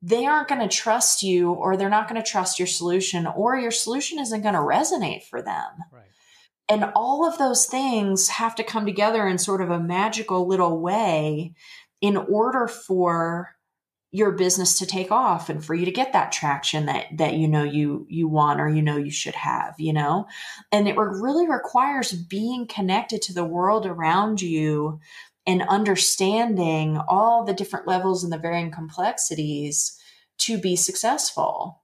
they 0.00 0.26
aren't 0.26 0.48
going 0.48 0.60
to 0.60 0.74
trust 0.74 1.22
you 1.22 1.52
or 1.52 1.76
they're 1.76 1.88
not 1.88 2.08
going 2.08 2.20
to 2.20 2.28
trust 2.28 2.58
your 2.58 2.66
solution 2.66 3.26
or 3.26 3.56
your 3.56 3.70
solution 3.70 4.18
isn't 4.18 4.42
going 4.42 4.54
to 4.54 4.60
resonate 4.60 5.22
for 5.22 5.40
them. 5.40 5.70
Right. 5.92 6.02
And 6.68 6.92
all 6.94 7.28
of 7.28 7.38
those 7.38 7.66
things 7.66 8.28
have 8.28 8.54
to 8.56 8.64
come 8.64 8.86
together 8.86 9.26
in 9.26 9.38
sort 9.38 9.60
of 9.60 9.70
a 9.70 9.80
magical 9.80 10.46
little 10.46 10.80
way 10.80 11.54
in 12.00 12.16
order 12.16 12.66
for 12.66 13.56
your 14.12 14.32
business 14.32 14.78
to 14.78 14.86
take 14.86 15.10
off 15.10 15.48
and 15.48 15.64
for 15.64 15.74
you 15.74 15.86
to 15.86 15.90
get 15.90 16.12
that 16.12 16.30
traction 16.30 16.84
that 16.84 17.06
that 17.16 17.34
you 17.34 17.48
know 17.48 17.64
you 17.64 18.06
you 18.10 18.28
want 18.28 18.60
or 18.60 18.68
you 18.68 18.82
know 18.82 18.98
you 18.98 19.10
should 19.10 19.34
have 19.34 19.74
you 19.78 19.92
know? 19.92 20.26
And 20.70 20.86
it 20.86 20.96
really 20.96 21.48
requires 21.48 22.12
being 22.12 22.66
connected 22.66 23.22
to 23.22 23.34
the 23.34 23.44
world 23.44 23.86
around 23.86 24.42
you 24.42 25.00
and 25.46 25.62
understanding 25.62 27.00
all 27.08 27.44
the 27.44 27.54
different 27.54 27.88
levels 27.88 28.22
and 28.22 28.32
the 28.32 28.38
varying 28.38 28.70
complexities 28.70 29.98
to 30.38 30.58
be 30.58 30.76
successful 30.76 31.80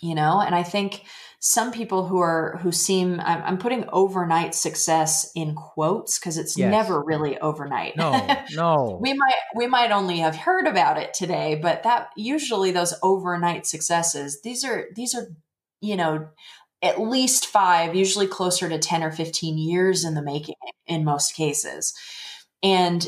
you 0.00 0.14
know? 0.14 0.40
And 0.40 0.54
i 0.54 0.62
think 0.62 1.04
some 1.42 1.72
people 1.72 2.06
who 2.06 2.20
are 2.20 2.58
who 2.62 2.70
seem 2.70 3.18
I'm, 3.18 3.42
I'm 3.42 3.58
putting 3.58 3.88
overnight 3.92 4.54
success 4.54 5.30
in 5.34 5.54
quotes 5.54 6.18
because 6.18 6.36
it's 6.36 6.56
yes. 6.56 6.70
never 6.70 7.02
really 7.02 7.38
overnight. 7.38 7.96
No, 7.96 8.12
no. 8.52 8.98
we 9.00 9.14
might 9.14 9.34
we 9.56 9.66
might 9.66 9.90
only 9.90 10.18
have 10.18 10.36
heard 10.36 10.66
about 10.66 10.98
it 10.98 11.14
today, 11.14 11.58
but 11.60 11.82
that 11.82 12.10
usually 12.14 12.72
those 12.72 12.94
overnight 13.02 13.66
successes 13.66 14.42
these 14.42 14.64
are 14.64 14.88
these 14.94 15.14
are 15.14 15.28
you 15.80 15.96
know 15.96 16.28
at 16.82 17.00
least 17.00 17.46
five, 17.46 17.94
usually 17.94 18.26
closer 18.26 18.68
to 18.68 18.78
10 18.78 19.02
or 19.02 19.10
15 19.10 19.58
years 19.58 20.04
in 20.04 20.14
the 20.14 20.22
making 20.22 20.54
in 20.86 21.04
most 21.04 21.34
cases. 21.34 21.94
And 22.62 23.06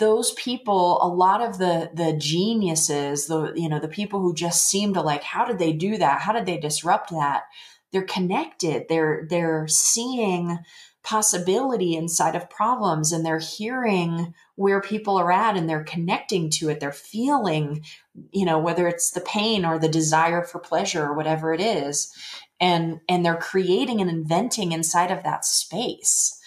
those 0.00 0.32
people 0.32 0.98
a 1.02 1.08
lot 1.08 1.42
of 1.42 1.58
the 1.58 1.90
the 1.92 2.16
geniuses 2.18 3.26
the 3.26 3.52
you 3.54 3.68
know 3.68 3.78
the 3.78 3.88
people 3.88 4.20
who 4.20 4.34
just 4.34 4.66
seem 4.66 4.94
to 4.94 5.00
like 5.02 5.22
how 5.22 5.44
did 5.44 5.58
they 5.58 5.72
do 5.72 5.98
that? 5.98 6.22
How 6.22 6.32
did 6.32 6.46
they 6.46 6.58
disrupt 6.58 7.10
that? 7.10 7.44
They're 7.92 8.02
connected. 8.02 8.86
They're 8.88 9.26
they're 9.28 9.68
seeing 9.68 10.58
possibility 11.02 11.94
inside 11.94 12.34
of 12.34 12.48
problems 12.48 13.12
and 13.12 13.26
they're 13.26 13.38
hearing 13.38 14.32
where 14.54 14.80
people 14.80 15.18
are 15.18 15.30
at 15.30 15.54
and 15.54 15.68
they're 15.68 15.84
connecting 15.84 16.48
to 16.48 16.70
it. 16.70 16.80
They're 16.80 16.90
feeling 16.92 17.84
you 18.32 18.46
know 18.46 18.58
whether 18.58 18.88
it's 18.88 19.10
the 19.10 19.20
pain 19.20 19.66
or 19.66 19.78
the 19.78 19.88
desire 19.88 20.42
for 20.42 20.60
pleasure 20.60 21.04
or 21.04 21.14
whatever 21.14 21.52
it 21.52 21.60
is 21.60 22.10
and 22.60 23.00
and 23.08 23.24
they're 23.24 23.36
creating 23.36 24.00
and 24.00 24.08
inventing 24.08 24.72
inside 24.72 25.10
of 25.10 25.22
that 25.24 25.44
space 25.44 26.40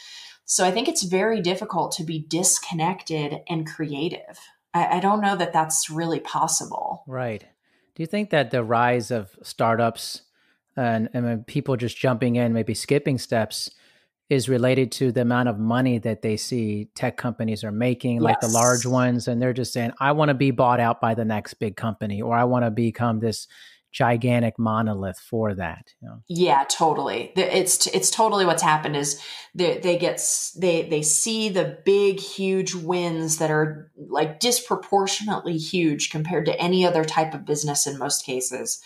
so 0.48 0.66
I 0.66 0.72
think 0.72 0.88
it's 0.88 1.04
very 1.04 1.42
difficult 1.42 1.92
to 1.94 2.06
be 2.06 2.20
disconnected 2.20 3.42
and 3.50 3.68
creative. 3.68 4.40
I, 4.74 4.98
I 4.98 5.00
don't 5.02 5.22
know 5.22 5.36
that 5.36 5.52
that's 5.52 5.90
really 5.90 6.22
possible. 6.22 7.04
Right. 7.06 7.46
Do 7.96 8.04
you 8.04 8.08
think 8.08 8.30
that 8.30 8.52
the 8.52 8.64
rise 8.64 9.12
of 9.12 9.36
startups 9.44 10.22
and, 10.78 11.10
and 11.14 11.46
people 11.46 11.76
just 11.76 11.98
jumping 11.98 12.38
in, 12.38 12.54
maybe 12.54 12.74
skipping 12.74 13.18
steps, 13.18 13.72
is 14.30 14.48
related 14.48 14.92
to 14.94 15.12
the 15.12 15.22
amount 15.22 15.50
of 15.50 15.60
money 15.60 15.98
that 16.00 16.22
they 16.22 16.38
see 16.38 16.90
tech 16.96 17.18
companies 17.18 17.64
are 17.66 17.72
making, 17.72 18.16
yes. 18.16 18.24
like 18.24 18.40
the 18.40 18.48
large 18.48 18.86
ones, 18.86 19.28
and 19.28 19.42
they're 19.42 19.54
just 19.54 19.72
saying, 19.74 19.92
"I 20.00 20.12
want 20.12 20.30
to 20.30 20.36
be 20.36 20.52
bought 20.52 20.80
out 20.80 21.00
by 21.00 21.14
the 21.14 21.24
next 21.24 21.56
big 21.56 21.78
company," 21.78 22.22
or 22.22 22.36
"I 22.36 22.44
want 22.44 22.66
to 22.66 22.72
become 22.72 23.20
this 23.20 23.48
gigantic 23.98 24.60
monolith 24.60 25.18
for 25.18 25.56
that. 25.56 25.94
You 26.02 26.08
know? 26.08 26.22
Yeah, 26.28 26.66
totally. 26.70 27.32
It's 27.36 27.88
it's 27.88 28.12
totally 28.12 28.46
what's 28.46 28.62
happened 28.62 28.96
is 28.96 29.20
they 29.56 29.80
they 29.80 29.98
get 29.98 30.22
they 30.56 30.84
they 30.84 31.02
see 31.02 31.50
the 31.50 31.80
big 31.84 32.20
huge 32.20 32.76
wins 32.76 33.40
that 33.40 33.50
are 33.50 33.92
like 33.96 34.40
disproportionately 34.40 35.58
huge 35.58 36.12
compared 36.12 36.46
to 36.46 36.60
any 36.62 36.86
other 36.86 37.04
type 37.04 37.34
of 37.34 37.46
business 37.46 37.88
in 37.88 37.98
most 37.98 38.24
cases, 38.24 38.80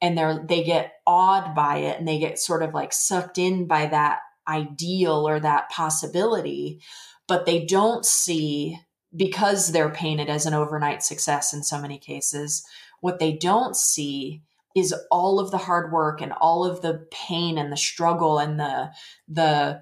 and 0.00 0.16
they're 0.16 0.42
they 0.48 0.64
get 0.64 0.94
awed 1.06 1.54
by 1.54 1.78
it 1.78 1.98
and 1.98 2.08
they 2.08 2.18
get 2.18 2.38
sort 2.38 2.62
of 2.62 2.72
like 2.72 2.94
sucked 2.94 3.36
in 3.36 3.66
by 3.66 3.84
that 3.86 4.20
ideal 4.48 5.28
or 5.28 5.40
that 5.40 5.68
possibility, 5.70 6.80
but 7.28 7.44
they 7.44 7.66
don't 7.66 8.06
see 8.06 8.78
because 9.14 9.72
they're 9.72 9.90
painted 9.90 10.28
as 10.28 10.46
an 10.46 10.54
overnight 10.54 11.02
success 11.02 11.52
in 11.52 11.62
so 11.62 11.78
many 11.78 11.98
cases 11.98 12.64
what 13.04 13.18
they 13.18 13.34
don't 13.34 13.76
see 13.76 14.40
is 14.74 14.94
all 15.10 15.38
of 15.38 15.50
the 15.50 15.58
hard 15.58 15.92
work 15.92 16.20
and 16.20 16.32
all 16.32 16.64
of 16.64 16.82
the 16.82 17.06
pain 17.10 17.58
and 17.58 17.70
the 17.72 17.76
struggle 17.76 18.38
and 18.38 18.58
the 18.58 18.90
the 19.28 19.80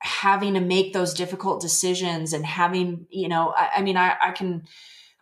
having 0.00 0.54
to 0.54 0.60
make 0.60 0.92
those 0.92 1.14
difficult 1.14 1.60
decisions 1.60 2.32
and 2.32 2.44
having 2.44 3.06
you 3.08 3.28
know 3.28 3.54
i, 3.56 3.70
I 3.76 3.82
mean 3.82 3.96
I, 3.96 4.16
I 4.20 4.30
can 4.32 4.64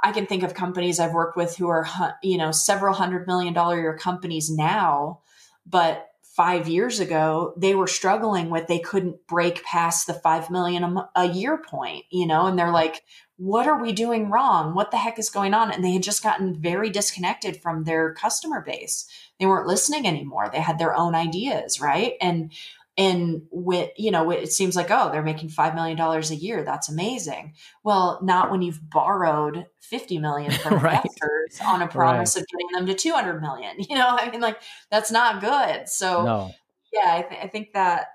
I 0.02 0.12
can 0.12 0.26
think 0.26 0.42
of 0.42 0.54
companies 0.54 0.98
I've 0.98 1.12
worked 1.12 1.36
with 1.36 1.56
who 1.56 1.68
are, 1.68 1.86
you 2.22 2.38
know, 2.38 2.52
several 2.52 2.94
hundred 2.94 3.26
million 3.26 3.52
dollar 3.52 3.78
year 3.78 3.96
companies 3.96 4.50
now, 4.50 5.20
but 5.66 6.06
five 6.22 6.68
years 6.68 7.00
ago 7.00 7.52
they 7.56 7.74
were 7.74 7.86
struggling 7.86 8.50
with 8.50 8.66
they 8.66 8.78
couldn't 8.78 9.26
break 9.26 9.64
past 9.64 10.06
the 10.06 10.14
five 10.14 10.48
million 10.48 10.84
a, 10.84 11.10
a 11.16 11.26
year 11.26 11.58
point, 11.58 12.04
you 12.10 12.26
know, 12.26 12.46
and 12.46 12.58
they're 12.58 12.70
like, 12.70 13.02
what 13.40 13.66
are 13.66 13.80
we 13.80 13.92
doing 13.92 14.28
wrong? 14.28 14.74
What 14.74 14.90
the 14.90 14.98
heck 14.98 15.18
is 15.18 15.30
going 15.30 15.54
on? 15.54 15.72
And 15.72 15.82
they 15.82 15.92
had 15.92 16.02
just 16.02 16.22
gotten 16.22 16.60
very 16.60 16.90
disconnected 16.90 17.56
from 17.56 17.84
their 17.84 18.12
customer 18.12 18.60
base. 18.60 19.08
They 19.38 19.46
weren't 19.46 19.66
listening 19.66 20.06
anymore. 20.06 20.50
They 20.52 20.60
had 20.60 20.78
their 20.78 20.94
own 20.94 21.14
ideas, 21.14 21.80
right? 21.80 22.16
And 22.20 22.52
and 22.98 23.46
with 23.50 23.92
you 23.96 24.10
know 24.10 24.30
it 24.30 24.52
seems 24.52 24.76
like 24.76 24.88
oh 24.90 25.10
they're 25.10 25.22
making 25.22 25.48
five 25.48 25.74
million 25.74 25.96
dollars 25.96 26.32
a 26.32 26.34
year 26.34 26.64
that's 26.64 26.88
amazing 26.88 27.54
well 27.84 28.18
not 28.20 28.50
when 28.50 28.62
you've 28.62 28.80
borrowed 28.90 29.64
50 29.80 30.18
million 30.18 30.50
from 30.50 30.74
right. 30.82 30.96
investors 30.96 31.60
on 31.64 31.82
a 31.82 31.86
promise 31.86 32.34
right. 32.34 32.42
of 32.42 32.48
getting 32.48 32.66
them 32.74 32.86
to 32.86 32.94
200 32.94 33.40
million 33.40 33.76
you 33.88 33.94
know 33.94 34.08
i 34.08 34.28
mean 34.28 34.40
like 34.40 34.60
that's 34.90 35.12
not 35.12 35.40
good 35.40 35.88
so 35.88 36.24
no. 36.24 36.54
yeah 36.92 37.14
I, 37.14 37.22
th- 37.22 37.44
I 37.44 37.46
think 37.46 37.74
that 37.74 38.08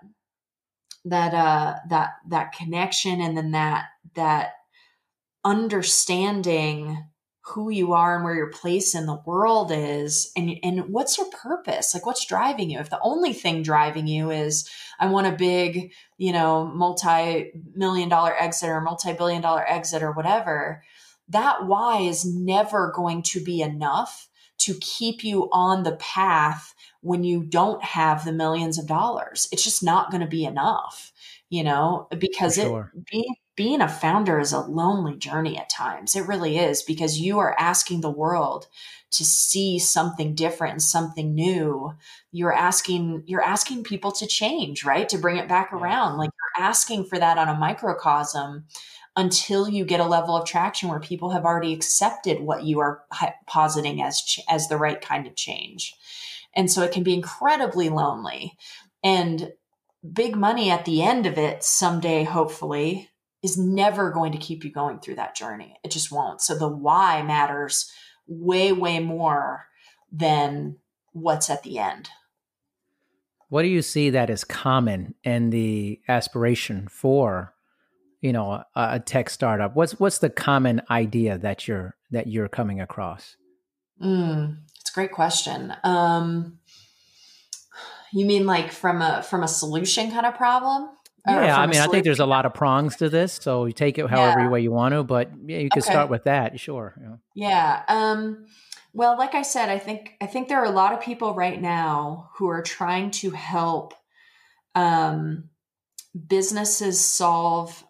that 1.06 1.34
uh 1.34 1.76
that 1.90 2.16
that 2.28 2.52
connection 2.52 3.22
and 3.22 3.38
then 3.38 3.52
that 3.52 3.86
that 4.16 4.56
understanding 5.46 7.06
who 7.54 7.70
you 7.70 7.94
are 7.94 8.16
and 8.16 8.26
where 8.26 8.36
your 8.36 8.50
place 8.50 8.96
in 8.96 9.06
the 9.06 9.22
world 9.26 9.72
is 9.72 10.32
and 10.36 10.58
and 10.64 10.90
what's 10.90 11.18
your 11.18 11.28
purpose? 11.30 11.94
Like 11.94 12.06
what's 12.06 12.26
driving 12.26 12.72
you? 12.72 12.80
If 12.80 12.90
the 12.90 13.00
only 13.02 13.34
thing 13.34 13.62
driving 13.62 14.08
you 14.08 14.32
is 14.32 14.70
i 15.00 15.08
want 15.08 15.28
a 15.28 15.32
big 15.32 15.92
you 16.18 16.32
know 16.32 16.66
multi-million 16.66 18.10
dollar 18.10 18.34
exit 18.40 18.70
or 18.70 18.82
multi-billion 18.82 19.42
dollar 19.42 19.66
exit 19.68 20.04
or 20.04 20.12
whatever 20.12 20.84
that 21.30 21.66
why 21.66 22.02
is 22.02 22.26
never 22.26 22.92
going 22.96 23.22
to 23.24 23.44
be 23.44 23.62
enough 23.62 24.30
to 24.58 24.76
keep 24.80 25.24
you 25.24 25.50
on 25.52 25.84
the 25.84 25.96
path 25.98 26.74
when 27.02 27.24
you 27.24 27.44
don't 27.44 27.84
have 27.84 28.24
the 28.24 28.32
millions 28.32 28.80
of 28.80 28.88
dollars. 28.88 29.50
It's 29.52 29.64
just 29.64 29.84
not 29.84 30.12
going 30.12 30.22
to 30.22 30.28
be 30.28 30.46
enough 30.46 31.12
you 31.50 31.64
know 31.64 32.08
because 32.18 32.56
sure. 32.56 32.92
it 32.96 33.06
being 33.12 33.36
being 33.56 33.82
a 33.82 33.88
founder 33.88 34.40
is 34.40 34.52
a 34.52 34.60
lonely 34.60 35.16
journey 35.16 35.58
at 35.58 35.70
times. 35.70 36.16
It 36.16 36.28
really 36.28 36.58
is 36.58 36.84
because 36.84 37.20
you 37.20 37.40
are 37.40 37.56
asking 37.58 38.02
the 38.02 38.10
world 38.10 38.68
to 39.12 39.24
see 39.24 39.80
something 39.80 40.36
different 40.36 40.74
and 40.74 40.82
something 40.82 41.34
new. 41.34 41.94
You're 42.32 42.54
asking 42.54 43.24
you're 43.28 43.42
asking 43.42 43.84
people 43.84 44.12
to 44.14 44.28
change, 44.28 44.84
right? 44.84 45.08
To 45.10 45.18
bring 45.18 45.38
it 45.38 45.48
back 45.48 45.72
around. 45.72 46.18
Like 46.18 46.32
you're 46.58 46.66
asking 46.66 47.06
for 47.06 47.18
that 47.18 47.38
on 47.38 47.48
a 47.48 47.58
microcosm 47.58 48.66
until 49.16 49.70
you 49.70 49.86
get 49.86 50.02
a 50.02 50.06
level 50.06 50.36
of 50.36 50.46
traction 50.46 50.90
where 50.90 51.00
people 51.00 51.30
have 51.30 51.46
already 51.46 51.72
accepted 51.72 52.42
what 52.42 52.66
you 52.66 52.80
are 52.80 53.04
positing 53.48 54.02
as 54.02 54.22
ch- 54.22 54.42
as 54.50 54.68
the 54.68 54.78
right 54.78 55.00
kind 55.00 55.26
of 55.26 55.36
change. 55.36 55.96
And 56.54 56.70
so 56.70 56.82
it 56.84 56.92
can 56.92 57.04
be 57.04 57.14
incredibly 57.14 57.88
lonely. 57.88 58.58
And 59.02 59.54
big 60.14 60.36
money 60.36 60.70
at 60.70 60.84
the 60.84 61.02
end 61.02 61.26
of 61.26 61.38
it 61.38 61.64
someday 61.64 62.24
hopefully 62.24 63.10
is 63.46 63.60
never 63.60 64.10
going 64.10 64.32
to 64.32 64.40
keep 64.40 64.66
you 64.66 64.72
going 64.72 65.00
through 65.00 65.14
that 65.14 65.36
journey. 65.36 65.78
It 65.84 65.92
just 65.92 66.12
won't. 66.12 66.42
So 66.42 66.58
the 66.58 66.68
why 66.68 67.22
matters 67.22 67.92
way, 68.28 68.72
way 68.72 69.00
more 69.00 69.68
than 70.12 70.78
what's 71.14 71.52
at 71.52 71.62
the 71.62 71.78
end. 71.78 72.10
What 73.50 73.62
do 73.62 73.68
you 73.68 73.84
see 73.84 74.10
that 74.10 74.32
is 74.32 74.44
common 74.44 75.14
in 75.24 75.52
the 75.52 76.02
aspiration 76.08 76.88
for, 76.88 77.54
you 78.20 78.34
know, 78.34 78.52
a, 78.52 78.66
a 78.76 79.00
tech 79.00 79.30
startup? 79.30 79.76
What's 79.76 80.00
what's 80.00 80.18
the 80.18 80.32
common 80.32 80.82
idea 80.90 81.38
that 81.38 81.68
you're 81.68 81.96
that 82.10 82.26
you're 82.26 82.50
coming 82.50 82.82
across? 82.82 83.36
Mm, 84.02 84.58
it's 84.82 84.90
a 84.90 84.94
great 84.94 85.12
question. 85.12 85.72
Um, 85.84 86.58
you 88.12 88.26
mean 88.26 88.48
like 88.48 88.72
from 88.72 89.04
a 89.04 89.22
from 89.22 89.44
a 89.44 89.48
solution 89.48 90.10
kind 90.10 90.26
of 90.26 90.34
problem? 90.34 90.90
Yeah, 91.28 91.58
I 91.58 91.66
mean, 91.66 91.82
I 91.82 91.88
think 91.88 92.04
there's 92.04 92.20
a 92.20 92.26
lot 92.26 92.46
of 92.46 92.54
prongs 92.54 92.98
to 92.98 93.10
this, 93.10 93.40
so 93.42 93.66
you 93.66 93.74
take 93.74 93.98
it 93.98 94.10
however 94.10 94.42
yeah. 94.42 94.50
way 94.50 94.62
you 94.62 94.72
want 94.72 94.94
to. 94.94 95.04
But 95.04 95.32
yeah, 95.46 95.58
you 95.58 95.70
can 95.70 95.82
okay. 95.82 95.92
start 95.92 96.10
with 96.10 96.26
that, 96.26 96.60
sure. 96.60 96.94
Yeah. 97.02 97.16
yeah. 97.36 97.84
Um, 97.88 98.46
well, 98.94 99.18
like 99.18 99.36
I 99.36 99.42
said, 99.42 99.70
I 99.70 99.80
think 99.80 100.14
I 100.22 100.26
think 100.26 100.48
there 100.48 100.60
are 100.60 100.66
a 100.66 100.72
lot 100.72 100.94
of 100.94 101.02
people 101.02 101.34
right 101.34 101.62
now 101.62 102.30
who 102.36 102.48
are 102.48 102.62
trying 102.62 103.12
to 103.12 103.32
help 103.32 103.94
um, 104.76 105.50
businesses 106.28 107.00
solve 107.00 107.84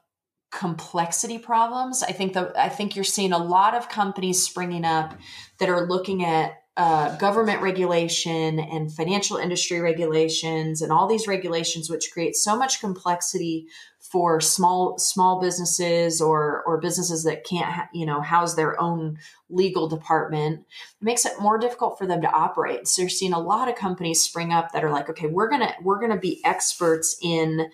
complexity 0.52 1.38
problems. 1.38 2.02
I 2.02 2.12
think 2.12 2.34
the 2.34 2.54
I 2.58 2.70
think 2.70 2.96
you're 2.96 3.04
seeing 3.04 3.34
a 3.34 3.44
lot 3.44 3.76
of 3.76 3.90
companies 3.90 4.42
springing 4.42 4.86
up 4.86 5.16
that 5.60 5.70
are 5.70 5.86
looking 5.86 6.24
at 6.24 6.54
uh, 6.78 7.16
government 7.18 7.62
regulation 7.62 8.60
and 8.60 8.92
financial 8.92 9.38
industry 9.38 9.80
regulations 9.80 10.82
and 10.82 10.92
all 10.92 11.08
these 11.08 11.26
regulations 11.26 11.90
which 11.90 12.12
create 12.12 12.36
so 12.36 12.58
much 12.58 12.82
complexity 12.82 13.68
for 14.00 14.42
small 14.42 15.00
small 15.00 15.40
businesses 15.40 16.22
or 16.22 16.64
or 16.66 16.80
businesses 16.80 17.24
that 17.24 17.46
can't 17.46 17.72
ha- 17.72 17.90
you 17.94 18.06
know 18.06 18.20
house 18.20 18.56
their 18.56 18.80
own 18.80 19.18
legal 19.50 19.88
department 19.88 20.60
it 20.60 21.04
makes 21.04 21.26
it 21.26 21.40
more 21.40 21.58
difficult 21.58 21.98
for 21.98 22.06
them 22.06 22.22
to 22.22 22.32
operate. 22.32 22.88
So 22.88 23.02
you're 23.02 23.10
seeing 23.10 23.34
a 23.34 23.40
lot 23.40 23.70
of 23.70 23.76
companies 23.76 24.22
spring 24.22 24.52
up 24.52 24.74
that 24.74 24.84
are 24.84 24.92
like 24.92 25.10
okay 25.10 25.28
we're 25.28 25.50
gonna 25.50 25.74
we're 25.82 26.00
gonna 26.00 26.20
be 26.20 26.42
experts 26.44 27.18
in 27.22 27.70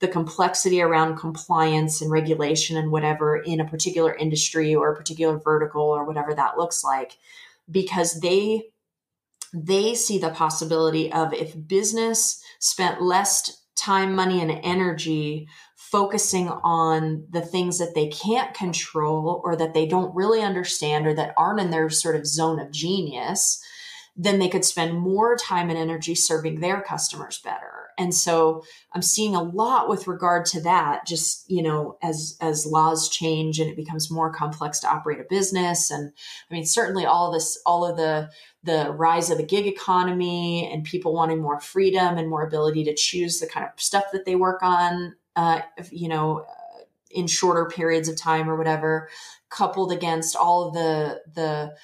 the 0.00 0.08
complexity 0.08 0.80
around 0.80 1.16
compliance 1.16 2.00
and 2.00 2.10
regulation 2.10 2.76
and 2.76 2.90
whatever 2.90 3.36
in 3.36 3.60
a 3.60 3.64
particular 3.68 4.14
industry 4.14 4.74
or 4.74 4.92
a 4.92 4.96
particular 4.96 5.38
vertical 5.38 5.82
or 5.82 6.04
whatever 6.04 6.34
that 6.34 6.58
looks 6.58 6.82
like 6.82 7.18
because 7.70 8.20
they 8.20 8.64
they 9.54 9.94
see 9.94 10.18
the 10.18 10.30
possibility 10.30 11.10
of 11.12 11.32
if 11.32 11.54
business 11.66 12.42
spent 12.58 13.00
less 13.00 13.64
time, 13.76 14.14
money, 14.14 14.40
and 14.40 14.50
energy 14.50 15.48
focusing 15.76 16.48
on 16.48 17.26
the 17.30 17.40
things 17.40 17.78
that 17.78 17.94
they 17.94 18.08
can't 18.08 18.54
control 18.54 19.40
or 19.44 19.54
that 19.56 19.72
they 19.72 19.86
don't 19.86 20.14
really 20.14 20.42
understand 20.42 21.06
or 21.06 21.14
that 21.14 21.32
aren't 21.36 21.60
in 21.60 21.70
their 21.70 21.88
sort 21.88 22.16
of 22.16 22.26
zone 22.26 22.58
of 22.58 22.72
genius, 22.72 23.62
then 24.16 24.38
they 24.38 24.48
could 24.48 24.64
spend 24.64 24.98
more 24.98 25.36
time 25.36 25.70
and 25.70 25.78
energy 25.78 26.14
serving 26.14 26.60
their 26.60 26.80
customers 26.80 27.38
better 27.44 27.75
and 27.98 28.14
so 28.14 28.62
i'm 28.92 29.02
seeing 29.02 29.34
a 29.34 29.42
lot 29.42 29.88
with 29.88 30.06
regard 30.06 30.44
to 30.44 30.60
that 30.60 31.06
just 31.06 31.48
you 31.50 31.62
know 31.62 31.96
as 32.02 32.36
as 32.40 32.66
laws 32.66 33.08
change 33.08 33.58
and 33.58 33.70
it 33.70 33.76
becomes 33.76 34.10
more 34.10 34.32
complex 34.32 34.80
to 34.80 34.88
operate 34.88 35.20
a 35.20 35.24
business. 35.28 35.90
And 35.90 36.12
i 36.50 36.54
mean 36.54 36.64
certainly 36.64 37.04
all 37.04 37.28
of 37.28 37.34
this 37.34 37.60
all 37.66 37.84
of 37.84 37.96
the 37.96 38.30
the 38.62 38.92
rise 38.92 39.30
of 39.30 39.38
the 39.38 39.46
gig 39.46 39.66
economy 39.66 40.68
and 40.72 40.84
people 40.84 41.14
wanting 41.14 41.40
more 41.40 41.60
freedom 41.60 42.18
and 42.18 42.28
more 42.28 42.44
ability 42.46 42.84
to 42.84 42.94
choose 42.94 43.38
the 43.38 43.46
kind 43.46 43.64
of 43.66 43.80
stuff 43.80 44.04
that 44.12 44.24
they 44.24 44.34
work 44.34 44.62
on 44.62 45.14
uh, 45.36 45.60
you 45.90 46.08
know 46.08 46.44
in 47.10 47.26
shorter 47.26 47.66
periods 47.66 48.08
of 48.08 48.16
time 48.16 48.50
or 48.50 48.56
whatever 48.56 49.08
coupled 49.48 49.92
against 49.92 50.36
all 50.36 50.68
of 50.68 50.74
the 50.74 51.22
the 51.34 51.74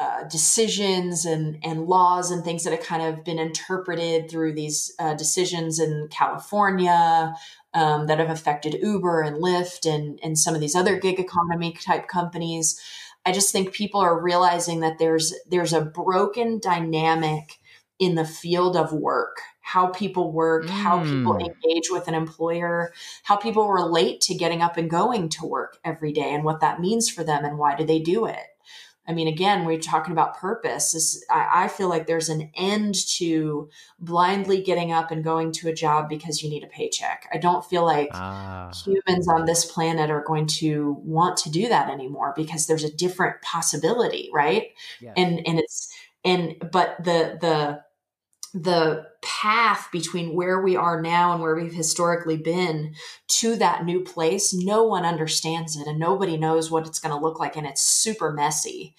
uh, 0.00 0.24
decisions 0.24 1.26
and, 1.26 1.58
and 1.62 1.84
laws 1.84 2.30
and 2.30 2.42
things 2.42 2.64
that 2.64 2.72
have 2.72 2.82
kind 2.82 3.02
of 3.02 3.22
been 3.22 3.38
interpreted 3.38 4.30
through 4.30 4.54
these 4.54 4.94
uh, 4.98 5.12
decisions 5.12 5.78
in 5.78 6.08
California 6.10 7.34
um, 7.74 8.06
that 8.06 8.18
have 8.18 8.30
affected 8.30 8.80
Uber 8.80 9.20
and 9.20 9.36
Lyft 9.36 9.84
and, 9.84 10.18
and 10.22 10.38
some 10.38 10.54
of 10.54 10.60
these 10.62 10.74
other 10.74 10.98
gig 10.98 11.20
economy 11.20 11.72
type 11.72 12.08
companies. 12.08 12.80
I 13.26 13.32
just 13.32 13.52
think 13.52 13.74
people 13.74 14.00
are 14.00 14.18
realizing 14.18 14.80
that 14.80 14.98
there's 14.98 15.34
there's 15.50 15.74
a 15.74 15.84
broken 15.84 16.58
dynamic 16.58 17.58
in 17.98 18.14
the 18.14 18.24
field 18.24 18.78
of 18.78 18.94
work 18.94 19.42
how 19.70 19.86
people 19.86 20.32
work, 20.32 20.64
mm. 20.64 20.68
how 20.68 21.00
people 21.04 21.34
mm. 21.34 21.42
engage 21.42 21.90
with 21.90 22.08
an 22.08 22.14
employer, 22.14 22.92
how 23.22 23.36
people 23.36 23.70
relate 23.70 24.20
to 24.20 24.34
getting 24.34 24.62
up 24.62 24.76
and 24.76 24.90
going 24.90 25.28
to 25.28 25.46
work 25.46 25.78
every 25.84 26.12
day 26.12 26.34
and 26.34 26.42
what 26.42 26.58
that 26.58 26.80
means 26.80 27.08
for 27.08 27.22
them 27.22 27.44
and 27.44 27.56
why 27.56 27.76
do 27.76 27.84
they 27.84 28.00
do 28.00 28.26
it. 28.26 28.46
I 29.08 29.12
mean, 29.12 29.28
again, 29.28 29.64
we're 29.64 29.80
talking 29.80 30.12
about 30.12 30.36
purpose. 30.36 30.92
This, 30.92 31.24
I, 31.30 31.64
I, 31.64 31.68
feel 31.68 31.88
like 31.88 32.06
there's 32.06 32.28
an 32.28 32.50
end 32.54 32.94
to 33.16 33.68
blindly 33.98 34.62
getting 34.62 34.92
up 34.92 35.10
and 35.10 35.24
going 35.24 35.52
to 35.52 35.68
a 35.68 35.74
job 35.74 36.08
because 36.08 36.42
you 36.42 36.50
need 36.50 36.62
a 36.62 36.68
paycheck. 36.68 37.26
I 37.32 37.38
don't 37.38 37.64
feel 37.64 37.84
like 37.84 38.10
ah. 38.12 38.70
humans 38.84 39.26
on 39.26 39.46
this 39.46 39.64
planet 39.64 40.10
are 40.10 40.22
going 40.24 40.46
to 40.46 40.96
want 41.02 41.38
to 41.38 41.50
do 41.50 41.68
that 41.68 41.90
anymore 41.90 42.34
because 42.36 42.66
there's 42.66 42.84
a 42.84 42.94
different 42.94 43.40
possibility, 43.42 44.30
right? 44.32 44.68
Yes. 45.00 45.14
And 45.16 45.46
and 45.46 45.58
it's 45.58 45.92
and 46.24 46.56
but 46.70 47.02
the 47.02 47.38
the 47.40 47.82
the 48.52 49.06
path 49.22 49.88
between 49.92 50.34
where 50.34 50.60
we 50.60 50.76
are 50.76 51.00
now 51.00 51.32
and 51.32 51.42
where 51.42 51.54
we've 51.54 51.72
historically 51.72 52.36
been 52.36 52.94
to 53.28 53.56
that 53.56 53.84
new 53.84 54.02
place, 54.02 54.52
no 54.52 54.84
one 54.84 55.04
understands 55.04 55.76
it 55.76 55.86
and 55.86 55.98
nobody 55.98 56.36
knows 56.36 56.70
what 56.70 56.86
it's 56.86 56.98
going 56.98 57.14
to 57.14 57.20
look 57.20 57.38
like. 57.38 57.56
And 57.56 57.66
it's 57.66 57.82
super 57.82 58.32
messy. 58.32 58.94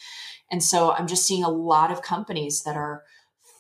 And 0.49 0.63
so 0.63 0.91
I'm 0.91 1.07
just 1.07 1.25
seeing 1.25 1.43
a 1.43 1.49
lot 1.49 1.91
of 1.91 2.01
companies 2.01 2.63
that 2.63 2.75
are 2.77 3.03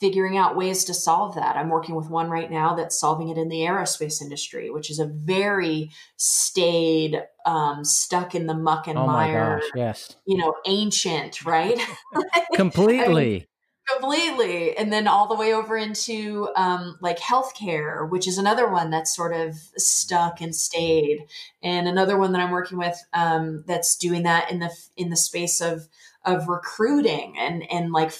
figuring 0.01 0.35
out 0.35 0.57
ways 0.57 0.83
to 0.85 0.93
solve 0.95 1.35
that. 1.35 1.55
I'm 1.55 1.69
working 1.69 1.95
with 1.95 2.09
one 2.09 2.29
right 2.29 2.49
now 2.49 2.73
that's 2.73 2.99
solving 2.99 3.29
it 3.29 3.37
in 3.37 3.49
the 3.49 3.59
aerospace 3.59 4.19
industry, 4.19 4.71
which 4.71 4.89
is 4.89 4.97
a 4.97 5.05
very 5.05 5.91
staid, 6.17 7.21
um, 7.45 7.85
stuck 7.85 8.33
in 8.33 8.47
the 8.47 8.55
muck 8.55 8.87
and 8.87 8.97
oh 8.97 9.05
mire, 9.05 9.59
gosh, 9.59 9.69
yes, 9.75 10.15
you 10.25 10.37
know, 10.37 10.55
ancient, 10.65 11.45
right? 11.45 11.79
Completely. 12.55 13.05
I 13.05 13.29
mean, 13.29 13.45
completely. 13.99 14.75
And 14.77 14.91
then 14.91 15.07
all 15.07 15.27
the 15.27 15.35
way 15.35 15.53
over 15.53 15.77
into 15.77 16.49
um, 16.55 16.97
like 17.01 17.19
healthcare 17.19 18.09
which 18.09 18.27
is 18.27 18.37
another 18.37 18.71
one 18.71 18.89
that's 18.89 19.15
sort 19.15 19.33
of 19.33 19.55
stuck 19.77 20.41
and 20.41 20.55
staid. 20.55 21.25
And 21.61 21.87
another 21.87 22.17
one 22.17 22.31
that 22.31 22.41
i'm 22.41 22.51
working 22.51 22.77
with 22.77 22.97
um, 23.13 23.63
that's 23.67 23.95
doing 23.95 24.23
that 24.23 24.51
in 24.51 24.59
the 24.59 24.71
in 24.97 25.09
the 25.09 25.15
space 25.15 25.61
of 25.61 25.87
of 26.25 26.47
recruiting 26.47 27.35
and 27.37 27.63
and 27.71 27.91
like 27.91 28.11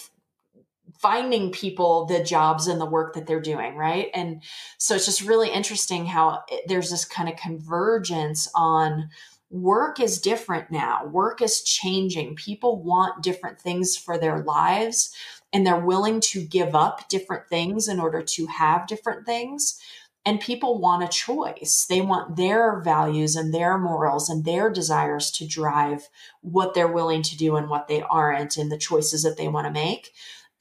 finding 0.99 1.51
people 1.51 2.05
the 2.05 2.24
jobs 2.24 2.67
and 2.67 2.80
the 2.80 2.86
work 2.86 3.15
that 3.15 3.26
they're 3.26 3.41
doing 3.41 3.76
right? 3.76 4.09
And 4.13 4.43
so 4.78 4.95
it's 4.95 5.05
just 5.05 5.22
really 5.22 5.49
interesting 5.49 6.05
how 6.05 6.43
it, 6.47 6.63
there's 6.67 6.91
this 6.91 7.05
kind 7.05 7.28
of 7.28 7.36
convergence 7.36 8.49
on 8.53 9.09
work 9.49 9.99
is 9.99 10.22
different 10.22 10.72
now. 10.72 11.05
Work 11.05 11.41
is 11.41 11.61
changing. 11.61 12.36
People 12.36 12.82
want 12.82 13.24
different 13.24 13.59
things 13.59 13.97
for 13.97 14.17
their 14.17 14.39
lives 14.43 15.13
and 15.54 15.66
they're 15.66 15.80
willing 15.80 16.22
to 16.22 16.43
give 16.43 16.76
up 16.76 17.10
different 17.10 17.47
things 17.49 17.88
in 17.88 17.99
order 17.99 18.22
to 18.22 18.47
have 18.47 18.88
different 18.88 19.26
things 19.26 19.80
and 20.26 20.39
people 20.39 20.80
want 20.80 21.04
a 21.04 21.08
choice. 21.08 21.86
They 21.89 22.02
want 22.02 22.36
their 22.36 22.80
values 22.82 23.36
and 23.36 23.54
their 23.54 23.78
morals 23.78 24.30
and 24.30 24.45
their 24.45 24.70
desires 24.70 25.32
to 25.32 25.47
drive 25.47 26.10
what 26.41 26.74
they're 26.74 26.88
willing 26.88 27.24
to 27.24 27.38
do 27.38 27.56
and 27.56 27.70
what 27.70 27.88
they 27.88 28.02
aren't 28.04 28.58
and 28.58 28.72
the 28.72 28.78
choices 28.78 29.24
that 29.24 29.38
they 29.38 29.47
want 29.47 29.66
to 29.66 29.74
make. 29.74 30.12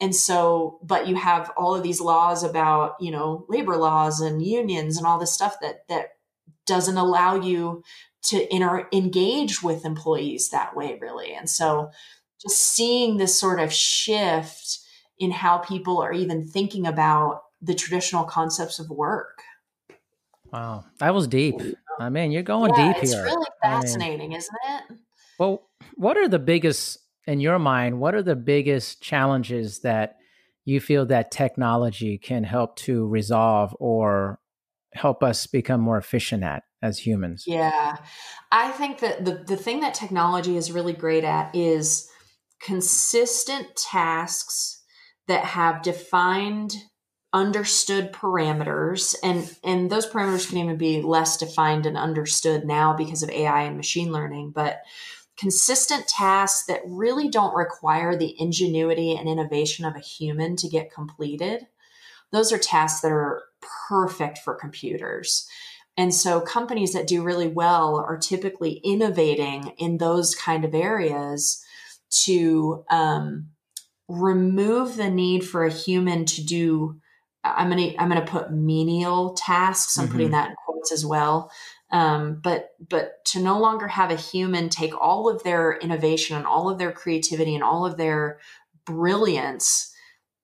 And 0.01 0.17
so, 0.17 0.79
but 0.83 1.09
you 1.09 1.17
have 1.17 1.53
all 1.59 1.75
of 1.75 1.83
these 1.83 2.01
laws 2.01 2.43
about, 2.43 2.97
you 3.01 3.11
know, 3.11 3.45
labor 3.51 3.77
laws 3.77 4.21
and 4.21 4.43
unions 4.43 4.97
and 4.97 5.07
all 5.07 5.19
this 5.19 5.33
stuff 5.33 5.57
that 5.61 5.87
that 5.89 6.13
doesn't 6.67 6.97
allow 6.97 7.35
you 7.35 7.83
to 8.23 8.55
inter- 8.55 8.89
engage 8.93 9.63
with 9.63 9.85
employees 9.85 10.51
that 10.51 10.75
way 10.75 10.99
really. 11.01 11.35
And 11.35 11.51
so 11.51 11.91
just 12.41 12.57
seeing 12.57 13.19
this 13.19 13.39
sort 13.39 13.61
of 13.61 13.73
shift 13.73 14.80
in 15.21 15.31
how 15.31 15.59
people 15.59 15.99
are 16.03 16.13
even 16.13 16.43
thinking 16.43 16.87
about 16.87 17.43
the 17.63 17.75
traditional 17.75 18.25
concepts 18.25 18.79
of 18.79 18.89
work. 18.91 19.43
Wow, 20.53 20.87
that 20.99 21.15
was 21.15 21.29
deep. 21.29 21.55
Uh, 21.61 21.75
I 22.01 22.09
mean, 22.09 22.33
you're 22.33 22.43
going 22.43 22.73
yeah, 22.75 22.89
deep 22.89 22.97
it's 22.97 23.13
here. 23.13 23.27
It's 23.27 23.37
really 23.37 23.51
fascinating, 23.63 24.21
I 24.21 24.29
mean, 24.29 24.39
isn't 24.39 24.57
it? 24.65 24.99
Well, 25.39 25.69
what 25.95 26.17
are 26.17 26.29
the 26.29 26.39
biggest 26.39 26.99
in 27.27 27.41
your 27.41 27.59
mind? 27.59 28.01
What 28.01 28.15
are 28.15 28.23
the 28.23 28.35
biggest 28.35 29.03
challenges 29.03 29.81
that 29.81 30.17
you 30.65 30.81
feel 30.81 31.07
that 31.07 31.31
technology 31.31 32.19
can 32.19 32.43
help 32.43 32.77
to 32.77 33.07
resolve 33.07 33.77
or 33.79 34.41
help 34.95 35.23
us 35.23 35.47
become 35.47 35.81
more 35.81 35.99
efficient 35.99 36.43
at 36.43 36.65
as 36.83 36.99
humans? 36.99 37.45
Yeah, 37.47 37.97
I 38.51 38.73
think 38.73 38.99
that 39.01 39.25
the 39.25 39.45
the 39.47 39.57
thing 39.57 39.81
that 39.81 39.95
technology 39.95 40.57
is 40.57 40.73
really 40.73 40.95
great 40.95 41.25
at 41.25 41.55
is 41.55 42.09
consistent 42.61 43.77
tasks 43.77 44.80
that 45.31 45.45
have 45.45 45.83
defined 45.83 46.75
understood 47.33 48.13
parameters 48.13 49.15
and 49.23 49.57
and 49.63 49.89
those 49.89 50.05
parameters 50.05 50.49
can 50.49 50.59
even 50.59 50.77
be 50.77 51.01
less 51.01 51.37
defined 51.37 51.87
and 51.87 51.97
understood 51.97 52.65
now 52.65 52.93
because 52.93 53.23
of 53.23 53.31
AI 53.31 53.63
and 53.63 53.77
machine 53.77 54.11
learning 54.11 54.51
but 54.51 54.81
consistent 55.37 56.09
tasks 56.09 56.67
that 56.67 56.83
really 56.85 57.29
don't 57.29 57.55
require 57.55 58.17
the 58.17 58.35
ingenuity 58.41 59.15
and 59.15 59.29
innovation 59.29 59.85
of 59.85 59.95
a 59.95 60.01
human 60.01 60.57
to 60.57 60.69
get 60.69 60.93
completed 60.93 61.69
those 62.33 62.53
are 62.53 62.59
tasks 62.59 63.01
that 63.01 63.13
are 63.13 63.43
perfect 63.89 64.39
for 64.39 64.55
computers. 64.55 65.49
And 65.97 66.15
so 66.15 66.41
companies 66.41 66.93
that 66.93 67.07
do 67.07 67.23
really 67.23 67.49
well 67.49 67.97
are 67.97 68.17
typically 68.17 68.81
innovating 68.85 69.75
in 69.79 69.99
those 69.99 70.35
kind 70.35 70.65
of 70.65 70.75
areas 70.75 71.65
to 72.25 72.85
um, 72.91 73.49
remove 74.11 74.97
the 74.97 75.09
need 75.09 75.45
for 75.45 75.65
a 75.65 75.73
human 75.73 76.25
to 76.25 76.45
do 76.45 77.01
i'm 77.45 77.71
gonna 77.71 77.93
i'm 77.99 78.09
gonna 78.09 78.27
put 78.27 78.53
menial 78.53 79.35
tasks 79.35 79.97
i'm 79.97 80.05
mm-hmm. 80.05 80.13
putting 80.13 80.31
that 80.33 80.51
in 80.51 80.55
quotes 80.67 80.91
as 80.91 81.07
well 81.07 81.51
um, 81.93 82.41
but 82.41 82.71
but 82.89 83.25
to 83.27 83.41
no 83.41 83.59
longer 83.59 83.89
have 83.89 84.13
a 84.13 84.17
human 84.17 84.69
take 84.69 84.97
all 85.01 85.29
of 85.29 85.43
their 85.43 85.77
innovation 85.79 86.37
and 86.37 86.47
all 86.47 86.69
of 86.69 86.79
their 86.79 86.93
creativity 86.93 87.55
and 87.55 87.65
all 87.65 87.85
of 87.87 87.97
their 87.97 88.39
brilliance 88.85 89.93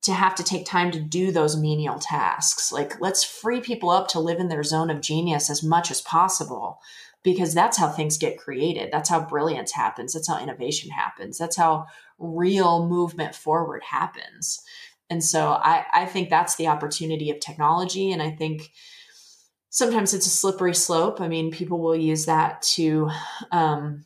to 0.03 0.13
have 0.13 0.35
to 0.37 0.45
take 0.45 0.65
time 0.65 0.91
to 0.91 1.01
do 1.01 1.33
those 1.33 1.57
menial 1.57 1.99
tasks 1.99 2.73
like 2.73 3.01
let's 3.01 3.25
free 3.25 3.61
people 3.61 3.91
up 3.91 4.09
to 4.09 4.21
live 4.21 4.39
in 4.39 4.49
their 4.49 4.63
zone 4.63 4.91
of 4.91 5.01
genius 5.01 5.51
as 5.51 5.63
much 5.63 5.91
as 5.91 6.01
possible 6.01 6.81
because 7.27 7.55
that's 7.55 7.77
how 7.77 7.89
things 7.89 8.19
get 8.19 8.39
created. 8.39 8.89
That's 8.93 9.09
how 9.09 9.21
brilliance 9.21 9.73
happens. 9.73 10.13
That's 10.13 10.29
how 10.29 10.41
innovation 10.41 10.93
happens. 10.93 11.37
That's 11.37 11.57
how 11.57 11.87
real 12.19 12.89
movement 12.89 13.35
forward 13.35 13.83
happens. 13.83 14.63
And 15.11 15.23
so 15.23 15.51
I, 15.51 15.85
I 15.93 16.07
think 16.07 16.31
that's 16.31 16.57
the 16.57 16.69
opportunity 16.69 17.31
of 17.31 17.41
technology. 17.41 18.11
And 18.11 18.21
I 18.21 18.31
think 18.31 18.71
sometimes 19.71 20.15
it's 20.15 20.27
a 20.27 20.31
slippery 20.31 20.75
slope. 20.75 21.21
I 21.21 21.29
mean, 21.29 21.51
people 21.51 21.79
will 21.79 21.97
use 21.97 22.27
that 22.27 22.63
to, 22.63 23.11
um, 23.53 24.05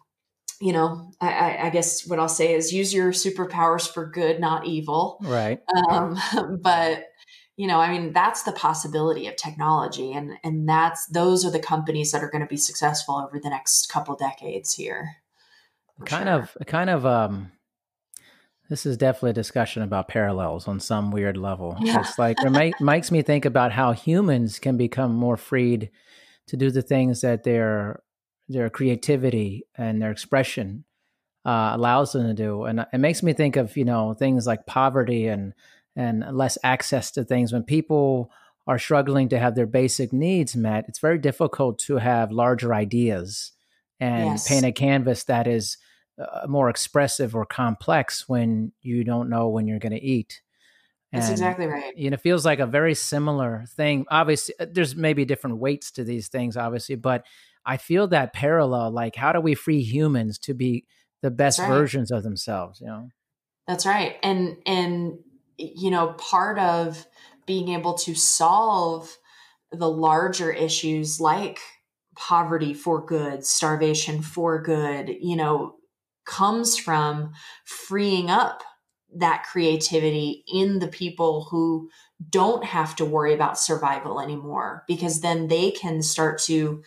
you 0.61 0.72
know, 0.72 1.11
I, 1.20 1.58
I, 1.62 1.70
guess 1.70 2.06
what 2.06 2.18
I'll 2.18 2.28
say 2.28 2.54
is 2.54 2.70
use 2.70 2.92
your 2.92 3.12
superpowers 3.12 3.90
for 3.90 4.04
good, 4.04 4.40
not 4.40 4.66
evil. 4.66 5.18
Right. 5.22 5.61
Um, 5.88 6.18
but 6.62 7.04
you 7.61 7.66
know 7.66 7.78
i 7.78 7.90
mean 7.90 8.14
that's 8.14 8.44
the 8.44 8.52
possibility 8.52 9.26
of 9.26 9.36
technology 9.36 10.12
and 10.14 10.32
and 10.42 10.66
that's 10.66 11.04
those 11.08 11.44
are 11.44 11.50
the 11.50 11.61
companies 11.61 12.11
that 12.11 12.24
are 12.24 12.30
going 12.30 12.40
to 12.40 12.46
be 12.46 12.56
successful 12.56 13.16
over 13.16 13.38
the 13.38 13.50
next 13.50 13.92
couple 13.92 14.16
decades 14.16 14.72
here 14.72 15.16
kind 16.06 16.26
sure. 16.26 16.38
of 16.38 16.56
kind 16.66 16.88
of 16.88 17.04
um 17.04 17.52
this 18.71 18.87
is 18.87 18.97
definitely 18.97 19.31
a 19.31 19.35
discussion 19.35 19.83
about 19.83 20.09
parallels 20.09 20.66
on 20.66 20.81
some 20.81 21.11
weird 21.11 21.37
level 21.37 21.77
yeah. 21.81 22.01
it's 22.01 22.18
like 22.18 22.37
it 22.43 22.51
make, 22.51 22.81
makes 22.81 23.11
me 23.11 23.21
think 23.21 23.45
about 23.45 23.73
how 23.73 23.93
humans 23.93 24.59
can 24.59 24.79
become 24.79 25.14
more 25.14 25.37
freed 25.37 25.91
to 26.47 26.57
do 26.57 26.71
the 26.71 26.83
things 26.83 27.21
that 27.21 27.45
their 27.45 28.03
their 28.49 28.71
creativity 28.71 29.64
and 29.77 30.01
their 30.01 30.11
expression 30.11 30.85
uh, 31.45 31.73
allows 31.75 32.12
them 32.12 32.27
to 32.27 32.35
do 32.35 32.64
and 32.64 32.87
it 32.93 32.99
makes 32.99 33.23
me 33.23 33.35
think 33.35 33.57
of 33.57 33.77
you 33.77 33.85
know 33.85 34.14
things 34.14 34.47
like 34.47 34.64
poverty 34.66 35.27
and 35.27 35.53
and 35.97 36.25
less 36.37 36.59
access 36.62 37.11
to 37.12 37.25
things. 37.25 37.53
When 37.53 37.62
people 37.62 38.31
are 38.66 38.79
struggling 38.79 39.29
to 39.31 39.39
have 39.39 39.55
their 39.55 39.66
basic 39.66 40.12
needs 40.12 40.57
met, 40.57 40.85
it's 40.89 40.99
very 40.99 41.18
difficult 41.18 41.79
to 41.81 41.97
have 41.97 42.31
larger 42.31 42.73
ideas 42.73 43.53
and 43.99 44.31
yes. 44.31 44.49
paint 44.49 44.64
a 44.64 44.73
canvas 44.73 45.25
that 45.25 45.47
is 45.47 45.77
uh, 46.21 46.47
more 46.47 46.68
expressive 46.68 47.35
or 47.35 47.47
complex 47.47 48.29
when 48.29 48.73
you 48.83 49.05
don't 49.05 49.29
know 49.29 49.49
when 49.49 49.66
you're 49.66 49.79
going 49.79 49.93
to 49.93 50.03
eat. 50.03 50.43
And, 51.12 51.23
That's 51.23 51.33
exactly 51.33 51.66
right. 51.66 51.97
You 51.97 52.11
know, 52.11 52.14
it 52.14 52.21
feels 52.21 52.45
like 52.45 52.61
a 52.61 52.66
very 52.66 52.95
similar 52.95 53.64
thing. 53.71 54.07
Obviously, 54.11 54.55
uh, 54.61 54.66
there's 54.71 54.95
maybe 54.95 55.25
different 55.25 55.59
weights 55.59 55.91
to 55.93 56.05
these 56.05 56.29
things, 56.29 56.57
obviously, 56.57 56.95
but 56.95 57.25
I 57.64 57.79
feel 57.79 58.09
that 58.09 58.33
parallel. 58.33 58.93
Like, 58.93 59.16
how 59.16 59.33
do 59.33 59.41
we 59.41 59.55
free 59.55 59.83
humans 59.83 60.39
to 60.41 60.55
be 60.55 60.85
the 61.23 61.31
best 61.31 61.59
right. 61.59 61.68
versions 61.68 62.11
of 62.11 62.23
themselves? 62.23 62.81
You 62.81 62.87
know, 62.87 63.09
that's 63.66 63.87
right. 63.87 64.16
And 64.23 64.59
and 64.66 65.18
you 65.59 65.91
know, 65.91 66.14
part 66.14 66.59
of 66.59 67.07
being 67.47 67.71
able 67.71 67.95
to 67.95 68.14
solve 68.14 69.16
the 69.73 69.91
larger 69.91 70.51
issues 70.53 71.21
like 71.21 71.59
poverty 72.16 72.75
for 72.75 73.05
good, 73.05 73.45
starvation 73.45 74.23
for 74.23 74.61
good, 74.61 75.09
you 75.21 75.37
know, 75.37 75.75
comes 76.25 76.79
from 76.79 77.33
freeing 77.64 78.31
up 78.31 78.62
that 79.16 79.45
creativity 79.51 80.45
in 80.53 80.79
the 80.79 80.89
people 80.89 81.49
who 81.51 81.91
don't 82.29 82.64
have 82.64 82.95
to 82.97 83.05
worry 83.05 83.35
about 83.35 83.59
survival 83.59 84.21
anymore 84.21 84.85
because 84.87 85.21
then 85.21 85.49
they 85.49 85.71
can 85.71 86.03
start 86.03 86.39
to 86.39 86.83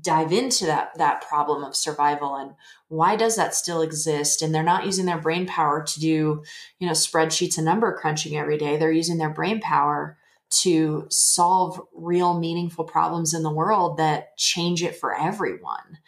dive 0.00 0.32
into 0.32 0.66
that 0.66 0.90
that 0.96 1.26
problem 1.26 1.64
of 1.64 1.74
survival. 1.74 2.36
And 2.36 2.52
why 2.88 3.16
does 3.16 3.36
that 3.36 3.54
still 3.54 3.82
exist? 3.82 4.42
And 4.42 4.54
they're 4.54 4.62
not 4.62 4.86
using 4.86 5.06
their 5.06 5.20
brain 5.20 5.46
power 5.46 5.82
to 5.82 6.00
do 6.00 6.42
you 6.78 6.86
know 6.86 6.92
spreadsheets 6.92 7.56
and 7.56 7.64
number 7.64 7.96
crunching 7.96 8.36
every 8.36 8.58
day. 8.58 8.76
They're 8.76 8.92
using 8.92 9.18
their 9.18 9.30
brain 9.30 9.60
power 9.60 10.18
to 10.62 11.06
solve 11.10 11.80
real 11.92 12.38
meaningful 12.38 12.84
problems 12.84 13.34
in 13.34 13.42
the 13.42 13.52
world 13.52 13.96
that 13.98 14.36
change 14.36 14.82
it 14.82 14.96
for 14.96 15.14
everyone. 15.14 15.98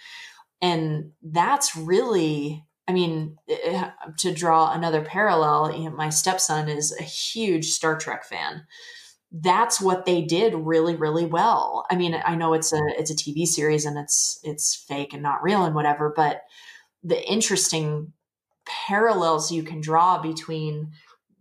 And 0.60 1.12
that's 1.22 1.76
really 1.76 2.64
i 2.88 2.92
mean 2.92 3.36
eh, 3.48 3.90
to 4.18 4.32
draw 4.32 4.72
another 4.72 5.02
parallel 5.02 5.74
you 5.76 5.88
know, 5.88 5.96
my 5.96 6.08
stepson 6.08 6.68
is 6.68 6.96
a 6.98 7.02
huge 7.02 7.66
star 7.70 7.96
trek 7.96 8.24
fan. 8.24 8.62
That's 9.30 9.78
what 9.80 10.06
they 10.06 10.22
did 10.22 10.54
really 10.54 10.96
really 10.96 11.26
well. 11.26 11.86
I 11.90 11.96
mean 11.96 12.20
i 12.24 12.34
know 12.34 12.54
it's 12.54 12.72
a 12.72 12.80
it's 12.98 13.10
a 13.10 13.16
tv 13.16 13.46
series 13.46 13.84
and 13.84 13.98
it's 13.98 14.40
it's 14.42 14.74
fake 14.74 15.12
and 15.12 15.22
not 15.22 15.42
real 15.42 15.64
and 15.64 15.74
whatever 15.74 16.12
but 16.14 16.42
the 17.04 17.22
interesting 17.30 18.12
parallels 18.66 19.50
you 19.50 19.62
can 19.62 19.80
draw 19.80 20.20
between 20.20 20.92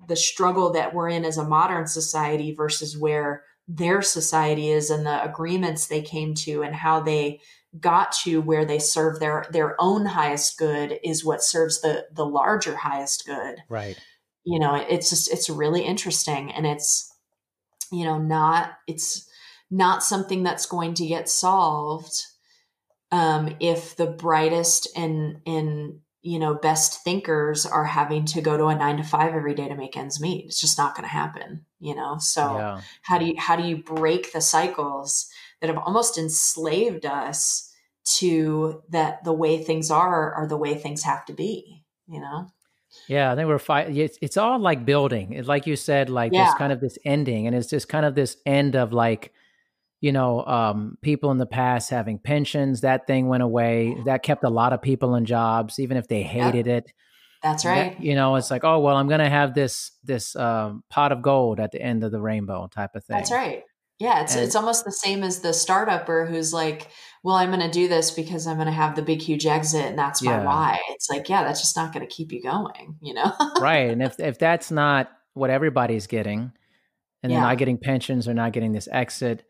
the 0.07 0.15
struggle 0.15 0.71
that 0.71 0.93
we're 0.93 1.09
in 1.09 1.25
as 1.25 1.37
a 1.37 1.43
modern 1.43 1.87
society 1.87 2.53
versus 2.53 2.97
where 2.97 3.43
their 3.67 4.01
society 4.01 4.69
is 4.69 4.89
and 4.89 5.05
the 5.05 5.23
agreements 5.23 5.87
they 5.87 6.01
came 6.01 6.33
to 6.33 6.63
and 6.63 6.73
how 6.73 7.01
they 7.01 7.41
got 7.79 8.11
to 8.11 8.41
where 8.41 8.65
they 8.65 8.79
serve 8.79 9.19
their 9.19 9.45
their 9.51 9.75
own 9.79 10.05
highest 10.05 10.57
good 10.57 10.99
is 11.03 11.25
what 11.25 11.43
serves 11.43 11.81
the 11.81 12.07
the 12.11 12.25
larger 12.25 12.75
highest 12.75 13.25
good. 13.25 13.57
Right. 13.69 13.97
You 14.43 14.59
know 14.59 14.75
it's 14.75 15.09
just 15.09 15.31
it's 15.31 15.49
really 15.49 15.81
interesting 15.81 16.51
and 16.51 16.65
it's 16.65 17.13
you 17.91 18.05
know 18.05 18.17
not 18.17 18.71
it's 18.87 19.29
not 19.69 20.03
something 20.03 20.43
that's 20.43 20.65
going 20.65 20.93
to 20.95 21.05
get 21.05 21.29
solved 21.29 22.23
um, 23.11 23.55
if 23.59 23.95
the 23.95 24.07
brightest 24.07 24.87
and 24.95 25.41
and 25.45 25.99
you 26.21 26.39
know 26.39 26.53
best 26.53 27.03
thinkers 27.03 27.65
are 27.65 27.85
having 27.85 28.25
to 28.25 28.41
go 28.41 28.57
to 28.57 28.67
a 28.67 28.75
nine 28.75 28.97
to 28.97 29.03
five 29.03 29.33
every 29.33 29.53
day 29.53 29.67
to 29.67 29.75
make 29.75 29.97
ends 29.97 30.21
meet. 30.21 30.45
It's 30.45 30.61
just 30.61 30.77
not 30.77 30.95
going 30.95 31.03
to 31.03 31.13
happen 31.13 31.65
you 31.79 31.95
know? 31.95 32.17
So 32.19 32.57
yeah. 32.57 32.81
how 33.03 33.17
do 33.17 33.25
you 33.25 33.35
how 33.37 33.55
do 33.55 33.63
you 33.63 33.77
break 33.77 34.31
the 34.31 34.41
cycles 34.41 35.29
that 35.61 35.67
have 35.69 35.77
almost 35.77 36.17
enslaved 36.17 37.05
us 37.05 37.66
to 38.15 38.81
that 38.89 39.23
the 39.23 39.33
way 39.33 39.61
things 39.61 39.91
are 39.91 40.33
are 40.33 40.47
the 40.47 40.57
way 40.57 40.75
things 40.75 41.03
have 41.03 41.25
to 41.25 41.33
be 41.33 41.83
you 42.07 42.19
know 42.19 42.47
yeah, 43.09 43.31
I 43.31 43.35
think 43.35 43.47
we're 43.47 43.59
fight. 43.59 43.95
It's, 43.95 44.17
it's 44.21 44.37
all 44.37 44.57
like 44.59 44.85
building. 44.85 45.33
It's 45.33 45.47
like 45.47 45.67
you 45.67 45.75
said, 45.75 46.09
like 46.09 46.31
yeah. 46.33 46.45
this 46.45 46.53
kind 46.55 46.71
of 46.71 46.79
this 46.79 46.97
ending, 47.05 47.45
and 47.45 47.55
it's 47.55 47.69
just 47.69 47.89
kind 47.89 48.05
of 48.05 48.15
this 48.15 48.37
end 48.45 48.75
of 48.75 48.93
like 48.93 49.33
you 49.99 50.11
know, 50.11 50.45
um, 50.45 50.97
people 51.01 51.31
in 51.31 51.37
the 51.37 51.45
past 51.45 51.89
having 51.89 52.19
pensions. 52.19 52.81
That 52.81 53.07
thing 53.07 53.27
went 53.27 53.43
away. 53.43 53.97
That 54.05 54.23
kept 54.23 54.43
a 54.43 54.49
lot 54.49 54.73
of 54.73 54.81
people 54.81 55.15
in 55.15 55.25
jobs, 55.25 55.79
even 55.79 55.97
if 55.97 56.07
they 56.07 56.21
hated 56.21 56.67
it. 56.67 56.91
That's 57.41 57.65
right. 57.65 57.97
That, 57.97 58.03
you 58.03 58.15
know, 58.15 58.35
it's 58.35 58.51
like, 58.51 58.63
oh 58.63 58.79
well, 58.79 58.95
I'm 58.95 59.07
going 59.07 59.19
to 59.19 59.29
have 59.29 59.53
this 59.53 59.91
this 60.03 60.35
um, 60.35 60.83
pot 60.89 61.11
of 61.11 61.21
gold 61.21 61.59
at 61.59 61.71
the 61.71 61.81
end 61.81 62.03
of 62.03 62.11
the 62.11 62.21
rainbow 62.21 62.67
type 62.67 62.91
of 62.95 63.03
thing. 63.05 63.17
That's 63.17 63.31
right. 63.31 63.63
Yeah, 63.99 64.21
it's 64.21 64.35
and, 64.35 64.43
it's 64.43 64.55
almost 64.55 64.85
the 64.85 64.91
same 64.91 65.23
as 65.23 65.39
the 65.39 65.49
startupper 65.49 66.29
who's 66.29 66.53
like, 66.53 66.89
well, 67.23 67.35
I'm 67.35 67.49
going 67.49 67.61
to 67.61 67.71
do 67.71 67.87
this 67.87 68.11
because 68.11 68.45
I'm 68.45 68.57
going 68.57 68.67
to 68.67 68.71
have 68.71 68.95
the 68.95 69.01
big 69.01 69.21
huge 69.21 69.45
exit, 69.45 69.85
and 69.85 69.97
that's 69.97 70.21
my 70.21 70.31
yeah. 70.31 70.43
why. 70.43 70.79
It's 70.89 71.09
like, 71.09 71.29
yeah, 71.29 71.43
that's 71.43 71.61
just 71.61 71.75
not 71.75 71.93
going 71.93 72.07
to 72.07 72.13
keep 72.13 72.31
you 72.31 72.41
going, 72.41 72.97
you 73.01 73.13
know? 73.13 73.33
right. 73.59 73.89
And 73.89 74.03
if 74.03 74.15
if 74.19 74.37
that's 74.37 74.71
not 74.71 75.09
what 75.33 75.49
everybody's 75.49 76.07
getting, 76.07 76.51
and 77.23 77.31
yeah. 77.31 77.39
they're 77.39 77.47
not 77.47 77.57
getting 77.57 77.77
pensions, 77.79 78.25
they're 78.25 78.35
not 78.35 78.53
getting 78.53 78.71
this 78.71 78.87
exit 78.91 79.43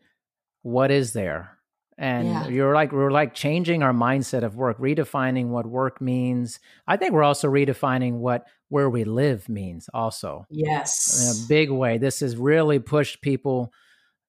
what 0.62 0.90
is 0.90 1.12
there 1.12 1.56
and 1.96 2.28
yeah. 2.28 2.48
you're 2.48 2.74
like 2.74 2.92
we're 2.92 3.10
like 3.10 3.34
changing 3.34 3.82
our 3.82 3.92
mindset 3.92 4.42
of 4.42 4.56
work 4.56 4.78
redefining 4.78 5.48
what 5.48 5.66
work 5.66 6.00
means 6.00 6.60
i 6.86 6.96
think 6.96 7.12
we're 7.12 7.22
also 7.22 7.48
redefining 7.48 8.14
what 8.18 8.46
where 8.68 8.90
we 8.90 9.04
live 9.04 9.48
means 9.48 9.88
also 9.94 10.46
yes 10.50 11.20
in 11.20 11.44
a 11.44 11.48
big 11.48 11.70
way 11.70 11.98
this 11.98 12.20
has 12.20 12.36
really 12.36 12.78
pushed 12.78 13.20
people 13.22 13.72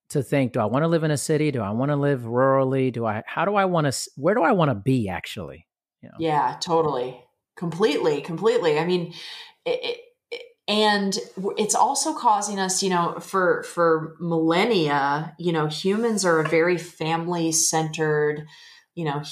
to 0.10 0.24
think 0.24 0.54
do 0.54 0.60
i 0.60 0.66
want 0.66 0.84
to 0.84 0.88
live 0.88 1.04
in 1.04 1.12
a 1.12 1.18
city? 1.18 1.52
Do 1.52 1.62
i 1.62 1.70
want 1.72 1.92
to 1.92 1.96
live 1.96 2.22
rurally? 2.22 2.92
Do 2.92 3.06
i 3.06 3.24
how 3.26 3.46
do 3.46 3.56
i 3.56 3.66
want 3.66 3.92
to 3.92 4.10
where 4.16 4.36
do 4.36 4.44
i 4.44 4.52
want 4.52 4.70
to 4.70 4.76
be 4.76 5.10
actually? 5.10 5.68
You 6.02 6.10
know? 6.10 6.16
yeah 6.20 6.58
totally. 6.62 7.20
Completely 7.56 8.22
completely. 8.22 8.80
I 8.80 8.86
mean 8.86 9.14
it, 9.66 9.80
it, 9.84 10.00
and 10.68 11.18
it's 11.58 11.76
also 11.76 12.14
causing 12.14 12.60
us 12.60 12.84
you 12.84 12.90
know 12.90 13.20
for 13.20 13.64
for 13.64 14.16
millennia 14.20 15.36
you 15.40 15.52
know 15.52 15.68
humans 15.68 16.24
are 16.24 16.40
a 16.40 16.48
very 16.48 16.78
family 16.78 17.52
centered 17.52 18.48
you 18.94 19.04
know 19.04 19.24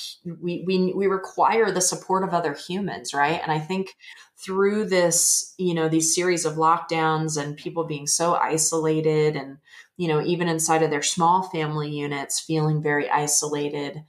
we, 0.42 0.64
we 0.66 0.94
we 0.94 1.08
require 1.08 1.72
the 1.72 1.82
support 1.82 2.24
of 2.24 2.34
other 2.34 2.54
humans 2.54 3.14
right? 3.14 3.40
And 3.42 3.52
i 3.52 3.60
think 3.60 3.96
through 4.38 4.86
this 4.86 5.54
you 5.58 5.74
know 5.74 5.90
these 5.90 6.14
series 6.14 6.46
of 6.46 6.56
lockdowns 6.56 7.42
and 7.42 7.58
people 7.58 7.86
being 7.86 8.08
so 8.08 8.36
isolated 8.36 9.36
and 9.36 9.58
you 9.98 10.08
know 10.08 10.22
even 10.22 10.48
inside 10.48 10.84
of 10.84 10.89
their 10.89 11.04
small 11.04 11.43
family 11.43 11.89
units 11.89 12.39
feeling 12.39 12.82
very 12.82 13.10
isolated 13.10 14.04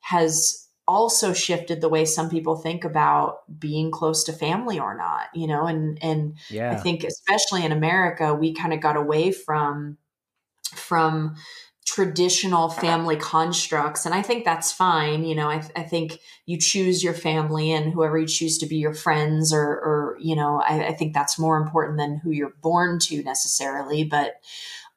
has 0.00 0.68
also 0.86 1.32
shifted 1.32 1.80
the 1.80 1.88
way 1.88 2.04
some 2.04 2.28
people 2.28 2.56
think 2.56 2.84
about 2.84 3.38
being 3.58 3.90
close 3.90 4.24
to 4.24 4.32
family 4.32 4.78
or 4.78 4.96
not 4.96 5.28
you 5.34 5.46
know 5.46 5.66
and 5.66 5.98
and 6.02 6.36
yeah. 6.50 6.72
i 6.72 6.76
think 6.76 7.04
especially 7.04 7.64
in 7.64 7.72
america 7.72 8.34
we 8.34 8.52
kind 8.52 8.72
of 8.72 8.80
got 8.80 8.96
away 8.96 9.30
from 9.30 9.96
from 10.74 11.36
traditional 11.86 12.70
family 12.70 13.16
constructs 13.16 14.06
and 14.06 14.14
i 14.14 14.22
think 14.22 14.44
that's 14.44 14.72
fine 14.72 15.22
you 15.22 15.34
know 15.34 15.48
I, 15.48 15.62
I, 15.76 15.82
think 15.82 16.18
you 16.46 16.58
choose 16.58 17.04
your 17.04 17.12
family 17.12 17.72
and 17.72 17.92
whoever 17.92 18.16
you 18.16 18.26
choose 18.26 18.56
to 18.58 18.66
be 18.66 18.76
your 18.76 18.94
friends 18.94 19.52
or 19.52 19.60
or 19.60 20.16
you 20.18 20.34
know 20.34 20.62
I, 20.66 20.86
I 20.88 20.92
think 20.94 21.12
that's 21.12 21.38
more 21.38 21.58
important 21.58 21.98
than 21.98 22.16
who 22.16 22.30
you're 22.30 22.54
born 22.62 22.98
to 23.00 23.22
necessarily 23.22 24.02
but 24.02 24.40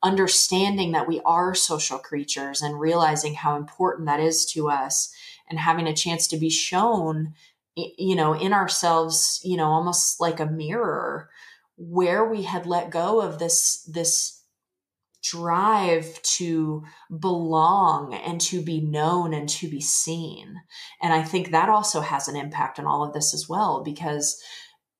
understanding 0.04 0.91
that 0.91 1.08
we 1.08 1.20
are 1.26 1.56
social 1.56 1.98
creatures 1.98 2.62
and 2.62 2.80
realizing 2.80 3.34
how 3.34 3.56
important 3.56 4.08
that 4.08 4.20
is 4.20 4.45
to 4.45 4.70
us 4.70 5.12
and 5.50 5.60
having 5.60 5.88
a 5.88 5.95
chance 5.95 6.28
to 6.28 6.38
be 6.38 6.50
shown 6.50 7.34
you 7.76 8.16
know 8.16 8.34
in 8.34 8.54
ourselves 8.54 9.39
you 9.43 9.56
know 9.56 9.68
almost 9.68 10.20
like 10.20 10.39
a 10.39 10.45
mirror 10.45 11.30
where 11.78 12.26
we 12.26 12.43
had 12.43 12.66
let 12.66 12.89
go 12.89 13.22
of 13.22 13.39
this 13.39 13.84
this 13.84 14.38
drive 15.24 16.22
to 16.22 16.84
belong 17.20 18.14
and 18.14 18.39
to 18.39 18.62
be 18.62 18.80
known 18.80 19.34
and 19.34 19.50
to 19.50 19.68
be 19.68 19.82
seen. 19.82 20.62
And 21.02 21.14
i 21.14 21.22
think 21.24 21.52
that 21.52 21.70
also 21.70 22.02
has 22.02 22.28
an 22.28 22.36
impact 22.36 22.80
on 22.80 22.86
all 22.86 23.04
of 23.04 23.14
this 23.14 23.34
as 23.34 23.50
well 23.50 23.84
because 23.84 24.41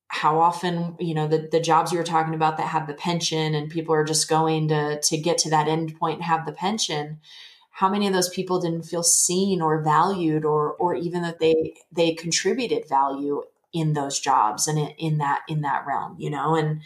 how 0.10 0.40
often 0.40 0.96
you 1.00 1.14
know 1.14 1.28
the, 1.28 1.50
the 1.52 1.60
jobs 1.60 1.92
you 1.92 1.98
were 1.98 2.04
talking 2.04 2.34
about 2.34 2.58
that 2.58 2.68
have 2.68 2.88
the 2.88 2.94
pension 2.94 3.54
and 3.54 3.70
people 3.70 3.94
are 3.94 4.04
just 4.04 4.30
going 4.30 4.68
to 4.68 5.00
to 5.02 5.18
get 5.18 5.38
to 5.38 5.50
that 5.50 5.68
end 5.68 5.98
point 6.00 6.16
and 6.16 6.24
have 6.24 6.46
the 6.46 6.52
pension 6.52 7.20
how 7.72 7.90
many 7.90 8.08
of 8.08 8.14
those 8.14 8.30
people 8.30 8.60
didn't 8.60 8.84
feel 8.84 9.04
seen 9.04 9.62
or 9.62 9.84
valued 9.84 10.46
or 10.46 10.74
or 10.74 10.96
even 10.96 11.22
that 11.22 11.40
they 11.40 11.74
they 11.92 12.14
contributed 12.14 12.88
value 12.88 13.44
in 13.74 13.94
those 13.94 14.20
jobs 14.20 14.68
and 14.68 14.94
in, 14.98 15.18
that 15.18 15.42
in 15.48 15.62
that 15.62 15.86
realm 15.86 16.16
you 16.18 16.30
know? 16.30 16.56
And 16.56 16.82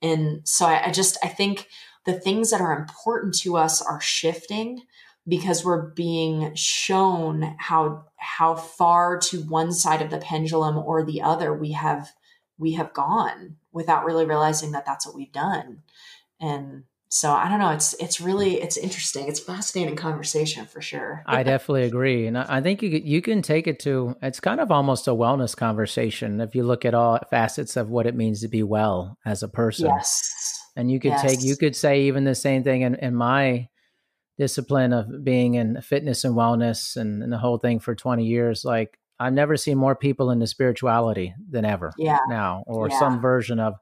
and 0.00 0.40
so 0.44 0.66
I, 0.66 0.86
I 0.86 0.90
just 0.90 1.18
i 1.22 1.28
think 1.28 1.68
the 2.06 2.14
things 2.14 2.50
that 2.50 2.60
are 2.60 2.78
important 2.78 3.34
to 3.40 3.56
us 3.56 3.82
are 3.82 4.00
shifting 4.00 4.82
because 5.28 5.64
we're 5.64 5.90
being 5.90 6.54
shown 6.54 7.54
how 7.58 8.04
how 8.16 8.54
far 8.54 9.18
to 9.18 9.42
one 9.42 9.72
side 9.72 10.00
of 10.00 10.10
the 10.10 10.18
pendulum 10.18 10.78
or 10.78 11.04
the 11.04 11.20
other 11.20 11.52
we 11.52 11.72
have 11.72 12.12
we 12.60 12.72
have 12.72 12.92
gone 12.92 13.56
without 13.72 14.04
really 14.04 14.26
realizing 14.26 14.72
that 14.72 14.86
that's 14.86 15.06
what 15.06 15.16
we've 15.16 15.32
done 15.32 15.82
and 16.40 16.84
so 17.12 17.32
I 17.32 17.48
don't 17.48 17.58
know. 17.58 17.70
It's 17.70 17.92
it's 17.94 18.20
really 18.20 18.62
it's 18.62 18.76
interesting. 18.76 19.26
It's 19.26 19.40
fascinating 19.40 19.96
conversation 19.96 20.64
for 20.66 20.80
sure. 20.80 21.24
I 21.26 21.42
definitely 21.42 21.82
agree, 21.82 22.28
and 22.28 22.38
I 22.38 22.60
think 22.60 22.82
you 22.82 22.90
you 22.90 23.20
can 23.20 23.42
take 23.42 23.66
it 23.66 23.80
to. 23.80 24.14
It's 24.22 24.38
kind 24.38 24.60
of 24.60 24.70
almost 24.70 25.08
a 25.08 25.10
wellness 25.10 25.56
conversation 25.56 26.40
if 26.40 26.54
you 26.54 26.62
look 26.62 26.84
at 26.84 26.94
all 26.94 27.18
facets 27.28 27.76
of 27.76 27.90
what 27.90 28.06
it 28.06 28.14
means 28.14 28.42
to 28.42 28.48
be 28.48 28.62
well 28.62 29.18
as 29.26 29.42
a 29.42 29.48
person. 29.48 29.86
Yes, 29.86 30.60
and 30.76 30.88
you 30.88 31.00
could 31.00 31.10
yes. 31.10 31.22
take 31.22 31.42
you 31.42 31.56
could 31.56 31.74
say 31.74 32.02
even 32.02 32.22
the 32.22 32.36
same 32.36 32.62
thing 32.62 32.82
in, 32.82 32.94
in 32.94 33.16
my 33.16 33.68
discipline 34.38 34.92
of 34.92 35.24
being 35.24 35.54
in 35.54 35.82
fitness 35.82 36.22
and 36.22 36.36
wellness 36.36 36.96
and, 36.96 37.24
and 37.24 37.32
the 37.32 37.38
whole 37.38 37.58
thing 37.58 37.80
for 37.80 37.96
twenty 37.96 38.26
years. 38.26 38.64
Like 38.64 38.99
I've 39.20 39.34
never 39.34 39.56
seen 39.56 39.76
more 39.76 39.94
people 39.94 40.30
into 40.30 40.46
spirituality 40.46 41.34
than 41.48 41.66
ever. 41.66 41.92
Yeah. 41.98 42.18
now 42.28 42.64
or 42.66 42.88
yeah. 42.88 42.98
some 42.98 43.20
version 43.20 43.60
of 43.60 43.74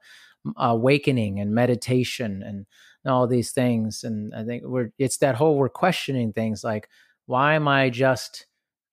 awakening 0.57 1.39
and 1.39 1.55
meditation 1.55 2.43
and 2.43 2.65
all 3.05 3.25
these 3.25 3.51
things. 3.51 4.03
And 4.03 4.33
I 4.35 4.43
think 4.43 4.63
we're 4.65 4.91
it's 4.99 5.17
that 5.17 5.35
whole 5.35 5.55
we're 5.57 5.69
questioning 5.69 6.33
things 6.33 6.63
like 6.63 6.89
why 7.25 7.53
am 7.53 7.67
I 7.67 7.89
just 7.89 8.47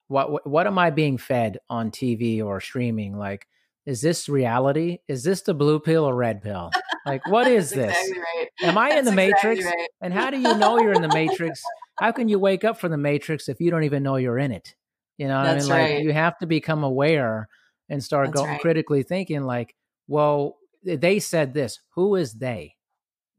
what 0.08 0.46
what 0.46 0.66
am 0.68 0.78
I 0.78 0.90
being 0.90 1.18
fed 1.18 1.58
on 1.68 1.90
TV 1.90 2.42
or 2.44 2.60
streaming? 2.60 3.18
Like, 3.18 3.46
is 3.84 4.00
this 4.00 4.28
reality? 4.28 4.98
Is 5.08 5.24
this 5.24 5.42
the 5.42 5.54
blue 5.54 5.80
pill 5.80 6.04
or 6.04 6.14
red 6.14 6.42
pill? 6.42 6.70
Like, 7.04 7.26
what 7.28 7.48
is 7.48 7.70
this? 7.70 7.96
Exactly 7.96 8.18
right. 8.20 8.48
Am 8.62 8.78
I 8.78 8.90
That's 8.90 8.98
in 9.00 9.04
the 9.16 9.22
exactly 9.22 9.48
matrix? 9.50 9.64
Right. 9.64 9.88
And 10.00 10.14
how 10.14 10.30
do 10.30 10.38
you 10.38 10.54
know 10.56 10.78
you're 10.78 10.92
in 10.92 11.02
the 11.02 11.08
matrix? 11.08 11.60
How 11.98 12.12
can 12.12 12.28
you 12.28 12.38
wake 12.38 12.62
up 12.62 12.78
from 12.78 12.92
the 12.92 12.98
matrix 12.98 13.48
if 13.48 13.60
you 13.60 13.70
don't 13.70 13.84
even 13.84 14.02
know 14.02 14.16
you're 14.16 14.38
in 14.38 14.52
it? 14.52 14.74
You 15.18 15.28
know, 15.28 15.42
That's 15.42 15.68
I 15.70 15.84
mean, 15.84 15.94
like 15.94 16.04
you 16.04 16.12
have 16.12 16.38
to 16.38 16.46
become 16.46 16.84
aware 16.84 17.48
and 17.88 18.02
start 18.02 18.32
going 18.32 18.50
right. 18.50 18.60
critically 18.60 19.02
thinking, 19.02 19.44
like, 19.44 19.74
well, 20.08 20.56
they 20.82 21.18
said 21.18 21.54
this. 21.54 21.80
Who 21.94 22.16
is 22.16 22.34
they? 22.34 22.74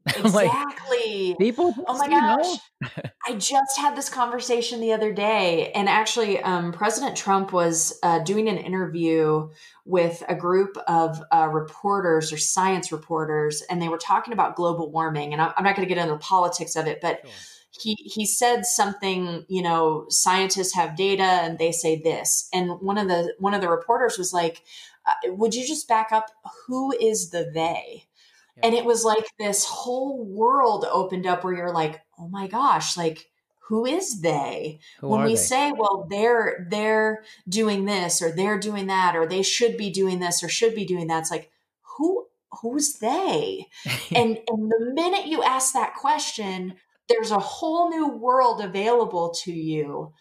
Exactly. 0.16 1.28
like, 1.28 1.38
people. 1.38 1.74
oh 1.86 1.98
my 1.98 2.08
gosh. 2.08 2.58
I 3.28 3.34
just 3.34 3.76
had 3.76 3.94
this 3.94 4.08
conversation 4.08 4.80
the 4.80 4.94
other 4.94 5.12
day, 5.12 5.70
and 5.72 5.86
actually, 5.86 6.40
um, 6.40 6.72
President 6.72 7.14
Trump 7.14 7.52
was 7.52 7.98
uh, 8.02 8.20
doing 8.20 8.48
an 8.48 8.56
interview 8.56 9.50
with 9.84 10.22
a 10.26 10.34
group 10.34 10.78
of 10.86 11.22
uh, 11.30 11.48
reporters 11.52 12.32
or 12.32 12.38
science 12.38 12.90
reporters, 12.90 13.62
and 13.68 13.82
they 13.82 13.88
were 13.88 13.98
talking 13.98 14.32
about 14.32 14.56
global 14.56 14.90
warming. 14.90 15.34
And 15.34 15.42
I'm, 15.42 15.52
I'm 15.58 15.64
not 15.64 15.76
going 15.76 15.86
to 15.86 15.94
get 15.94 16.00
into 16.00 16.14
the 16.14 16.20
politics 16.20 16.74
of 16.76 16.86
it, 16.86 17.00
but. 17.00 17.20
Sure. 17.22 17.32
He, 17.80 17.94
he 17.94 18.26
said 18.26 18.66
something 18.66 19.44
you 19.48 19.62
know 19.62 20.06
scientists 20.08 20.74
have 20.74 20.96
data 20.96 21.22
and 21.22 21.58
they 21.58 21.72
say 21.72 22.00
this. 22.00 22.48
And 22.52 22.80
one 22.80 22.98
of 22.98 23.08
the 23.08 23.34
one 23.38 23.54
of 23.54 23.60
the 23.60 23.70
reporters 23.70 24.18
was 24.18 24.32
like 24.32 24.62
uh, 25.06 25.32
would 25.32 25.54
you 25.54 25.66
just 25.66 25.88
back 25.88 26.12
up? 26.12 26.30
Who 26.66 26.92
is 26.92 27.30
the 27.30 27.50
they? 27.52 28.04
Yeah. 28.56 28.66
And 28.66 28.74
it 28.74 28.84
was 28.84 29.04
like 29.04 29.26
this 29.38 29.64
whole 29.64 30.24
world 30.24 30.84
opened 30.90 31.26
up 31.26 31.44
where 31.44 31.54
you're 31.54 31.72
like, 31.72 32.00
oh 32.18 32.28
my 32.28 32.46
gosh, 32.46 32.96
like 32.96 33.30
who 33.68 33.84
is 33.84 34.22
they? 34.22 34.80
Who 35.00 35.08
when 35.08 35.24
we 35.24 35.30
they? 35.30 35.36
say 35.36 35.72
well 35.72 36.06
they're 36.08 36.66
they're 36.70 37.22
doing 37.48 37.84
this 37.84 38.22
or 38.22 38.32
they're 38.32 38.58
doing 38.58 38.86
that 38.86 39.14
or 39.14 39.26
they 39.26 39.42
should 39.42 39.76
be 39.76 39.90
doing 39.90 40.20
this 40.20 40.42
or 40.42 40.48
should 40.48 40.74
be 40.74 40.86
doing 40.86 41.06
that 41.08 41.20
it's 41.20 41.30
like 41.30 41.50
who 41.96 42.26
who's 42.62 42.94
they? 42.94 43.66
And 44.14 44.38
and 44.48 44.70
the 44.70 44.92
minute 44.94 45.26
you 45.26 45.42
ask 45.42 45.74
that 45.74 45.94
question 45.94 46.76
there's 47.08 47.30
a 47.30 47.38
whole 47.38 47.90
new 47.90 48.08
world 48.08 48.60
available 48.60 49.34
to 49.44 49.52
you 49.52 50.12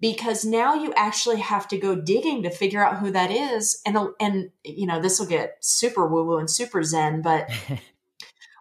because 0.00 0.44
now 0.44 0.74
you 0.74 0.92
actually 0.94 1.40
have 1.40 1.66
to 1.68 1.78
go 1.78 1.96
digging 1.96 2.42
to 2.44 2.50
figure 2.50 2.84
out 2.84 2.98
who 2.98 3.10
that 3.10 3.30
is 3.30 3.80
and 3.84 3.98
and 4.20 4.50
you 4.64 4.86
know 4.86 5.00
this 5.00 5.18
will 5.18 5.26
get 5.26 5.56
super 5.60 6.06
woo 6.06 6.24
woo 6.24 6.38
and 6.38 6.50
super 6.50 6.82
zen 6.82 7.20
but 7.22 7.50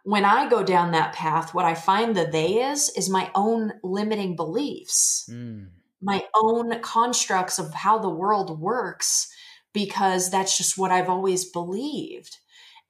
when 0.08 0.24
I 0.24 0.48
go 0.48 0.64
down 0.64 0.92
that 0.92 1.12
path, 1.12 1.54
what 1.54 1.66
I 1.66 1.76
find 1.76 2.16
the 2.16 2.24
they 2.24 2.62
is 2.62 2.88
is 2.96 3.10
my 3.10 3.30
own 3.36 3.74
limiting 3.84 4.38
beliefs, 4.38 5.30
Mm. 5.30 5.68
my 6.02 6.24
own 6.34 6.80
constructs 6.80 7.60
of 7.60 7.74
how 7.74 7.98
the 7.98 8.10
world 8.10 8.58
works, 8.58 9.28
because 9.74 10.32
that's 10.32 10.58
just 10.58 10.78
what 10.78 10.92
I've 10.92 11.10
always 11.10 11.44
believed. 11.52 12.38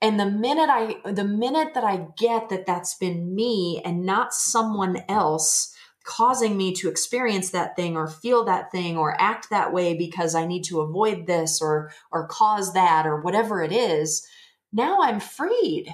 And 0.02 0.20
the 0.20 0.30
minute 0.30 0.70
I, 0.70 0.98
the 1.12 1.24
minute 1.24 1.74
that 1.74 1.84
I 1.84 2.08
get 2.18 2.50
that 2.50 2.66
that's 2.66 2.96
been 2.96 3.34
me 3.36 3.82
and 3.84 4.06
not 4.06 4.34
someone 4.34 5.04
else 5.10 5.74
causing 6.04 6.56
me 6.56 6.74
to 6.74 6.88
experience 6.90 7.50
that 7.50 7.76
thing 7.76 7.98
or 7.98 8.08
feel 8.08 8.46
that 8.46 8.72
thing 8.72 8.98
or 8.98 9.20
act 9.20 9.50
that 9.50 9.74
way 9.74 9.94
because 9.96 10.36
I 10.36 10.46
need 10.46 10.64
to 10.66 10.82
avoid 10.82 11.28
this 11.28 11.62
or 11.62 11.92
or 12.12 12.28
cause 12.28 12.74
that 12.74 13.06
or 13.08 13.22
whatever 13.22 13.62
it 13.64 13.72
is, 13.72 14.26
now 14.72 15.02
I'm 15.02 15.20
freed. 15.20 15.94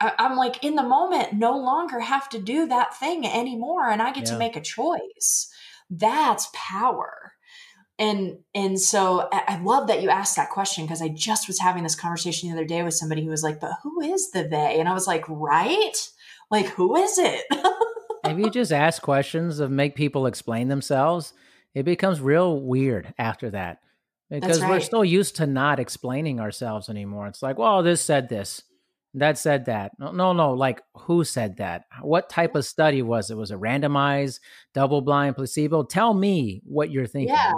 I'm 0.00 0.36
like 0.36 0.62
in 0.62 0.74
the 0.74 0.82
moment, 0.82 1.32
no 1.34 1.56
longer 1.56 2.00
have 2.00 2.28
to 2.30 2.38
do 2.38 2.66
that 2.68 2.96
thing 2.98 3.26
anymore, 3.26 3.88
and 3.88 4.02
I 4.02 4.12
get 4.12 4.26
Yeah. 4.26 4.32
to 4.32 4.38
make 4.38 4.56
a 4.56 4.60
choice. 4.60 5.50
That's 5.90 6.48
power. 6.52 7.32
And 7.98 8.38
and 8.54 8.78
so 8.78 9.28
I 9.32 9.58
love 9.62 9.86
that 9.88 10.02
you 10.02 10.10
asked 10.10 10.36
that 10.36 10.50
question 10.50 10.84
because 10.84 11.00
I 11.00 11.08
just 11.08 11.48
was 11.48 11.58
having 11.58 11.82
this 11.82 11.94
conversation 11.94 12.48
the 12.50 12.54
other 12.54 12.66
day 12.66 12.82
with 12.82 12.94
somebody 12.94 13.24
who 13.24 13.30
was 13.30 13.42
like, 13.42 13.58
"But 13.58 13.72
who 13.82 14.02
is 14.02 14.30
the 14.32 14.44
they?" 14.44 14.78
And 14.78 14.88
I 14.88 14.92
was 14.92 15.06
like, 15.06 15.24
"Right? 15.28 15.96
Like 16.50 16.66
who 16.66 16.94
is 16.94 17.18
it?" 17.18 17.44
if 18.24 18.38
you 18.38 18.50
just 18.50 18.72
ask 18.72 19.00
questions 19.00 19.60
of 19.60 19.70
make 19.70 19.94
people 19.94 20.26
explain 20.26 20.68
themselves, 20.68 21.32
it 21.74 21.84
becomes 21.84 22.20
real 22.20 22.60
weird 22.60 23.14
after 23.18 23.50
that. 23.50 23.78
Because 24.28 24.60
we're 24.60 24.80
still 24.80 25.04
used 25.04 25.36
to 25.36 25.46
not 25.46 25.78
explaining 25.78 26.40
ourselves 26.40 26.88
anymore. 26.88 27.28
It's 27.28 27.42
like, 27.42 27.58
well, 27.58 27.84
this 27.84 28.00
said 28.00 28.28
this, 28.28 28.62
that 29.14 29.38
said 29.38 29.66
that. 29.66 29.92
No, 29.98 30.10
no, 30.10 30.32
no. 30.32 30.52
Like, 30.52 30.82
who 30.94 31.24
said 31.24 31.56
that? 31.56 31.84
What 32.02 32.28
type 32.28 32.54
of 32.54 32.64
study 32.64 33.02
was 33.02 33.30
it? 33.30 33.36
Was 33.36 33.50
it 33.50 33.60
randomized, 33.60 34.40
double 34.74 35.00
blind, 35.00 35.36
placebo? 35.36 35.84
Tell 35.84 36.12
me 36.12 36.60
what 36.64 36.90
you're 36.90 37.06
thinking. 37.06 37.34
Yeah. 37.34 37.54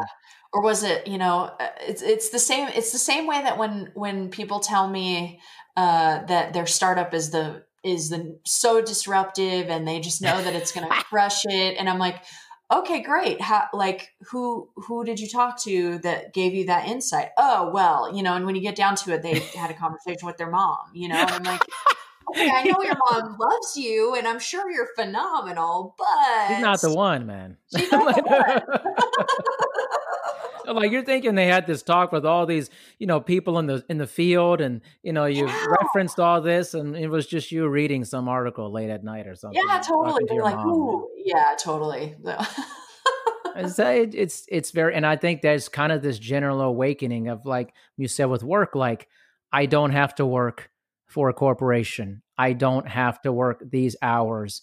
Or 0.52 0.62
was 0.62 0.82
it 0.82 1.06
you 1.06 1.18
know 1.18 1.50
uh, 1.60 1.68
it's 1.80 2.02
it's 2.02 2.30
the 2.30 2.38
same 2.38 2.68
it's 2.74 2.92
the 2.92 2.98
same 2.98 3.26
way 3.26 3.42
that 3.42 3.58
when 3.58 3.90
when 3.94 4.28
people 4.30 4.60
tell 4.60 4.88
me 4.88 5.40
uh 5.76 6.24
that 6.24 6.52
their 6.52 6.66
startup 6.66 7.12
is 7.14 7.30
the 7.30 7.62
is 7.84 8.10
the 8.10 8.38
so 8.44 8.80
disruptive 8.82 9.68
and 9.68 9.86
they 9.86 10.00
just 10.00 10.20
know 10.22 10.42
that 10.42 10.54
it's 10.54 10.72
going 10.72 10.88
to 10.90 10.94
crush 11.04 11.44
it 11.44 11.76
and 11.78 11.88
i'm 11.88 11.98
like 11.98 12.22
okay 12.72 13.00
great. 13.00 13.40
How 13.40 13.64
like 13.72 14.10
who 14.30 14.68
who 14.76 15.04
did 15.04 15.20
you 15.20 15.28
talk 15.28 15.60
to 15.62 15.98
that 16.00 16.34
gave 16.34 16.54
you 16.54 16.66
that 16.66 16.86
insight? 16.86 17.28
Oh 17.36 17.70
well 17.72 18.14
you 18.14 18.22
know 18.22 18.34
and 18.34 18.44
when 18.46 18.54
you 18.54 18.60
get 18.60 18.76
down 18.76 18.96
to 18.96 19.14
it 19.14 19.22
they 19.22 19.38
had 19.56 19.70
a 19.70 19.74
conversation 19.74 20.26
with 20.26 20.36
their 20.36 20.50
mom 20.50 20.78
you 20.92 21.08
know 21.08 21.16
and 21.16 21.30
i'm 21.30 21.42
like 21.42 21.62
okay 22.30 22.50
i 22.52 22.62
know 22.64 22.82
your 22.82 22.96
mom 23.10 23.36
loves 23.40 23.76
you 23.76 24.14
and 24.14 24.26
i'm 24.28 24.38
sure 24.38 24.70
you're 24.70 24.88
phenomenal 24.96 25.94
but 25.96 26.48
She's 26.48 26.60
not 26.60 26.80
the 26.80 26.94
one, 26.94 27.26
man. 27.26 27.56
She's 27.74 27.90
not 27.90 28.14
the 28.14 28.22
I'm 30.68 30.76
like 30.76 30.92
you're 30.92 31.04
thinking 31.04 31.34
they 31.34 31.46
had 31.46 31.66
this 31.66 31.82
talk 31.82 32.12
with 32.12 32.26
all 32.26 32.44
these, 32.46 32.68
you 32.98 33.06
know, 33.06 33.20
people 33.20 33.58
in 33.58 33.66
the 33.66 33.84
in 33.88 33.98
the 33.98 34.06
field, 34.06 34.60
and 34.60 34.80
you 35.02 35.12
know, 35.12 35.24
you 35.24 35.46
Yeah. 35.46 35.64
referenced 35.80 36.20
all 36.20 36.40
this, 36.40 36.74
and 36.74 36.94
it 36.96 37.08
was 37.08 37.26
just 37.26 37.50
you 37.50 37.66
reading 37.68 38.04
some 38.04 38.28
article 38.28 38.70
late 38.70 38.90
at 38.90 39.02
night 39.02 39.26
or 39.26 39.34
something. 39.34 39.60
Yeah, 39.66 39.80
totally. 39.80 40.24
to 40.26 40.34
like, 40.42 40.58
ooh, 40.66 41.08
yeah, 41.16 41.54
totally. 41.58 42.16
It's, 43.56 43.78
it- 43.78 44.14
it's 44.14 44.44
it's 44.48 44.70
very, 44.70 44.94
and 44.94 45.04
I 45.04 45.16
think 45.16 45.42
there's 45.42 45.68
kind 45.68 45.90
of 45.90 46.00
this 46.02 46.18
general 46.18 46.60
awakening 46.60 47.28
of 47.28 47.44
like 47.44 47.72
you 47.96 48.06
said 48.06 48.26
with 48.26 48.44
work, 48.44 48.74
like 48.74 49.08
I 49.52 49.66
don't 49.66 49.90
have 49.90 50.14
to 50.16 50.26
work 50.26 50.70
for 51.06 51.28
a 51.28 51.32
corporation. 51.34 52.22
I 52.36 52.52
don't 52.52 52.86
have 52.86 53.20
to 53.22 53.32
work 53.32 53.62
these 53.68 53.96
hours. 54.02 54.62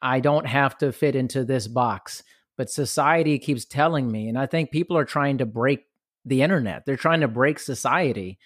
I 0.00 0.18
don't 0.20 0.46
have 0.46 0.76
to 0.78 0.90
fit 0.90 1.14
into 1.14 1.44
this 1.44 1.68
box. 1.68 2.24
But 2.56 2.70
society 2.70 3.38
keeps 3.38 3.64
telling 3.64 4.10
me, 4.10 4.28
and 4.28 4.38
I 4.38 4.46
think 4.46 4.70
people 4.70 4.96
are 4.96 5.04
trying 5.04 5.38
to 5.38 5.46
break 5.46 5.86
the 6.24 6.42
internet. 6.42 6.84
They're 6.86 6.96
trying 6.96 7.20
to 7.22 7.28
break 7.28 7.58
society 7.58 8.38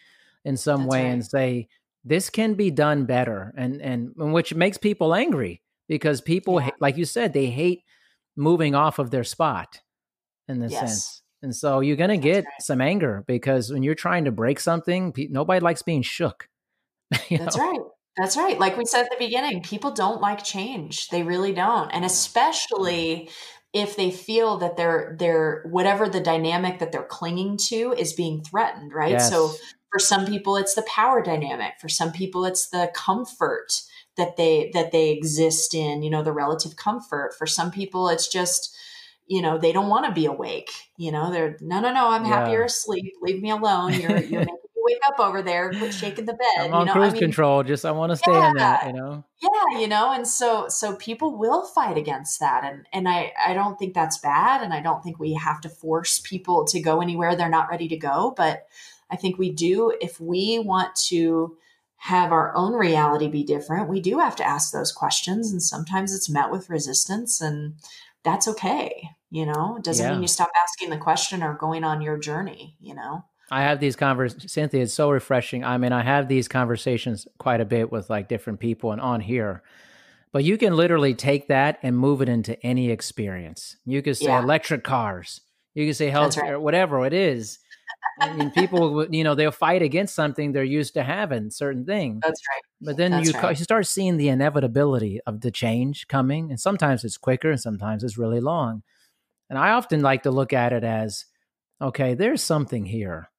in 0.45 0.57
some 0.57 0.83
That's 0.83 0.91
way 0.91 1.03
right. 1.05 1.11
and 1.11 1.27
say 1.27 1.69
this 2.05 2.31
can 2.31 2.55
be 2.55 2.71
done 2.71 3.05
better, 3.05 3.53
and 3.57 3.81
and 3.83 4.15
and 4.17 4.33
which 4.33 4.55
makes 4.55 4.79
people 4.79 5.15
angry 5.15 5.61
because 5.89 6.21
people, 6.21 6.61
Yeah. 6.61 6.71
like 6.81 6.97
you 6.97 7.05
said, 7.05 7.33
they 7.33 7.47
hate 7.47 7.83
moving 8.37 8.75
off 8.75 8.99
of 8.99 9.11
their 9.11 9.25
spot 9.25 9.81
in 10.49 10.61
the 10.61 10.69
Yes. 10.69 10.81
sense. 10.81 11.23
And 11.43 11.55
so 11.55 11.81
you're 11.81 11.97
going 11.97 12.11
to 12.11 12.17
get 12.17 12.45
right. 12.45 12.63
some 12.63 12.81
anger 12.81 13.23
because 13.27 13.71
when 13.71 13.83
you're 13.83 13.95
trying 13.95 14.25
to 14.25 14.33
break 14.33 14.59
something, 14.59 15.13
pe- 15.13 15.29
nobody 15.31 15.61
likes 15.61 15.83
being 15.83 16.03
shook. 16.03 16.49
That's 17.31 17.57
know? 17.57 17.71
right. 17.71 17.81
That's 18.17 18.37
right. 18.37 18.59
Like 18.59 18.77
we 18.79 18.85
said 18.87 19.03
at 19.05 19.11
the 19.11 19.17
beginning, 19.19 19.63
people 19.63 19.91
don't 19.93 20.21
like 20.21 20.43
change. 20.43 21.09
They 21.09 21.23
really 21.23 21.53
don't. 21.53 21.91
And 21.91 22.05
especially 22.05 23.29
if 23.73 23.97
they 23.97 24.11
feel 24.11 24.57
that 24.59 24.77
they're 24.77 25.17
they're 25.19 25.63
whatever 25.71 26.09
the 26.09 26.21
dynamic 26.21 26.79
that 26.79 26.93
they're 26.93 27.05
clinging 27.05 27.59
to 27.69 27.95
is 27.99 28.13
being 28.13 28.43
threatened, 28.43 28.93
right? 28.93 29.21
So 29.21 29.51
for 29.93 29.99
some 29.99 30.27
people 30.27 30.57
it's 30.57 30.75
the 30.75 30.83
power 30.89 31.23
dynamic. 31.23 31.75
For 31.81 31.89
some 31.89 32.13
people 32.13 32.45
it's 32.45 32.71
the 32.71 32.91
comfort 32.95 33.83
that 34.17 34.37
they 34.37 34.71
that 34.75 34.93
they 34.93 35.11
exist 35.11 35.75
in, 35.75 36.03
you 36.03 36.11
know, 36.11 36.23
the 36.23 36.33
relative 36.33 36.77
comfort. 36.77 37.35
For 37.39 37.47
some 37.47 37.71
people 37.71 38.09
it's 38.09 38.29
just 38.29 38.75
you 39.27 39.43
know 39.43 39.59
they 39.59 39.73
don't 39.73 39.89
want 39.89 40.07
to 40.07 40.13
be 40.13 40.27
awake 40.27 40.71
you 40.97 41.11
know 41.11 41.33
they're 41.33 41.57
no 41.61 41.81
no 41.81 41.93
no 41.93 42.09
i'm 42.09 42.25
Yeah. 42.25 42.35
happier 42.35 42.63
asleep 42.65 43.13
leave 43.23 43.43
me 43.43 43.51
alone 43.51 43.99
you're 43.99 44.21
you're 44.23 44.41
making 44.45 44.66
wake 44.87 45.01
up 45.09 45.19
over 45.21 45.43
there 45.43 45.71
quit 45.73 45.93
shaking 45.93 46.25
the 46.25 46.33
bed 46.35 46.71
I'm 46.73 46.81
you 46.81 46.85
know 46.87 46.93
cruise 46.93 47.11
I 47.11 47.13
mean, 47.13 47.21
control. 47.21 47.63
Just 47.63 47.85
I 47.85 47.91
want 47.91 48.11
to 48.13 48.17
stay 48.17 48.33
in 48.35 48.55
that, 48.55 48.87
you 48.87 48.93
know? 48.93 49.25
yeah 49.43 49.79
you 49.81 49.87
know 49.87 50.13
and 50.13 50.27
so 50.27 50.69
so 50.69 50.97
people 50.97 51.37
will 51.37 51.67
fight 51.67 51.99
against 51.99 52.41
that 52.41 52.65
and 52.65 52.87
and 52.93 53.07
i 53.09 53.33
i 53.47 53.53
don't 53.53 53.79
think 53.79 53.93
that's 53.93 54.17
bad 54.19 54.63
and 54.63 54.73
i 54.73 54.81
don't 54.81 55.03
think 55.03 55.19
we 55.19 55.35
have 55.35 55.61
to 55.61 55.69
force 55.69 56.21
people 56.21 56.65
to 56.65 56.81
go 56.81 57.01
anywhere 57.03 57.37
they're 57.37 57.49
not 57.51 57.69
ready 57.71 57.87
to 57.89 57.97
go 57.99 58.33
but 58.37 58.67
i 59.11 59.17
think 59.17 59.37
we 59.39 59.53
do 59.53 59.93
if 60.01 60.19
we 60.21 60.59
want 60.59 60.95
to 60.97 61.57
have 61.99 62.33
our 62.33 62.55
own 62.57 62.73
reality 62.73 63.29
be 63.29 63.43
different 63.45 63.89
we 63.91 64.01
do 64.01 64.19
have 64.19 64.37
to 64.37 64.47
ask 64.47 64.73
those 64.73 64.93
questions 64.93 65.51
and 65.53 65.63
sometimes 65.63 66.15
it's 66.15 66.31
met 66.31 66.51
with 66.51 66.71
resistance 66.71 67.41
and 67.41 67.75
that's 68.25 68.49
okay 68.49 69.11
you 69.31 69.45
know 69.45 69.77
it 69.77 69.85
doesn't 69.85 70.07
Yeah. 70.07 70.13
mean 70.13 70.23
you 70.23 70.29
stop 70.29 70.51
asking 70.65 70.89
the 70.91 70.99
question 70.99 71.43
or 71.43 71.55
going 71.55 71.85
on 71.85 72.01
your 72.01 72.17
journey 72.19 72.77
you 72.81 72.95
know 72.95 73.25
I 73.51 73.63
have 73.63 73.79
these 73.81 73.97
conversations. 73.97 74.53
Cynthia, 74.53 74.83
it's 74.83 74.95
so 74.95 75.11
refreshing. 75.11 75.65
I 75.65 75.79
mean, 75.79 75.93
I 75.93 76.03
have 76.03 76.29
these 76.29 76.49
conversations 76.49 77.29
quite 77.39 77.61
a 77.61 77.65
bit 77.65 77.93
with 77.93 78.11
like 78.11 78.29
different 78.29 78.59
people 78.61 78.93
and 78.93 79.01
on 79.01 79.21
here. 79.21 79.63
But 80.33 80.45
you 80.45 80.59
can 80.59 80.75
literally 80.77 81.15
take 81.15 81.49
that 81.49 81.79
and 81.83 81.97
move 81.97 82.21
it 82.21 82.29
into 82.29 82.61
any 82.67 82.91
experience. 82.91 83.77
You 83.87 84.03
can 84.03 84.15
say 84.15 84.27
Yeah. 84.27 84.43
electric 84.43 84.83
cars. 84.85 85.41
You 85.75 85.87
can 85.87 85.95
say 85.95 86.11
healthcare, 86.11 86.43
right. 86.53 86.61
whatever 86.61 87.07
it 87.07 87.13
is. 87.13 87.59
I 88.21 88.33
mean, 88.35 88.51
people, 88.51 88.95
would- 88.95 89.15
you 89.15 89.23
know, 89.25 89.35
they'll 89.35 89.51
fight 89.53 89.83
against 89.83 90.15
something 90.15 90.53
they're 90.53 90.65
used 90.65 90.95
to 90.95 91.03
having, 91.05 91.51
certain 91.51 91.85
thing. 91.85 92.19
that's 92.23 92.41
right 92.51 92.63
But 92.81 92.97
then 92.97 93.13
That's 93.13 93.33
you, 93.33 93.39
right. 93.39 93.57
you 93.59 93.63
start 93.65 93.87
seeing 93.87 94.17
the 94.17 94.29
inevitability 94.29 95.21
of 95.27 95.41
the 95.43 95.51
change 95.51 96.09
coming, 96.09 96.51
and 96.51 96.59
sometimes 96.61 97.05
it's 97.05 97.17
quicker, 97.19 97.51
and 97.51 97.61
sometimes 97.61 98.03
it's 98.03 98.19
really 98.19 98.41
long. 98.41 98.83
And 99.49 99.59
I 99.59 99.71
often 99.71 100.01
like 100.03 100.25
to 100.25 100.31
look 100.31 100.53
at 100.53 100.73
it 100.73 100.83
as, 100.83 101.27
okay, 101.81 102.15
there's 102.15 102.43
something 102.43 102.85
here. 102.87 103.31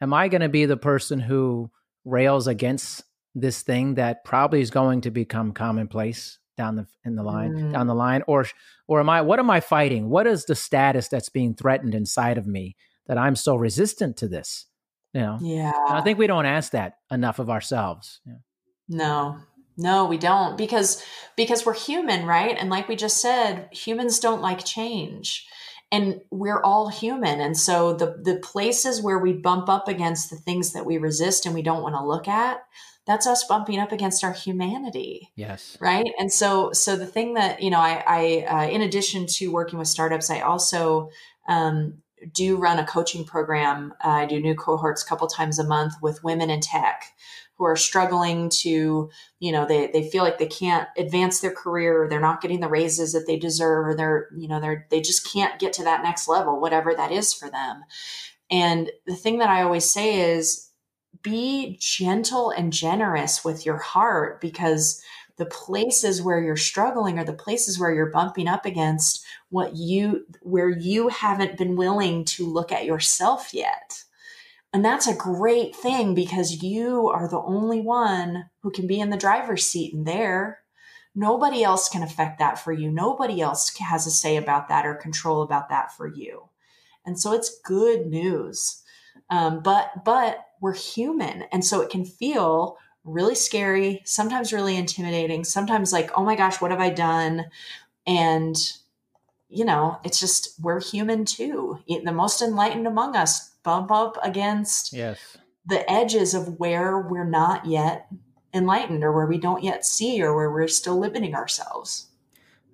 Am 0.00 0.14
I 0.14 0.28
going 0.28 0.40
to 0.42 0.48
be 0.48 0.64
the 0.64 0.76
person 0.76 1.20
who 1.20 1.70
rails 2.04 2.46
against 2.46 3.04
this 3.34 3.62
thing 3.62 3.94
that 3.94 4.24
probably 4.24 4.60
is 4.60 4.70
going 4.70 5.02
to 5.02 5.10
become 5.10 5.52
commonplace 5.52 6.38
down 6.56 6.76
the 6.76 6.86
in 7.04 7.14
the 7.14 7.22
line 7.22 7.52
Mm. 7.52 7.72
down 7.72 7.86
the 7.86 7.94
line, 7.94 8.22
or 8.26 8.46
or 8.88 9.00
am 9.00 9.08
I? 9.08 9.22
What 9.22 9.38
am 9.38 9.48
I 9.50 9.60
fighting? 9.60 10.08
What 10.08 10.26
is 10.26 10.44
the 10.44 10.54
status 10.56 11.08
that's 11.08 11.28
being 11.28 11.54
threatened 11.54 11.94
inside 11.94 12.36
of 12.38 12.46
me 12.46 12.76
that 13.06 13.16
I'm 13.18 13.36
so 13.36 13.54
resistant 13.54 14.16
to 14.18 14.28
this? 14.28 14.66
You 15.14 15.20
know, 15.20 15.38
yeah 15.40 15.72
and 15.88 15.96
I 15.96 16.02
think 16.02 16.18
we 16.18 16.26
don't 16.26 16.46
ask 16.46 16.72
that 16.72 16.98
enough 17.10 17.38
of 17.38 17.48
ourselves. 17.48 18.20
Yeah. 18.26 18.34
No, 18.88 19.38
no, 19.76 20.06
we 20.06 20.18
don't 20.18 20.58
because 20.58 21.02
because 21.36 21.64
we're 21.64 21.74
human, 21.74 22.26
right? 22.26 22.56
And 22.58 22.70
like 22.70 22.88
we 22.88 22.96
just 22.96 23.20
said, 23.20 23.68
humans 23.72 24.18
don't 24.18 24.42
like 24.42 24.64
change. 24.64 25.46
And 25.90 26.20
we're 26.30 26.62
all 26.62 26.88
human. 26.88 27.40
And 27.40 27.56
so 27.56 27.94
the 27.94 28.20
the 28.22 28.36
places 28.36 29.02
where 29.02 29.18
we 29.18 29.32
bump 29.32 29.68
up 29.68 29.88
against 29.88 30.28
the 30.28 30.36
things 30.36 30.72
that 30.72 30.84
we 30.84 30.98
resist 30.98 31.46
and 31.46 31.54
we 31.54 31.62
don't 31.62 31.82
want 31.82 31.94
to 31.94 32.04
look 32.04 32.28
at, 32.28 32.58
that's 33.08 33.26
us 33.26 33.44
bumping 33.44 33.80
up 33.80 33.90
against 33.90 34.22
our 34.22 34.34
humanity. 34.34 35.30
Yes. 35.34 35.78
Right. 35.80 36.12
And 36.18 36.30
so, 36.30 36.72
so 36.72 36.94
the 36.94 37.06
thing 37.06 37.34
that, 37.34 37.62
you 37.62 37.70
know, 37.70 37.80
I, 37.80 38.04
I 38.06 38.46
uh, 38.46 38.68
in 38.68 38.82
addition 38.82 39.24
to 39.26 39.48
working 39.48 39.78
with 39.78 39.88
startups, 39.88 40.28
I 40.28 40.40
also 40.40 41.08
um, 41.48 42.02
do 42.34 42.58
run 42.58 42.78
a 42.78 42.86
coaching 42.86 43.24
program. 43.24 43.94
Uh, 44.04 44.08
I 44.08 44.26
do 44.26 44.38
new 44.40 44.54
cohorts 44.54 45.02
a 45.02 45.06
couple 45.08 45.26
times 45.26 45.58
a 45.58 45.64
month 45.64 45.94
with 46.02 46.22
women 46.22 46.50
in 46.50 46.60
tech 46.60 47.04
who 47.58 47.64
are 47.64 47.76
struggling 47.76 48.48
to, 48.48 49.10
you 49.40 49.52
know, 49.52 49.66
they, 49.66 49.88
they 49.88 50.08
feel 50.08 50.22
like 50.22 50.38
they 50.38 50.46
can't 50.46 50.88
advance 50.96 51.40
their 51.40 51.52
career, 51.52 52.04
or 52.04 52.08
they're 52.08 52.20
not 52.20 52.40
getting 52.40 52.60
the 52.60 52.68
raises 52.68 53.12
that 53.12 53.26
they 53.26 53.36
deserve, 53.36 53.88
or 53.88 53.94
they're, 53.96 54.28
you 54.36 54.48
know, 54.48 54.60
they're, 54.60 54.86
they 54.90 55.00
just 55.00 55.30
can't 55.30 55.58
get 55.58 55.72
to 55.74 55.84
that 55.84 56.02
next 56.02 56.28
level, 56.28 56.60
whatever 56.60 56.94
that 56.94 57.12
is 57.12 57.34
for 57.34 57.50
them. 57.50 57.82
And 58.50 58.90
the 59.06 59.16
thing 59.16 59.38
that 59.38 59.50
I 59.50 59.62
always 59.62 59.90
say 59.90 60.32
is 60.32 60.70
be 61.22 61.76
gentle 61.80 62.50
and 62.50 62.72
generous 62.72 63.44
with 63.44 63.66
your 63.66 63.78
heart 63.78 64.40
because 64.40 65.02
the 65.36 65.46
places 65.46 66.22
where 66.22 66.42
you're 66.42 66.56
struggling 66.56 67.18
are 67.18 67.24
the 67.24 67.32
places 67.32 67.78
where 67.78 67.92
you're 67.92 68.10
bumping 68.10 68.48
up 68.48 68.66
against 68.66 69.24
what 69.50 69.76
you 69.76 70.26
where 70.42 70.68
you 70.68 71.08
haven't 71.08 71.56
been 71.58 71.76
willing 71.76 72.24
to 72.24 72.46
look 72.46 72.72
at 72.72 72.84
yourself 72.84 73.52
yet 73.52 74.04
and 74.78 74.84
that's 74.84 75.08
a 75.08 75.14
great 75.14 75.74
thing 75.74 76.14
because 76.14 76.62
you 76.62 77.08
are 77.08 77.26
the 77.26 77.40
only 77.40 77.80
one 77.80 78.48
who 78.60 78.70
can 78.70 78.86
be 78.86 79.00
in 79.00 79.10
the 79.10 79.16
driver's 79.16 79.66
seat 79.66 79.92
and 79.92 80.06
there. 80.06 80.60
Nobody 81.16 81.64
else 81.64 81.88
can 81.88 82.04
affect 82.04 82.38
that 82.38 82.60
for 82.60 82.72
you. 82.72 82.88
Nobody 82.88 83.40
else 83.40 83.76
has 83.78 84.06
a 84.06 84.10
say 84.12 84.36
about 84.36 84.68
that 84.68 84.86
or 84.86 84.94
control 84.94 85.42
about 85.42 85.68
that 85.70 85.90
for 85.96 86.06
you. 86.06 86.50
And 87.04 87.18
so 87.18 87.32
it's 87.32 87.58
good 87.64 88.06
news. 88.06 88.80
Um, 89.30 89.64
but 89.64 90.04
but 90.04 90.46
we're 90.60 90.74
human. 90.74 91.42
And 91.50 91.64
so 91.64 91.80
it 91.80 91.90
can 91.90 92.04
feel 92.04 92.78
really 93.02 93.34
scary, 93.34 94.00
sometimes 94.04 94.52
really 94.52 94.76
intimidating, 94.76 95.42
sometimes 95.42 95.92
like, 95.92 96.12
oh 96.16 96.22
my 96.22 96.36
gosh, 96.36 96.60
what 96.60 96.70
have 96.70 96.78
I 96.78 96.90
done? 96.90 97.46
And, 98.06 98.56
you 99.48 99.64
know, 99.64 99.98
it's 100.04 100.20
just, 100.20 100.50
we're 100.62 100.80
human 100.80 101.24
too. 101.24 101.80
The 101.88 102.12
most 102.12 102.42
enlightened 102.42 102.86
among 102.86 103.16
us 103.16 103.47
bump 103.62 103.90
up 103.90 104.18
against 104.22 104.92
yes. 104.92 105.36
the 105.66 105.90
edges 105.90 106.34
of 106.34 106.58
where 106.58 106.98
we're 106.98 107.28
not 107.28 107.66
yet 107.66 108.08
enlightened 108.54 109.04
or 109.04 109.12
where 109.12 109.26
we 109.26 109.38
don't 109.38 109.62
yet 109.62 109.84
see 109.84 110.22
or 110.22 110.34
where 110.34 110.50
we're 110.50 110.68
still 110.68 110.98
limiting 110.98 111.34
ourselves. 111.34 112.06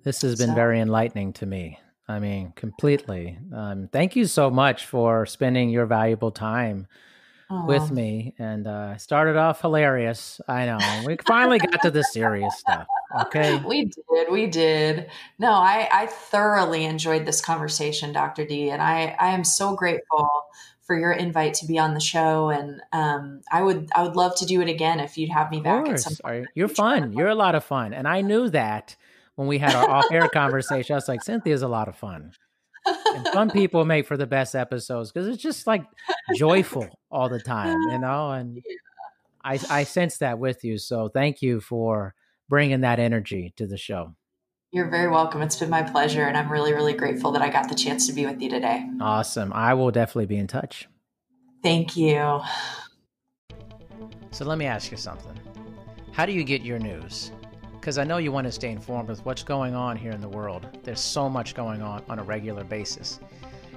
This 0.03 0.21
has 0.21 0.35
been 0.37 0.49
so. 0.49 0.55
very 0.55 0.79
enlightening 0.79 1.33
to 1.33 1.45
me. 1.45 1.79
I 2.07 2.19
mean, 2.19 2.53
completely. 2.55 3.39
Um, 3.53 3.89
thank 3.91 4.15
you 4.15 4.25
so 4.25 4.49
much 4.51 4.85
for 4.85 5.25
spending 5.25 5.69
your 5.69 5.87
valuable 5.87 6.31
time 6.31 6.87
Aww. 7.49 7.67
with 7.67 7.91
me 7.91 8.33
and 8.39 8.65
uh 8.65 8.97
started 8.97 9.37
off 9.37 9.61
hilarious 9.61 10.41
i 10.47 10.65
know 10.65 10.79
we 11.05 11.15
finally 11.27 11.59
got 11.59 11.79
to 11.83 11.91
the 11.91 12.03
serious 12.03 12.57
stuff 12.57 12.87
okay 13.21 13.61
we 13.67 13.85
did 13.85 14.31
we 14.31 14.47
did 14.47 15.11
no 15.37 15.51
i 15.51 15.87
i 15.91 16.07
thoroughly 16.07 16.85
enjoyed 16.85 17.23
this 17.23 17.41
conversation 17.41 18.11
dr 18.11 18.43
d 18.47 18.71
and 18.71 18.81
i 18.81 19.15
i 19.19 19.29
am 19.29 19.43
so 19.43 19.75
grateful 19.75 20.27
for 20.81 20.97
your 20.97 21.11
invite 21.11 21.55
to 21.55 21.65
be 21.65 21.79
on 21.79 21.93
the 21.93 21.99
show. 21.99 22.49
And 22.49 22.81
um 22.91 23.41
i 23.51 23.61
would 23.61 23.89
i 23.95 24.03
would 24.03 24.15
love 24.15 24.35
to 24.37 24.45
do 24.45 24.61
it 24.61 24.69
again 24.69 24.99
if 24.99 25.17
you'd 25.17 25.31
have 25.31 25.51
me 25.51 25.61
back 25.61 25.87
at 25.89 25.99
some 25.99 26.15
point. 26.23 26.47
you're 26.55 26.67
fun. 26.67 27.13
You're 27.13 27.29
a 27.29 27.35
lot 27.35 27.55
of 27.55 27.63
fun. 27.63 27.93
And 27.93 28.07
i 28.07 28.21
knew 28.21 28.49
that 28.49 28.95
when 29.35 29.47
we 29.47 29.57
had 29.57 29.75
our 29.75 29.89
off-air 29.89 30.29
conversation. 30.29 30.93
I 30.93 30.97
was 30.97 31.07
like 31.07 31.23
cynthia's 31.23 31.61
a 31.61 31.67
lot 31.67 31.87
of 31.87 31.95
fun. 31.95 32.31
And 32.85 33.27
fun 33.29 33.49
people 33.51 33.85
make 33.85 34.07
for 34.07 34.17
the 34.17 34.27
best 34.27 34.55
episodes 34.55 35.11
because 35.11 35.27
it's 35.27 35.41
just 35.41 35.67
like 35.67 35.83
joyful 36.35 36.87
all 37.11 37.29
the 37.29 37.39
time, 37.39 37.79
you 37.91 37.99
know. 37.99 38.31
And 38.31 38.61
I 39.43 39.59
I 39.69 39.83
sense 39.83 40.17
that 40.19 40.39
with 40.39 40.63
you, 40.63 40.77
so 40.77 41.09
thank 41.09 41.41
you 41.41 41.59
for 41.59 42.13
bringing 42.47 42.81
that 42.81 42.99
energy 42.99 43.53
to 43.57 43.67
the 43.67 43.77
show. 43.77 44.15
You're 44.75 44.89
very 44.89 45.07
welcome. 45.07 45.41
It's 45.41 45.55
been 45.55 45.69
my 45.69 45.83
pleasure, 45.83 46.23
and 46.23 46.35
I'm 46.35 46.51
really 46.51 46.73
really 46.73 46.91
grateful 46.91 47.31
that 47.31 47.41
I 47.41 47.49
got 47.49 47.69
the 47.69 47.75
chance 47.75 48.07
to 48.07 48.13
be 48.13 48.25
with 48.25 48.41
you 48.41 48.49
today. 48.49 48.85
Awesome. 48.99 49.53
I 49.53 49.73
will 49.73 49.89
definitely 49.89 50.25
be 50.25 50.35
in 50.35 50.47
touch. 50.47 50.89
Thank 51.63 51.95
you. 51.95 52.41
So 54.31 54.43
let 54.43 54.57
me 54.57 54.65
ask 54.65 54.91
you 54.91 54.97
something. 54.97 55.39
How 56.11 56.25
do 56.25 56.33
you 56.33 56.43
get 56.43 56.61
your 56.61 56.77
news? 56.77 57.31
because 57.85 57.99
I 57.99 58.03
know 58.03 58.17
you 58.17 58.31
want 58.31 58.47
to 58.47 58.51
stay 58.51 58.71
informed 58.71 59.09
with 59.09 59.23
what's 59.25 59.43
going 59.43 59.75
on 59.75 59.95
here 59.95 60.09
in 60.09 60.19
the 60.19 60.27
world. 60.27 60.65
There's 60.81 60.99
so 60.99 61.29
much 61.29 61.53
going 61.53 61.83
on 61.83 62.03
on 62.09 62.17
a 62.17 62.23
regular 62.23 62.63
basis. 62.63 63.19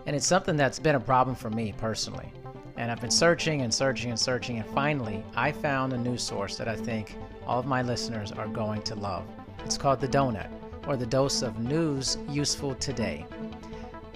And 0.07 0.17
it's 0.17 0.27
something 0.27 0.57
that's 0.57 0.79
been 0.79 0.95
a 0.95 1.01
problem 1.01 1.37
for 1.37 1.51
me 1.51 1.75
personally. 1.77 2.33
And 2.79 2.91
I've 2.91 3.03
been 3.03 3.11
searching 3.11 3.61
and 3.61 3.75
searching 3.75 4.09
and 4.09 4.19
searching, 4.19 4.61
and 4.61 4.67
finally, 4.71 5.23
I 5.37 5.53
found 5.53 5.93
a 5.93 5.99
news 5.99 6.23
source 6.23 6.57
that 6.57 6.69
I 6.69 6.75
think 6.75 7.17
all 7.47 7.61
of 7.61 7.67
my 7.67 7.83
listeners 7.83 8.33
are 8.33 8.49
going 8.49 8.81
to 8.85 8.95
love. 8.95 9.27
It's 9.67 9.77
called 9.77 10.01
The 10.01 10.09
Donut, 10.09 10.49
or 10.89 10.97
the 10.97 11.07
dose 11.07 11.43
of 11.43 11.59
news 11.61 12.17
useful 12.29 12.75
today. 12.77 13.27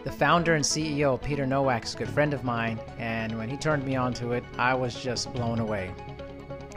The 0.04 0.10
founder 0.10 0.54
and 0.54 0.64
CEO, 0.64 1.22
Peter 1.22 1.46
Nowak, 1.46 1.84
is 1.84 1.94
a 1.94 1.98
good 1.98 2.08
friend 2.08 2.34
of 2.34 2.42
mine, 2.42 2.80
and 2.98 3.38
when 3.38 3.48
he 3.48 3.56
turned 3.56 3.84
me 3.84 3.94
on 3.94 4.12
to 4.14 4.32
it, 4.32 4.42
I 4.58 4.74
was 4.74 5.00
just 5.00 5.32
blown 5.32 5.60
away. 5.60 5.92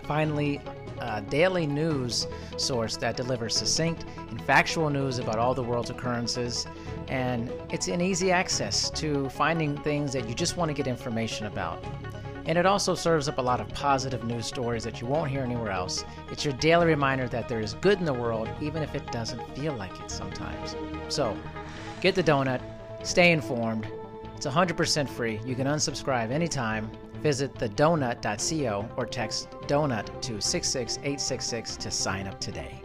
Finally, 0.04 0.62
a 1.00 1.22
daily 1.22 1.66
news 1.66 2.28
source 2.58 2.98
that 2.98 3.18
delivers 3.18 3.56
succinct 3.56 4.06
and 4.30 4.42
factual 4.44 4.90
news 4.90 5.18
about 5.20 5.40
all 5.40 5.54
the 5.54 5.64
world's 5.64 5.90
occurrences. 5.90 6.68
And 7.08 7.52
it's 7.70 7.88
an 7.88 8.02
easy 8.02 8.32
access 8.32 8.90
to 8.92 9.30
finding 9.30 9.78
things 9.78 10.14
that 10.14 10.28
you 10.28 10.36
just 10.36 10.58
want 10.58 10.70
to 10.70 10.74
get 10.74 10.88
information 10.88 11.48
about. 11.48 11.84
And 12.46 12.58
it 12.58 12.66
also 12.66 12.96
serves 12.96 13.28
up 13.28 13.38
a 13.38 13.42
lot 13.42 13.60
of 13.60 13.68
positive 13.70 14.24
news 14.24 14.46
stories 14.46 14.84
that 14.84 15.02
you 15.02 15.08
won't 15.08 15.32
hear 15.32 15.42
anywhere 15.42 15.72
else. 15.72 16.06
It's 16.32 16.46
your 16.46 16.54
daily 16.56 16.86
reminder 16.86 17.28
that 17.30 17.50
there 17.50 17.60
is 17.60 17.74
good 17.76 18.00
in 18.00 18.06
the 18.06 18.14
world, 18.14 18.50
even 18.62 18.84
if 18.84 18.94
it 18.94 19.12
doesn't 19.12 19.56
feel 19.56 19.74
like 19.74 20.00
it 20.00 20.12
sometimes. 20.12 20.76
So, 21.10 21.36
get 22.02 22.16
the 22.16 22.24
donut, 22.24 22.62
stay 23.04 23.32
informed. 23.32 23.88
It's 24.36 24.46
100% 24.46 25.10
free. 25.10 25.40
You 25.46 25.56
can 25.56 25.68
unsubscribe 25.68 26.30
anytime 26.30 26.92
Visit 27.26 27.56
thedonut.co 27.56 28.88
or 28.98 29.06
text 29.08 29.50
donut 29.62 30.22
to 30.22 30.40
66866 30.40 31.76
to 31.78 31.90
sign 31.90 32.28
up 32.28 32.40
today. 32.40 32.85